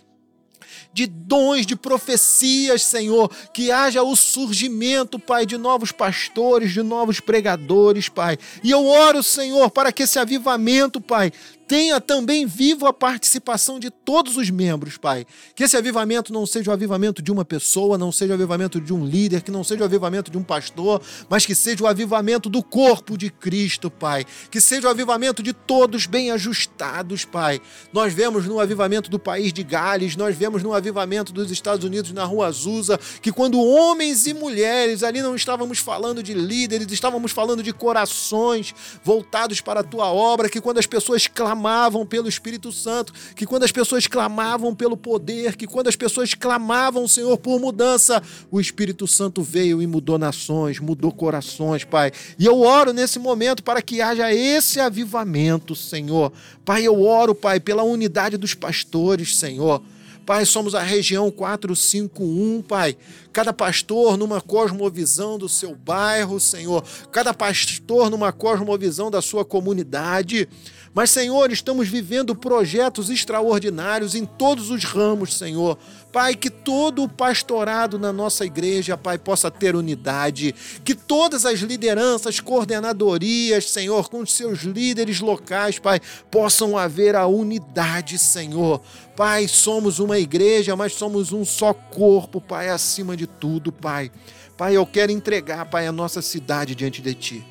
de 0.94 1.08
dons, 1.08 1.66
de 1.66 1.76
profecias, 1.76 2.84
Senhor, 2.84 3.30
que 3.54 3.72
haja 3.72 4.04
o 4.04 4.16
surgimento, 4.16 5.18
Pai, 5.18 5.46
de 5.46 5.58
novos 5.58 5.92
pastores, 5.92 6.72
de 6.72 6.82
novos 6.82 7.20
pregadores, 7.20 8.10
Pai. 8.10 8.38
E 8.64 8.72
eu 8.72 8.86
oro, 8.86 9.24
Senhor, 9.24 9.70
para 9.70 9.92
que 9.92 10.04
esse 10.04 10.20
avivamento, 10.20 11.00
Pai, 11.00 11.32
tenha 11.72 12.02
também 12.02 12.46
vivo 12.46 12.86
a 12.86 12.92
participação 12.92 13.80
de 13.80 13.90
todos 13.90 14.36
os 14.36 14.50
membros, 14.50 14.98
Pai. 14.98 15.26
Que 15.56 15.64
esse 15.64 15.78
avivamento 15.78 16.34
não 16.34 16.46
seja 16.46 16.70
o 16.70 16.74
avivamento 16.74 17.22
de 17.22 17.32
uma 17.32 17.46
pessoa, 17.46 17.98
não 17.98 18.12
seja 18.12 18.34
o 18.34 18.36
avivamento 18.36 18.82
de 18.82 18.92
um 18.92 19.06
líder, 19.06 19.42
que 19.42 19.52
não 19.52 19.64
seja 19.64 19.82
o 19.82 19.86
avivamento 19.86 20.30
de 20.30 20.38
um 20.38 20.44
pastor, 20.44 21.02
mas 21.30 21.46
que 21.46 21.56
seja 21.56 21.82
o 21.86 21.88
avivamento 21.88 22.50
do 22.50 22.62
corpo 22.62 23.18
de 23.18 23.30
Cristo, 23.30 23.90
Pai. 23.90 24.26
Que 24.50 24.60
seja 24.60 24.86
o 24.86 24.92
avivamento 24.92 25.42
de 25.42 25.54
todos 25.54 26.06
bem 26.06 26.30
ajustados, 26.32 27.24
Pai. 27.24 27.62
Nós 27.94 28.14
vemos 28.14 28.46
no 28.46 28.60
avivamento 28.60 29.10
do 29.10 29.18
país 29.18 29.54
de 29.54 29.64
Gales, 29.64 30.18
nós 30.18 30.36
vemos 30.36 30.62
no 30.62 30.74
avivamento 30.74 31.32
dos 31.32 31.52
Estados 31.52 31.86
Unidos 31.86 32.12
na 32.12 32.26
Rua 32.26 32.48
Azusa, 32.48 33.00
que 33.22 33.32
quando 33.32 33.58
homens 33.62 34.28
e 34.28 34.34
mulheres, 34.34 35.04
ali 35.04 35.22
não 35.22 35.38
estávamos 35.38 35.80
falando 35.80 36.22
de 36.22 36.34
líderes, 36.34 36.92
estávamos 36.92 37.32
falando 37.32 37.64
de 37.64 37.72
corações 37.72 38.76
voltados 39.06 39.62
para 39.62 39.80
a 39.80 39.84
tua 39.84 40.12
obra, 40.12 40.50
que 40.50 40.60
quando 40.60 40.78
as 40.78 40.86
pessoas 40.86 41.28
clamam 41.28 41.61
clamavam 41.62 42.04
pelo 42.08 42.28
Espírito 42.28 42.72
Santo, 42.72 43.14
que 43.36 43.46
quando 43.46 43.64
as 43.64 43.72
pessoas 43.72 44.08
clamavam 44.08 44.74
pelo 44.74 44.98
poder, 44.98 45.56
que 45.56 45.68
quando 45.68 45.88
as 45.88 45.96
pessoas 45.96 46.34
clamavam, 46.34 47.08
Senhor, 47.08 47.38
por 47.38 47.60
mudança, 47.60 48.22
o 48.50 48.60
Espírito 48.60 49.06
Santo 49.06 49.44
veio 49.44 49.80
e 49.80 49.86
mudou 49.86 50.18
nações, 50.18 50.80
mudou 50.80 51.12
corações, 51.12 51.84
Pai. 51.84 52.12
E 52.40 52.46
eu 52.46 52.62
oro 52.62 52.92
nesse 52.92 53.20
momento 53.20 53.62
para 53.62 53.80
que 53.80 54.02
haja 54.02 54.34
esse 54.34 54.80
avivamento, 54.80 55.76
Senhor. 55.76 56.34
Pai, 56.66 56.84
eu 56.84 57.04
oro, 57.04 57.36
Pai, 57.36 57.60
pela 57.60 57.84
unidade 57.84 58.38
dos 58.38 58.56
pastores, 58.56 59.38
Senhor. 59.38 59.84
Pai, 60.26 60.46
somos 60.46 60.74
a 60.74 60.82
região 60.82 61.30
451, 61.30 62.64
Pai. 62.68 62.98
Cada 63.32 63.54
pastor 63.54 64.18
numa 64.18 64.42
cosmovisão 64.42 65.38
do 65.38 65.48
seu 65.48 65.74
bairro, 65.76 66.40
Senhor. 66.40 66.84
Cada 67.12 67.34
pastor 67.34 68.10
numa 68.10 68.32
cosmovisão 68.32 69.10
da 69.10 69.22
sua 69.22 69.46
comunidade. 69.46 70.50
Mas, 70.94 71.10
Senhor, 71.10 71.50
estamos 71.52 71.88
vivendo 71.88 72.36
projetos 72.36 73.10
extraordinários 73.10 74.14
em 74.14 74.26
todos 74.26 74.70
os 74.70 74.84
ramos, 74.84 75.38
Senhor. 75.38 75.78
Pai, 76.12 76.36
que 76.36 76.50
todo 76.50 77.04
o 77.04 77.08
pastorado 77.08 77.98
na 77.98 78.12
nossa 78.12 78.46
igreja, 78.46 78.98
Pai, 78.98 79.18
possa 79.18 79.50
ter 79.50 79.74
unidade. 79.74 80.54
Que 80.84 80.94
todas 80.94 81.46
as 81.46 81.60
lideranças, 81.60 82.42
coordenadorias, 82.42 83.70
Senhor, 83.70 84.10
com 84.10 84.20
os 84.20 84.34
seus 84.34 84.60
líderes 84.64 85.22
locais, 85.22 85.80
Pai, 85.80 86.02
possam 86.30 86.78
haver 86.78 87.16
a 87.16 87.26
unidade, 87.26 88.18
Senhor. 88.18 88.82
Pai, 89.16 89.48
somos 89.48 90.00
uma 90.00 90.20
igreja, 90.20 90.76
mas 90.76 90.94
somos 90.94 91.32
um 91.32 91.46
só 91.46 91.74
corpo, 91.74 92.42
Pai, 92.42 92.68
acima 92.70 93.16
de 93.16 93.21
tudo, 93.28 93.72
Pai. 93.72 94.12
Pai, 94.58 94.76
eu 94.76 94.86
quero 94.86 95.12
entregar, 95.12 95.66
Pai, 95.66 95.88
a 95.88 95.92
nossa 95.92 96.22
cidade 96.22 96.76
diante 96.76 97.02
de 97.02 97.14
Ti 97.14 97.46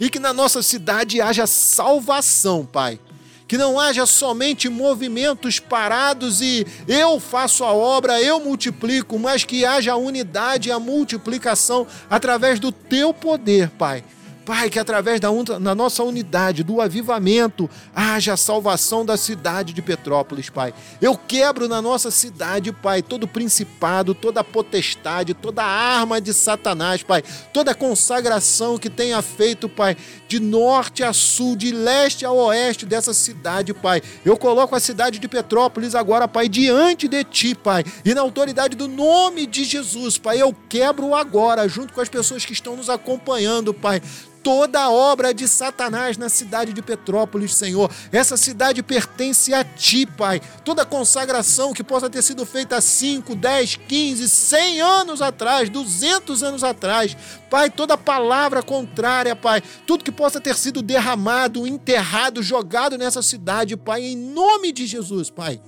e 0.00 0.08
que 0.08 0.18
na 0.18 0.32
nossa 0.32 0.62
cidade 0.62 1.20
haja 1.20 1.46
salvação, 1.46 2.64
Pai. 2.64 3.00
Que 3.46 3.56
não 3.56 3.80
haja 3.80 4.04
somente 4.04 4.68
movimentos 4.68 5.58
parados 5.58 6.42
e 6.42 6.66
eu 6.86 7.18
faço 7.18 7.64
a 7.64 7.72
obra, 7.72 8.20
eu 8.20 8.38
multiplico, 8.40 9.18
mas 9.18 9.42
que 9.42 9.64
haja 9.64 9.92
a 9.92 9.96
unidade 9.96 10.68
e 10.68 10.72
a 10.72 10.78
multiplicação 10.78 11.86
através 12.10 12.60
do 12.60 12.70
teu 12.70 13.14
poder, 13.14 13.70
Pai 13.70 14.04
Pai, 14.48 14.70
que 14.70 14.78
através 14.78 15.20
da, 15.20 15.28
da 15.60 15.74
nossa 15.74 16.02
unidade, 16.02 16.64
do 16.64 16.80
avivamento, 16.80 17.68
haja 17.94 18.32
a 18.32 18.36
salvação 18.38 19.04
da 19.04 19.14
cidade 19.14 19.74
de 19.74 19.82
Petrópolis, 19.82 20.48
Pai. 20.48 20.72
Eu 21.02 21.18
quebro 21.18 21.68
na 21.68 21.82
nossa 21.82 22.10
cidade, 22.10 22.72
Pai, 22.72 23.02
todo 23.02 23.28
principado, 23.28 24.14
toda 24.14 24.42
potestade, 24.42 25.34
toda 25.34 25.62
arma 25.62 26.18
de 26.18 26.32
Satanás, 26.32 27.02
Pai. 27.02 27.22
Toda 27.52 27.74
consagração 27.74 28.78
que 28.78 28.88
tenha 28.88 29.20
feito, 29.20 29.68
Pai, 29.68 29.94
de 30.26 30.40
norte 30.40 31.04
a 31.04 31.12
sul, 31.12 31.54
de 31.54 31.70
leste 31.70 32.24
a 32.24 32.32
oeste 32.32 32.86
dessa 32.86 33.12
cidade, 33.12 33.74
Pai. 33.74 34.00
Eu 34.24 34.34
coloco 34.34 34.74
a 34.74 34.80
cidade 34.80 35.18
de 35.18 35.28
Petrópolis 35.28 35.94
agora, 35.94 36.26
Pai, 36.26 36.48
diante 36.48 37.06
de 37.06 37.22
Ti, 37.22 37.54
Pai. 37.54 37.84
E 38.02 38.14
na 38.14 38.22
autoridade 38.22 38.78
do 38.78 38.88
nome 38.88 39.46
de 39.46 39.62
Jesus, 39.62 40.16
Pai, 40.16 40.40
eu 40.40 40.56
quebro 40.70 41.14
agora, 41.14 41.68
junto 41.68 41.92
com 41.92 42.00
as 42.00 42.08
pessoas 42.08 42.46
que 42.46 42.54
estão 42.54 42.74
nos 42.74 42.88
acompanhando, 42.88 43.74
Pai 43.74 44.00
toda 44.48 44.88
obra 44.88 45.34
de 45.34 45.46
Satanás 45.46 46.16
na 46.16 46.30
cidade 46.30 46.72
de 46.72 46.80
Petrópolis, 46.80 47.52
Senhor. 47.52 47.90
Essa 48.10 48.34
cidade 48.34 48.82
pertence 48.82 49.52
a 49.52 49.62
Ti, 49.62 50.06
Pai. 50.06 50.40
Toda 50.64 50.86
consagração 50.86 51.74
que 51.74 51.84
possa 51.84 52.08
ter 52.08 52.22
sido 52.22 52.46
feita 52.46 52.80
5, 52.80 53.34
10, 53.34 53.76
15, 53.76 54.26
100 54.26 54.80
anos 54.80 55.20
atrás, 55.20 55.68
200 55.68 56.42
anos 56.42 56.64
atrás, 56.64 57.14
Pai, 57.50 57.68
toda 57.68 57.98
palavra 57.98 58.62
contrária, 58.62 59.36
Pai, 59.36 59.62
tudo 59.86 60.02
que 60.02 60.10
possa 60.10 60.40
ter 60.40 60.56
sido 60.56 60.80
derramado, 60.80 61.66
enterrado, 61.66 62.42
jogado 62.42 62.96
nessa 62.96 63.20
cidade, 63.20 63.76
Pai, 63.76 64.02
em 64.02 64.16
nome 64.16 64.72
de 64.72 64.86
Jesus, 64.86 65.28
Pai 65.28 65.60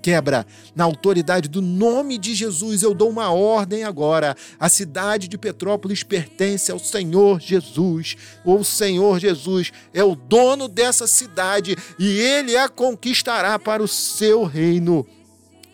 quebra. 0.00 0.46
Na 0.74 0.84
autoridade 0.84 1.48
do 1.48 1.60
nome 1.62 2.18
de 2.18 2.34
Jesus, 2.34 2.82
eu 2.82 2.94
dou 2.94 3.10
uma 3.10 3.30
ordem 3.30 3.84
agora. 3.84 4.36
A 4.58 4.68
cidade 4.68 5.28
de 5.28 5.38
Petrópolis 5.38 6.02
pertence 6.02 6.70
ao 6.70 6.78
Senhor 6.78 7.40
Jesus. 7.40 8.16
O 8.44 8.64
Senhor 8.64 9.18
Jesus 9.18 9.72
é 9.92 10.02
o 10.02 10.14
dono 10.14 10.68
dessa 10.68 11.06
cidade 11.06 11.76
e 11.98 12.18
ele 12.18 12.56
a 12.56 12.68
conquistará 12.68 13.58
para 13.58 13.82
o 13.82 13.88
seu 13.88 14.44
reino. 14.44 15.06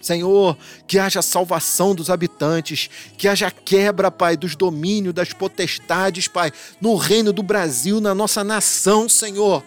Senhor, 0.06 0.56
que 0.86 1.00
haja 1.00 1.20
salvação 1.20 1.92
dos 1.92 2.10
habitantes, 2.10 2.88
que 3.18 3.26
haja 3.26 3.50
quebra, 3.50 4.08
Pai, 4.08 4.36
dos 4.36 4.54
domínios, 4.54 5.12
das 5.12 5.32
potestades, 5.32 6.28
Pai, 6.28 6.52
no 6.80 6.94
reino 6.94 7.32
do 7.32 7.42
Brasil, 7.42 8.00
na 8.00 8.14
nossa 8.14 8.44
nação, 8.44 9.08
Senhor. 9.08 9.64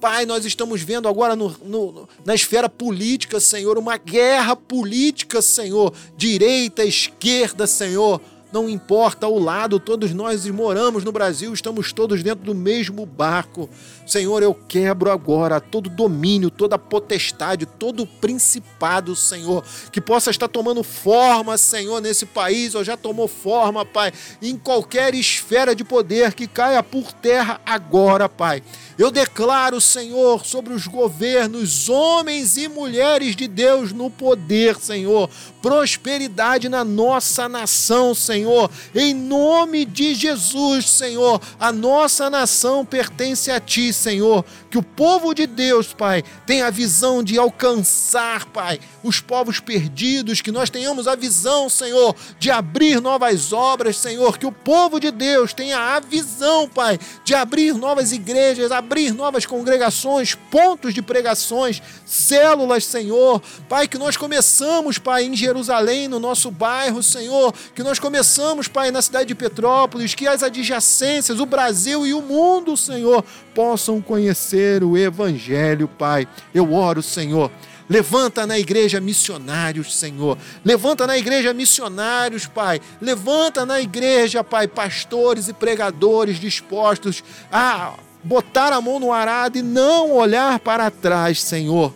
Pai, 0.00 0.24
nós 0.24 0.46
estamos 0.46 0.80
vendo 0.80 1.06
agora 1.06 1.36
no, 1.36 1.50
no, 1.62 2.08
na 2.24 2.34
esfera 2.34 2.70
política, 2.70 3.38
Senhor, 3.38 3.76
uma 3.76 3.98
guerra 3.98 4.56
política, 4.56 5.42
Senhor, 5.42 5.92
direita, 6.16 6.82
esquerda, 6.82 7.66
Senhor. 7.66 8.18
Não 8.52 8.68
importa 8.68 9.28
o 9.28 9.38
lado, 9.38 9.78
todos 9.78 10.12
nós 10.12 10.44
moramos 10.46 11.04
no 11.04 11.12
Brasil, 11.12 11.52
estamos 11.52 11.92
todos 11.92 12.22
dentro 12.22 12.44
do 12.44 12.54
mesmo 12.54 13.06
barco. 13.06 13.70
Senhor, 14.04 14.42
eu 14.42 14.52
quebro 14.52 15.08
agora 15.08 15.60
todo 15.60 15.88
domínio, 15.88 16.50
toda 16.50 16.76
potestade, 16.76 17.64
todo 17.64 18.04
principado, 18.04 19.14
Senhor, 19.14 19.64
que 19.92 20.00
possa 20.00 20.30
estar 20.30 20.48
tomando 20.48 20.82
forma, 20.82 21.56
Senhor, 21.56 22.00
nesse 22.00 22.26
país, 22.26 22.74
ou 22.74 22.82
já 22.82 22.96
tomou 22.96 23.28
forma, 23.28 23.86
Pai, 23.86 24.12
em 24.42 24.56
qualquer 24.56 25.14
esfera 25.14 25.74
de 25.74 25.84
poder 25.84 26.34
que 26.34 26.48
caia 26.48 26.82
por 26.82 27.12
terra 27.12 27.60
agora, 27.64 28.28
Pai. 28.28 28.64
Eu 28.98 29.12
declaro, 29.12 29.80
Senhor, 29.80 30.44
sobre 30.44 30.74
os 30.74 30.86
governos, 30.86 31.88
homens 31.88 32.56
e 32.56 32.68
mulheres 32.68 33.36
de 33.36 33.46
Deus 33.46 33.92
no 33.92 34.10
poder, 34.10 34.76
Senhor, 34.76 35.30
prosperidade 35.62 36.68
na 36.68 36.84
nossa 36.84 37.48
nação, 37.48 38.14
Senhor. 38.14 38.70
Em 38.94 39.14
nome 39.14 39.84
de 39.84 40.14
Jesus, 40.14 40.88
Senhor. 40.88 41.40
A 41.58 41.72
nossa 41.72 42.30
nação 42.30 42.84
pertence 42.84 43.50
a 43.50 43.60
Ti, 43.60 43.92
Senhor. 43.92 44.44
Que 44.70 44.78
o 44.78 44.82
povo 44.82 45.34
de 45.34 45.46
Deus, 45.46 45.92
Pai, 45.92 46.22
tenha 46.46 46.66
a 46.66 46.70
visão 46.70 47.22
de 47.22 47.38
alcançar, 47.38 48.46
Pai, 48.46 48.80
os 49.02 49.20
povos 49.20 49.60
perdidos. 49.60 50.40
Que 50.40 50.52
nós 50.52 50.70
tenhamos 50.70 51.06
a 51.06 51.14
visão, 51.14 51.68
Senhor, 51.68 52.14
de 52.38 52.50
abrir 52.50 53.00
novas 53.00 53.52
obras, 53.52 53.96
Senhor. 53.96 54.38
Que 54.38 54.46
o 54.46 54.52
povo 54.52 54.98
de 54.98 55.10
Deus 55.10 55.52
tenha 55.52 55.78
a 55.78 56.00
visão, 56.00 56.68
Pai, 56.68 56.98
de 57.24 57.34
abrir 57.34 57.74
novas 57.74 58.12
igrejas, 58.12 58.72
abrir 58.72 59.12
novas 59.12 59.44
congregações, 59.44 60.34
pontos 60.50 60.94
de 60.94 61.02
pregações, 61.02 61.82
células, 62.06 62.84
Senhor. 62.84 63.42
Pai, 63.68 63.86
que 63.86 63.98
nós 63.98 64.16
começamos, 64.16 64.98
Pai, 64.98 65.24
em 65.24 65.36
Jerusalém, 65.50 66.06
no 66.06 66.20
nosso 66.20 66.50
bairro, 66.50 67.02
Senhor. 67.02 67.52
Que 67.74 67.82
nós 67.82 67.98
começamos, 67.98 68.68
Pai, 68.68 68.90
na 68.90 69.02
cidade 69.02 69.28
de 69.28 69.34
Petrópolis, 69.34 70.14
que 70.14 70.26
as 70.26 70.42
adjacências, 70.42 71.40
o 71.40 71.46
Brasil 71.46 72.06
e 72.06 72.14
o 72.14 72.22
mundo, 72.22 72.76
Senhor, 72.76 73.24
possam 73.54 74.00
conhecer 74.00 74.84
o 74.84 74.96
Evangelho, 74.96 75.88
Pai. 75.88 76.26
Eu 76.54 76.72
oro, 76.72 77.02
Senhor. 77.02 77.50
Levanta 77.88 78.46
na 78.46 78.56
igreja 78.56 79.00
missionários, 79.00 79.96
Senhor. 79.96 80.38
Levanta 80.64 81.08
na 81.08 81.18
igreja 81.18 81.52
missionários, 81.52 82.46
Pai. 82.46 82.80
Levanta 83.00 83.66
na 83.66 83.80
igreja, 83.80 84.44
Pai, 84.44 84.68
pastores 84.68 85.48
e 85.48 85.52
pregadores 85.52 86.38
dispostos 86.38 87.24
a 87.50 87.94
botar 88.22 88.72
a 88.72 88.80
mão 88.80 89.00
no 89.00 89.12
arado 89.12 89.58
e 89.58 89.62
não 89.62 90.12
olhar 90.12 90.60
para 90.60 90.88
trás, 90.90 91.42
Senhor. 91.42 91.92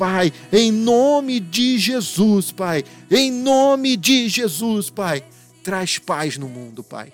Pai, 0.00 0.32
em 0.50 0.72
nome 0.72 1.38
de 1.38 1.78
Jesus, 1.78 2.50
Pai. 2.50 2.82
Em 3.10 3.30
nome 3.30 3.98
de 3.98 4.30
Jesus, 4.30 4.88
Pai. 4.88 5.22
Traz 5.62 5.98
paz 5.98 6.38
no 6.38 6.48
mundo, 6.48 6.82
Pai. 6.82 7.12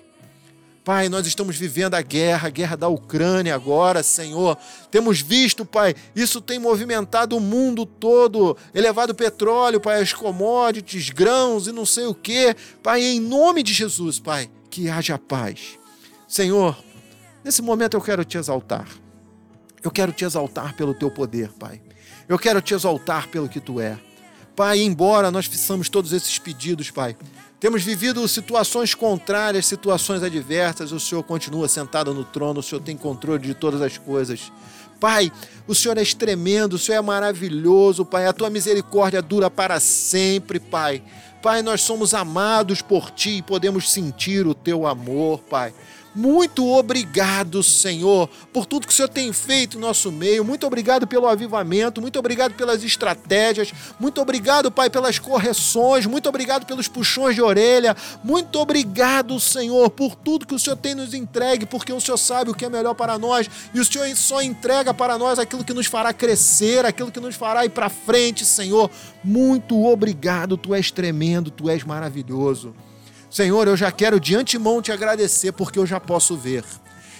Pai, 0.85 1.09
nós 1.09 1.27
estamos 1.27 1.57
vivendo 1.57 1.95
a 1.95 2.01
guerra, 2.01 2.47
a 2.47 2.49
guerra 2.49 2.77
da 2.77 2.87
Ucrânia 2.87 3.53
agora, 3.53 4.01
Senhor. 4.03 4.57
Temos 4.89 5.19
visto, 5.19 5.65
Pai, 5.65 5.95
isso 6.15 6.39
tem 6.39 6.59
movimentado 6.59 7.35
o 7.35 7.41
mundo 7.41 7.85
todo, 7.85 8.55
elevado 8.73 9.13
petróleo, 9.13 9.81
Pai, 9.81 10.01
as 10.01 10.13
commodities, 10.13 11.09
grãos 11.09 11.67
e 11.67 11.73
não 11.73 11.85
sei 11.85 12.05
o 12.05 12.15
quê. 12.15 12.55
Pai, 12.81 13.03
em 13.03 13.19
nome 13.19 13.63
de 13.63 13.73
Jesus, 13.73 14.17
Pai, 14.17 14.49
que 14.69 14.89
haja 14.89 15.19
paz. 15.19 15.77
Senhor, 16.25 16.81
nesse 17.43 17.61
momento 17.61 17.97
eu 17.97 18.01
quero 18.01 18.23
te 18.23 18.37
exaltar. 18.37 18.87
Eu 19.83 19.91
quero 19.91 20.13
te 20.13 20.23
exaltar 20.23 20.73
pelo 20.77 20.93
teu 20.93 21.11
poder, 21.11 21.51
Pai. 21.59 21.81
Eu 22.27 22.37
quero 22.37 22.61
te 22.61 22.73
exaltar 22.73 23.27
pelo 23.27 23.47
que 23.47 23.59
tu 23.59 23.79
é. 23.79 23.97
Pai, 24.55 24.79
embora 24.81 25.31
nós 25.31 25.45
façamos 25.45 25.87
todos 25.87 26.11
esses 26.11 26.39
pedidos, 26.39 26.89
Pai, 26.89 27.15
temos 27.59 27.83
vivido 27.83 28.27
situações 28.27 28.93
contrárias, 28.93 29.65
situações 29.65 30.21
adversas. 30.21 30.91
O 30.91 30.99
Senhor 30.99 31.23
continua 31.23 31.67
sentado 31.67 32.13
no 32.13 32.23
trono, 32.23 32.59
o 32.59 32.63
Senhor 32.63 32.81
tem 32.81 32.97
controle 32.97 33.47
de 33.47 33.53
todas 33.53 33.81
as 33.81 33.97
coisas. 33.97 34.51
Pai, 34.99 35.31
o 35.67 35.75
Senhor 35.75 35.97
é 35.97 36.03
tremendo, 36.03 36.73
o 36.73 36.77
Senhor 36.79 36.97
é 36.97 37.01
maravilhoso, 37.01 38.03
Pai. 38.03 38.25
A 38.25 38.33
tua 38.33 38.49
misericórdia 38.49 39.21
dura 39.21 39.49
para 39.49 39.79
sempre, 39.79 40.59
Pai. 40.59 41.03
Pai, 41.41 41.61
nós 41.61 41.81
somos 41.81 42.13
amados 42.13 42.81
por 42.81 43.11
ti 43.11 43.37
e 43.37 43.41
podemos 43.41 43.91
sentir 43.91 44.45
o 44.45 44.53
teu 44.55 44.87
amor, 44.87 45.39
Pai. 45.41 45.73
Muito 46.17 46.67
obrigado, 46.67 47.61
Senhor, 47.61 48.27
por 48.51 48.65
tudo 48.65 48.87
que 48.87 48.91
o 48.91 48.95
Senhor 48.95 49.07
tem 49.07 49.31
feito 49.31 49.77
em 49.77 49.79
nosso 49.79 50.11
meio. 50.11 50.43
Muito 50.43 50.65
obrigado 50.65 51.05
pelo 51.05 51.27
avivamento. 51.27 52.01
Muito 52.01 52.17
obrigado 52.17 52.55
pelas 52.55 52.83
estratégias. 52.83 53.71
Muito 53.99 54.19
obrigado, 54.19 54.71
Pai, 54.71 54.89
pelas 54.89 55.19
correções. 55.19 56.07
Muito 56.07 56.27
obrigado 56.27 56.65
pelos 56.65 56.87
puxões 56.87 57.35
de 57.35 57.41
orelha. 57.43 57.95
Muito 58.23 58.57
obrigado, 58.57 59.39
Senhor, 59.39 59.91
por 59.91 60.15
tudo 60.15 60.47
que 60.47 60.55
o 60.55 60.59
Senhor 60.59 60.77
tem 60.77 60.95
nos 60.95 61.13
entregue, 61.13 61.67
porque 61.67 61.93
o 61.93 62.01
Senhor 62.01 62.17
sabe 62.17 62.49
o 62.49 62.55
que 62.55 62.65
é 62.65 62.69
melhor 62.69 62.95
para 62.95 63.19
nós. 63.19 63.47
E 63.71 63.79
o 63.79 63.85
Senhor 63.85 64.07
só 64.15 64.41
entrega 64.41 64.95
para 64.95 65.19
nós 65.19 65.37
aquilo 65.37 65.63
que 65.63 65.71
nos 65.71 65.85
fará 65.85 66.11
crescer, 66.11 66.83
aquilo 66.83 67.11
que 67.11 67.19
nos 67.19 67.35
fará 67.35 67.63
ir 67.63 67.69
para 67.69 67.89
frente, 67.89 68.43
Senhor. 68.43 68.89
Muito 69.23 69.85
obrigado. 69.85 70.57
Tu 70.57 70.73
és 70.73 70.89
tremendo, 70.89 71.51
tu 71.51 71.69
és 71.69 71.83
maravilhoso. 71.83 72.73
Senhor, 73.29 73.67
eu 73.67 73.75
já 73.75 73.91
quero 73.91 74.19
de 74.19 74.35
antemão 74.35 74.81
te 74.81 74.91
agradecer 74.91 75.51
porque 75.51 75.79
eu 75.79 75.85
já 75.85 75.99
posso 75.99 76.35
ver. 76.37 76.63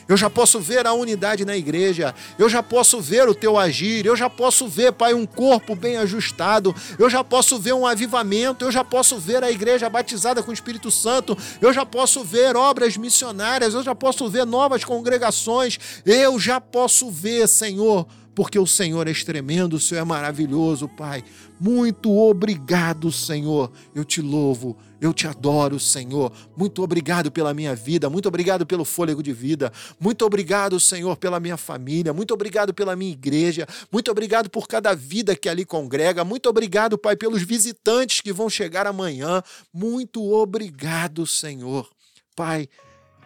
Eu 0.08 0.16
já 0.16 0.30
posso 0.30 0.62
ver 0.62 0.88
a 0.88 0.94
unidade 0.94 1.44
na 1.44 1.58
igreja, 1.58 2.16
eu 2.40 2.48
já 2.48 2.64
posso 2.64 3.02
ver 3.02 3.28
o 3.28 3.36
teu 3.36 3.58
agir, 3.58 4.06
eu 4.06 4.16
já 4.16 4.30
posso 4.30 4.66
ver, 4.66 4.94
Pai, 4.94 5.14
um 5.14 5.26
corpo 5.26 5.76
bem 5.76 5.98
ajustado, 5.98 6.74
eu 6.98 7.10
já 7.10 7.26
posso 7.26 7.60
ver 7.60 7.74
um 7.74 7.86
avivamento, 7.86 8.64
eu 8.64 8.72
já 8.72 8.86
posso 8.86 9.18
ver 9.18 9.44
a 9.44 9.52
igreja 9.52 9.90
batizada 9.90 10.42
com 10.42 10.52
o 10.52 10.54
Espírito 10.54 10.90
Santo, 10.90 11.38
eu 11.60 11.74
já 11.74 11.86
posso 11.86 12.24
ver 12.24 12.56
obras 12.56 12.96
missionárias, 12.96 13.74
eu 13.74 13.84
já 13.84 13.94
posso 13.94 14.30
ver 14.30 14.46
novas 14.46 14.86
congregações, 14.86 15.78
eu 16.06 16.40
já 16.40 16.62
posso 16.62 17.12
ver, 17.12 17.46
Senhor, 17.50 18.08
porque 18.34 18.58
o 18.58 18.68
Senhor 18.68 19.10
é 19.10 19.14
tremendo, 19.14 19.74
o 19.74 19.80
Senhor 19.80 20.02
é 20.02 20.06
maravilhoso, 20.06 20.88
Pai. 20.88 21.22
Muito 21.60 22.16
obrigado, 22.16 23.12
Senhor. 23.12 23.72
Eu 23.94 24.06
te 24.06 24.22
louvo, 24.22 24.78
eu 25.00 25.14
te 25.14 25.28
adoro, 25.28 25.80
Senhor. 25.80 26.32
Muito 26.56 26.82
obrigado 26.82 27.32
pela 27.32 27.54
minha 27.54 27.76
vida, 27.76 28.10
muito 28.10 28.28
obrigado 28.28 28.66
pelo 28.66 28.84
fôlego 28.84 29.22
de 29.22 29.32
vida. 29.32 29.72
Muito 30.00 30.26
obrigado, 30.26 30.80
Senhor, 30.80 31.16
pela 31.18 31.40
minha 31.40 31.58
família. 31.58 32.14
Muito 32.14 32.34
obrigado 32.34 32.74
pela 32.74 32.96
minha 32.96 33.12
igreja. 33.12 33.68
Muito 33.92 34.10
obrigado 34.10 34.50
por 34.50 34.68
cada 34.68 34.94
vida 34.96 35.36
que 35.36 35.48
ali 35.48 35.66
congrega. 35.66 36.24
Muito 36.24 36.50
obrigado, 36.50 36.98
Pai, 36.98 37.16
pelos 37.16 37.44
visitantes 37.44 38.22
que 38.22 38.34
vão 38.34 38.50
chegar 38.50 38.88
amanhã. 38.88 39.44
Muito 39.74 40.34
obrigado, 40.34 41.28
Senhor. 41.28 41.90
Pai, 42.36 42.68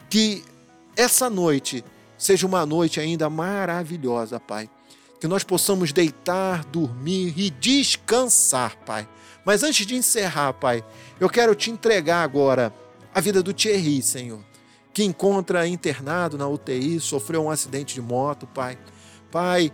que 0.09 0.43
essa 0.95 1.29
noite 1.29 1.83
seja 2.17 2.45
uma 2.45 2.65
noite 2.65 2.99
ainda 2.99 3.29
maravilhosa, 3.29 4.39
Pai 4.39 4.69
que 5.21 5.27
nós 5.27 5.43
possamos 5.43 5.93
deitar, 5.93 6.65
dormir 6.65 7.35
e 7.37 7.51
descansar, 7.51 8.75
Pai. 8.83 9.07
Mas 9.45 9.61
antes 9.61 9.85
de 9.85 9.95
encerrar, 9.95 10.51
Pai, 10.53 10.83
eu 11.21 11.29
quero 11.29 11.53
te 11.53 11.69
entregar 11.69 12.23
agora 12.23 12.73
a 13.13 13.21
vida 13.21 13.43
do 13.43 13.53
Thierry, 13.53 14.01
Senhor, 14.01 14.43
que 14.91 15.03
encontra 15.03 15.67
internado 15.67 16.35
na 16.35 16.47
UTI, 16.47 16.99
sofreu 16.99 17.43
um 17.43 17.51
acidente 17.51 17.93
de 17.93 18.01
moto, 18.01 18.47
Pai. 18.47 18.75
Pai, 19.29 19.71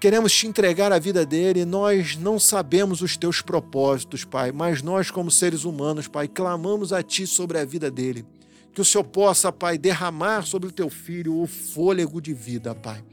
queremos 0.00 0.32
te 0.32 0.46
entregar 0.46 0.90
a 0.90 0.98
vida 0.98 1.26
dele. 1.26 1.66
Nós 1.66 2.16
não 2.16 2.38
sabemos 2.38 3.02
os 3.02 3.14
teus 3.14 3.42
propósitos, 3.42 4.24
Pai, 4.24 4.50
mas 4.50 4.80
nós, 4.80 5.10
como 5.10 5.30
seres 5.30 5.64
humanos, 5.64 6.08
Pai, 6.08 6.26
clamamos 6.26 6.94
a 6.94 7.02
Ti 7.02 7.26
sobre 7.26 7.58
a 7.58 7.64
vida 7.66 7.90
dele. 7.90 8.24
Que 8.72 8.80
o 8.80 8.84
Senhor 8.86 9.04
possa, 9.04 9.52
Pai, 9.52 9.76
derramar 9.76 10.46
sobre 10.46 10.70
o 10.70 10.72
teu 10.72 10.88
filho 10.88 11.42
o 11.42 11.46
fôlego 11.46 12.22
de 12.22 12.32
vida, 12.32 12.74
Pai. 12.74 13.04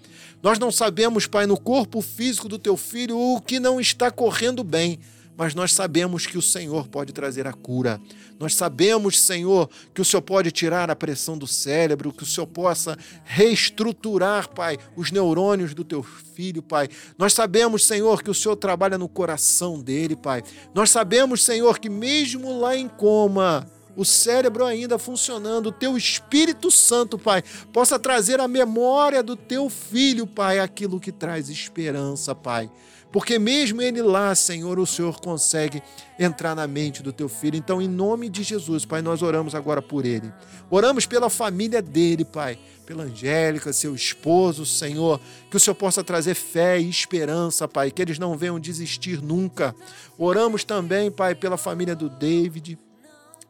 Nós 0.41 0.57
não 0.57 0.71
sabemos, 0.71 1.27
Pai, 1.27 1.45
no 1.45 1.59
corpo 1.59 2.01
físico 2.01 2.47
do 2.47 2.57
teu 2.57 2.77
filho 2.77 3.19
o 3.19 3.41
que 3.41 3.59
não 3.59 3.81
está 3.81 4.09
correndo 4.09 4.63
bem, 4.63 5.01
mas 5.37 5.53
nós 5.53 5.73
sabemos 5.73 6.25
que 6.25 6.37
o 6.37 6.41
Senhor 6.41 6.87
pode 6.87 7.11
trazer 7.11 7.47
a 7.47 7.53
cura. 7.53 7.99
Nós 8.39 8.55
sabemos, 8.55 9.21
Senhor, 9.21 9.69
que 9.93 10.01
o 10.01 10.05
Senhor 10.05 10.21
pode 10.21 10.51
tirar 10.51 10.89
a 10.89 10.95
pressão 10.95 11.37
do 11.37 11.47
cérebro, 11.47 12.11
que 12.11 12.23
o 12.23 12.25
Senhor 12.25 12.47
possa 12.47 12.97
reestruturar, 13.23 14.49
Pai, 14.49 14.77
os 14.95 15.11
neurônios 15.11 15.73
do 15.73 15.83
teu 15.83 16.03
filho, 16.03 16.61
Pai. 16.61 16.89
Nós 17.17 17.33
sabemos, 17.33 17.85
Senhor, 17.85 18.21
que 18.23 18.29
o 18.29 18.33
Senhor 18.33 18.55
trabalha 18.55 18.97
no 18.97 19.07
coração 19.07 19.79
dele, 19.79 20.15
Pai. 20.15 20.43
Nós 20.73 20.89
sabemos, 20.89 21.43
Senhor, 21.43 21.79
que 21.79 21.89
mesmo 21.89 22.59
lá 22.59 22.75
em 22.75 22.87
coma, 22.87 23.67
o 23.95 24.03
cérebro 24.03 24.65
ainda 24.65 24.99
funcionando, 24.99 25.67
o 25.67 25.71
teu 25.71 25.95
Espírito 25.95 26.69
Santo, 26.69 27.17
Pai, 27.17 27.43
possa 27.71 27.97
trazer 27.97 28.39
a 28.39 28.47
memória 28.47 29.23
do 29.23 29.35
teu 29.35 29.69
filho, 29.69 30.27
Pai, 30.27 30.59
aquilo 30.59 30.99
que 30.99 31.11
traz 31.11 31.49
esperança, 31.49 32.35
Pai. 32.35 32.69
Porque 33.15 33.39
mesmo 33.39 33.81
ele 33.81 34.01
lá, 34.01 34.35
Senhor, 34.35 34.77
o 34.77 34.85
Senhor 34.85 35.21
consegue 35.21 35.81
entrar 36.19 36.53
na 36.53 36.67
mente 36.67 37.01
do 37.01 37.13
teu 37.13 37.29
filho. 37.29 37.55
Então, 37.55 37.81
em 37.81 37.87
nome 37.87 38.27
de 38.27 38.43
Jesus, 38.43 38.83
Pai, 38.83 39.01
nós 39.01 39.21
oramos 39.21 39.55
agora 39.55 39.81
por 39.81 40.05
ele. 40.05 40.33
Oramos 40.69 41.05
pela 41.05 41.29
família 41.29 41.81
dele, 41.81 42.25
Pai, 42.25 42.59
pela 42.85 43.03
Angélica, 43.03 43.71
seu 43.71 43.95
esposo, 43.95 44.65
Senhor, 44.65 45.21
que 45.49 45.55
o 45.55 45.59
Senhor 45.61 45.75
possa 45.75 46.03
trazer 46.03 46.35
fé 46.35 46.77
e 46.77 46.89
esperança, 46.89 47.69
Pai, 47.69 47.89
que 47.89 48.01
eles 48.01 48.19
não 48.19 48.37
venham 48.37 48.59
desistir 48.59 49.21
nunca. 49.21 49.73
Oramos 50.17 50.65
também, 50.65 51.09
Pai, 51.09 51.35
pela 51.35 51.55
família 51.55 51.95
do 51.95 52.09
David, 52.09 52.77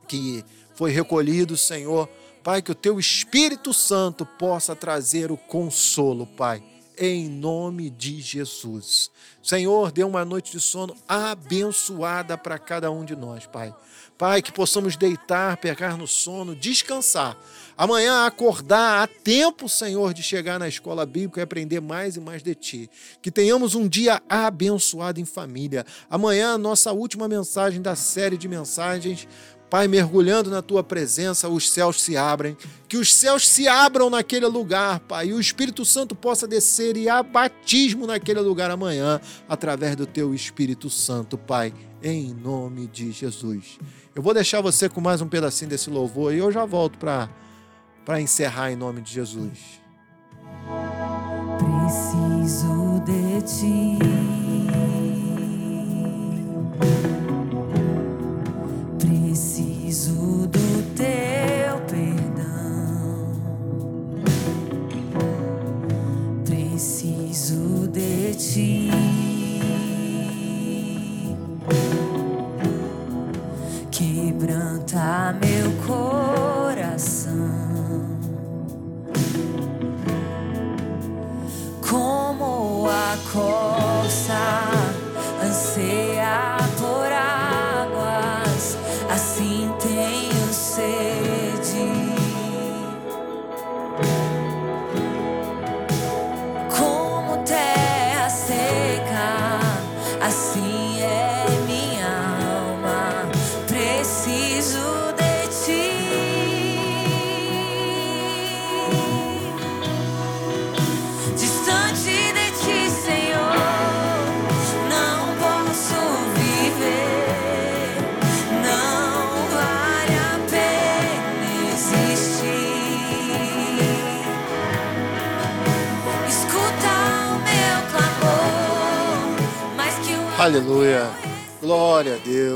que 0.08 0.46
foi 0.76 0.92
recolhido, 0.92 1.58
Senhor. 1.58 2.08
Pai, 2.44 2.62
que 2.62 2.72
o 2.72 2.76
teu 2.76 3.00
Espírito 3.00 3.74
Santo 3.74 4.28
possa 4.28 4.76
trazer 4.76 5.32
o 5.32 5.38
consolo, 5.38 6.28
Pai, 6.28 6.62
em 6.98 7.30
nome 7.30 7.90
de 7.90 8.22
Jesus. 8.22 9.12
Senhor, 9.42 9.92
dê 9.92 10.04
uma 10.04 10.26
noite 10.26 10.52
de 10.52 10.60
sono 10.60 10.96
abençoada 11.08 12.38
para 12.38 12.58
cada 12.58 12.90
um 12.92 13.06
de 13.06 13.16
nós, 13.16 13.46
Pai. 13.46 13.74
Pai, 14.18 14.42
que 14.42 14.52
possamos 14.52 14.96
deitar, 14.96 15.58
pegar 15.58 15.98
no 15.98 16.08
sono, 16.08 16.56
descansar. 16.56 17.38
Amanhã 17.78 18.26
acordar 18.26 19.04
a 19.04 19.08
tempo, 19.08 19.68
Senhor, 19.68 20.14
de 20.14 20.24
chegar 20.24 20.58
na 20.58 20.70
escola 20.70 21.06
bíblica 21.06 21.42
e 21.42 21.44
aprender 21.44 21.82
mais 21.82 22.16
e 22.16 22.22
mais 22.22 22.42
de 22.42 22.56
Ti. 22.56 22.90
Que 23.22 23.30
tenhamos 23.30 23.76
um 23.76 23.86
dia 23.86 24.22
abençoado 24.30 25.20
em 25.20 25.26
família. 25.26 25.86
Amanhã, 26.10 26.58
nossa 26.58 26.94
última 26.94 27.28
mensagem 27.28 27.82
da 27.82 27.94
série 27.94 28.38
de 28.38 28.48
mensagens 28.48 29.28
Pai, 29.76 29.90
mergulhando 29.90 30.50
na 30.50 30.62
tua 30.62 30.82
presença, 30.82 31.50
os 31.50 31.70
céus 31.70 32.02
se 32.02 32.16
abrem, 32.16 32.56
que 32.88 32.96
os 32.96 33.14
céus 33.14 33.46
se 33.46 33.68
abram 33.68 34.10
naquele 34.10 34.46
lugar, 34.46 35.02
Pai, 35.02 35.28
e 35.28 35.34
o 35.34 35.40
Espírito 35.42 35.84
Santo 35.84 36.16
possa 36.16 36.48
descer 36.48 36.96
e 36.96 37.10
há 37.10 37.22
batismo 37.22 38.08
naquele 38.08 38.40
lugar 38.40 38.72
amanhã, 38.72 39.20
através 39.50 39.98
do 39.98 40.06
teu 40.06 40.34
Espírito 40.34 40.90
Santo, 40.90 41.38
Pai, 41.38 41.74
em 42.02 42.34
nome 42.34 42.88
de 42.88 43.12
Jesus. 43.12 43.78
Eu 44.16 44.24
vou 44.24 44.34
deixar 44.34 44.62
você 44.62 44.88
com 44.88 45.02
mais 45.02 45.20
um 45.20 45.28
pedacinho 45.28 45.72
desse 45.72 45.90
louvor 45.90 46.34
e 46.34 46.38
eu 46.38 46.50
já 46.54 46.64
volto 46.64 46.98
para 46.98 48.22
encerrar 48.22 48.72
em 48.72 48.78
nome 48.78 49.02
de 49.02 49.12
Jesus. 49.12 49.60
Preciso 51.60 53.04
de 53.06 53.42
ti. 53.42 54.45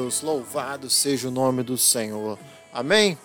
Deus. 0.10 0.22
Louvado 0.24 0.90
seja 0.90 1.28
o 1.28 1.32
nome 1.32 1.62
do 1.62 1.78
Senhor. 1.78 2.40
Amém? 2.74 3.16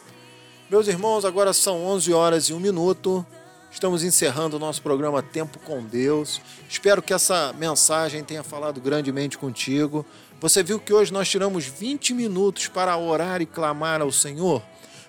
Meus 0.69 0.87
irmãos, 0.87 1.25
agora 1.25 1.55
são 1.55 1.83
11 1.83 2.13
horas 2.13 2.45
e 2.45 2.53
1 2.53 2.61
minuto. 2.61 3.27
Estamos 3.71 4.05
encerrando 4.05 4.57
o 4.57 4.59
nosso 4.59 4.83
programa 4.83 5.23
Tempo 5.23 5.59
com 5.61 5.83
Deus. 5.83 6.43
Espero 6.69 7.01
que 7.01 7.15
essa 7.15 7.55
mensagem 7.55 8.23
tenha 8.23 8.43
falado 8.43 8.83
grandemente 8.83 9.39
contigo. 9.39 10.05
Você 10.41 10.63
viu 10.63 10.79
que 10.79 10.93
hoje 10.93 11.11
nós 11.11 11.29
tiramos 11.29 11.65
20 11.65 12.13
minutos 12.13 12.69
para 12.69 12.97
orar 12.99 13.41
e 13.41 13.47
clamar 13.47 14.03
ao 14.03 14.13
Senhor? 14.13 14.63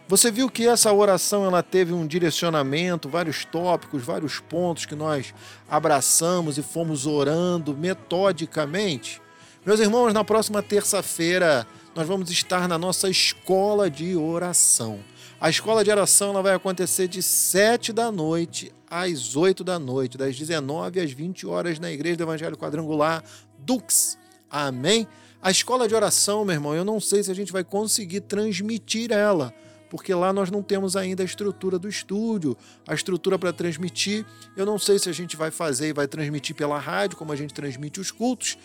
Você 0.08 0.32
viu 0.32 0.50
que 0.50 0.66
essa 0.68 0.94
oração 0.94 1.44
ela 1.44 1.62
teve 1.62 1.92
um 1.92 2.08
direcionamento, 2.08 3.10
vários 3.10 3.44
tópicos, 3.44 4.02
vários 4.02 4.40
pontos 4.40 4.86
que 4.86 4.96
nós 4.96 5.34
abraçamos 5.70 6.58
e 6.58 6.64
fomos 6.64 7.06
orando 7.06 7.76
metodicamente? 7.76 9.25
Meus 9.66 9.80
irmãos, 9.80 10.14
na 10.14 10.24
próxima 10.24 10.62
terça-feira 10.62 11.66
nós 11.96 12.08
vamos 12.08 12.30
estar 12.30 12.68
na 12.68 12.78
nossa 12.78 13.10
escola 13.10 13.90
de 13.90 14.16
oração. 14.16 15.00
A 15.42 15.50
escola 15.50 15.84
de 15.84 15.90
oração 15.90 16.30
ela 16.30 16.44
vai 16.44 16.54
acontecer 16.54 17.08
de 17.08 17.24
7 17.24 17.92
da 17.92 18.12
noite 18.12 18.72
às 18.88 19.36
8 19.36 19.64
da 19.64 19.80
noite, 19.80 20.20
das 20.20 20.38
19 20.38 21.00
às 21.00 21.12
20 21.12 21.48
horas 21.48 21.80
na 21.80 21.92
Igreja 21.92 22.16
do 22.16 22.24
Evangelho 22.26 22.56
Quadrangular 22.56 23.24
Dux. 23.58 24.20
Amém? 24.52 25.08
A 25.42 25.50
escola 25.50 25.88
de 25.88 25.96
oração, 25.96 26.46
meu 26.46 26.54
irmão, 26.54 26.76
eu 26.76 26.86
não 26.86 27.00
sei 27.00 27.24
se 27.24 27.32
a 27.32 27.36
gente 27.36 27.52
vai 27.52 27.64
conseguir 27.64 28.22
transmitir 28.22 29.12
ela, 29.12 29.52
porque 29.90 30.14
lá 30.14 30.32
nós 30.32 30.52
não 30.52 30.62
temos 30.62 30.96
ainda 30.96 31.24
a 31.24 31.26
estrutura 31.26 31.80
do 31.80 31.90
estúdio, 31.90 32.56
a 32.88 32.94
estrutura 32.94 33.40
para 33.40 33.52
transmitir. 33.52 34.28
Eu 34.56 34.66
não 34.68 34.78
sei 34.78 35.00
se 35.00 35.10
a 35.10 35.12
gente 35.12 35.36
vai 35.36 35.50
fazer 35.50 35.88
e 35.88 35.94
vai 35.94 36.08
transmitir 36.08 36.56
pela 36.56 36.78
rádio, 36.78 37.18
como 37.18 37.32
a 37.32 37.36
gente 37.36 37.52
transmite 37.52 38.00
os 38.00 38.12
cultos. 38.12 38.60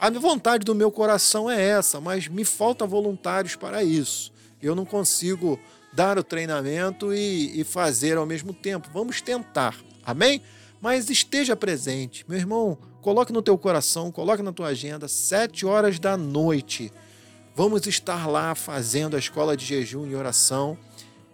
A 0.00 0.08
vontade 0.08 0.64
do 0.64 0.74
meu 0.74 0.90
coração 0.90 1.50
é 1.50 1.62
essa, 1.62 2.00
mas 2.00 2.26
me 2.26 2.42
falta 2.42 2.86
voluntários 2.86 3.54
para 3.54 3.84
isso. 3.84 4.32
Eu 4.62 4.74
não 4.74 4.86
consigo 4.86 5.60
dar 5.92 6.18
o 6.18 6.24
treinamento 6.24 7.12
e, 7.12 7.60
e 7.60 7.64
fazer 7.64 8.16
ao 8.16 8.24
mesmo 8.24 8.54
tempo. 8.54 8.88
Vamos 8.94 9.20
tentar, 9.20 9.76
amém? 10.02 10.40
Mas 10.80 11.10
esteja 11.10 11.54
presente, 11.54 12.24
meu 12.26 12.38
irmão. 12.38 12.78
Coloque 13.02 13.30
no 13.30 13.42
teu 13.42 13.58
coração, 13.58 14.10
coloque 14.10 14.42
na 14.42 14.54
tua 14.54 14.68
agenda, 14.68 15.06
sete 15.06 15.66
horas 15.66 15.98
da 15.98 16.16
noite. 16.16 16.90
Vamos 17.54 17.86
estar 17.86 18.26
lá 18.26 18.54
fazendo 18.54 19.16
a 19.16 19.18
escola 19.18 19.54
de 19.54 19.66
jejum 19.66 20.06
e 20.06 20.14
oração. 20.14 20.78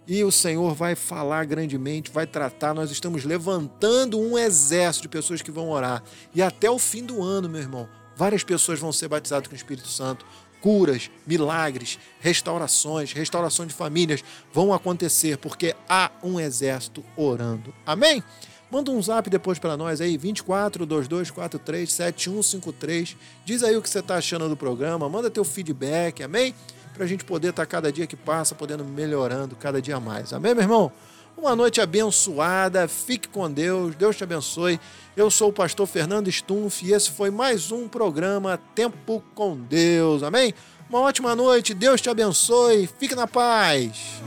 E 0.05 0.25
o 0.25 0.31
Senhor 0.31 0.73
vai 0.73 0.93
falar 0.93 1.45
grandemente, 1.45 2.11
vai 2.11 2.27
tratar. 2.27 2.73
Nós 2.73 2.91
estamos 2.91 3.23
levantando 3.23 4.19
um 4.19 4.37
exército 4.37 5.03
de 5.03 5.09
pessoas 5.09 5.41
que 5.41 5.51
vão 5.51 5.69
orar. 5.69 6.03
E 6.35 6.41
até 6.41 6.69
o 6.69 6.77
fim 6.77 7.05
do 7.05 7.23
ano, 7.23 7.47
meu 7.47 7.61
irmão, 7.61 7.87
várias 8.17 8.43
pessoas 8.43 8.79
vão 8.79 8.91
ser 8.91 9.07
batizadas 9.07 9.47
com 9.47 9.53
o 9.53 9.57
Espírito 9.57 9.87
Santo. 9.87 10.25
Curas, 10.59 11.11
milagres, 11.25 11.99
restaurações, 12.19 13.13
restauração 13.13 13.65
de 13.65 13.73
famílias 13.73 14.23
vão 14.51 14.73
acontecer 14.73 15.37
porque 15.37 15.75
há 15.87 16.11
um 16.23 16.39
exército 16.39 17.05
orando. 17.15 17.73
Amém? 17.85 18.23
Manda 18.69 18.91
um 18.91 19.01
zap 19.01 19.29
depois 19.29 19.59
para 19.59 19.77
nós 19.77 20.01
aí, 20.01 20.17
24 20.17 20.85
2243 20.85 21.91
7153. 21.91 23.15
Diz 23.45 23.63
aí 23.63 23.77
o 23.77 23.81
que 23.81 23.89
você 23.89 23.99
está 23.99 24.15
achando 24.15 24.49
do 24.49 24.57
programa, 24.57 25.07
manda 25.07 25.29
teu 25.29 25.45
feedback, 25.45 26.23
amém? 26.23 26.53
Para 26.93 27.05
a 27.05 27.07
gente 27.07 27.23
poder 27.23 27.49
estar 27.49 27.65
cada 27.65 27.91
dia 27.91 28.07
que 28.07 28.15
passa, 28.15 28.55
podendo 28.55 28.83
melhorando 28.83 29.55
cada 29.55 29.81
dia 29.81 29.99
mais. 29.99 30.33
Amém, 30.33 30.53
meu 30.53 30.63
irmão? 30.63 30.91
Uma 31.37 31.55
noite 31.55 31.79
abençoada, 31.79 32.87
fique 32.87 33.27
com 33.27 33.49
Deus, 33.49 33.95
Deus 33.95 34.15
te 34.15 34.23
abençoe. 34.23 34.79
Eu 35.15 35.29
sou 35.29 35.49
o 35.49 35.53
pastor 35.53 35.85
Fernando 35.85 36.31
Stumpf 36.31 36.83
e 36.83 36.91
esse 36.91 37.11
foi 37.11 37.29
mais 37.29 37.71
um 37.71 37.87
programa 37.87 38.59
Tempo 38.73 39.23
com 39.35 39.55
Deus, 39.55 40.23
amém? 40.23 40.51
Uma 40.89 41.01
ótima 41.01 41.35
noite, 41.35 41.75
Deus 41.75 42.01
te 42.01 42.09
abençoe, 42.09 42.89
fique 42.99 43.13
na 43.13 43.27
paz. 43.27 44.19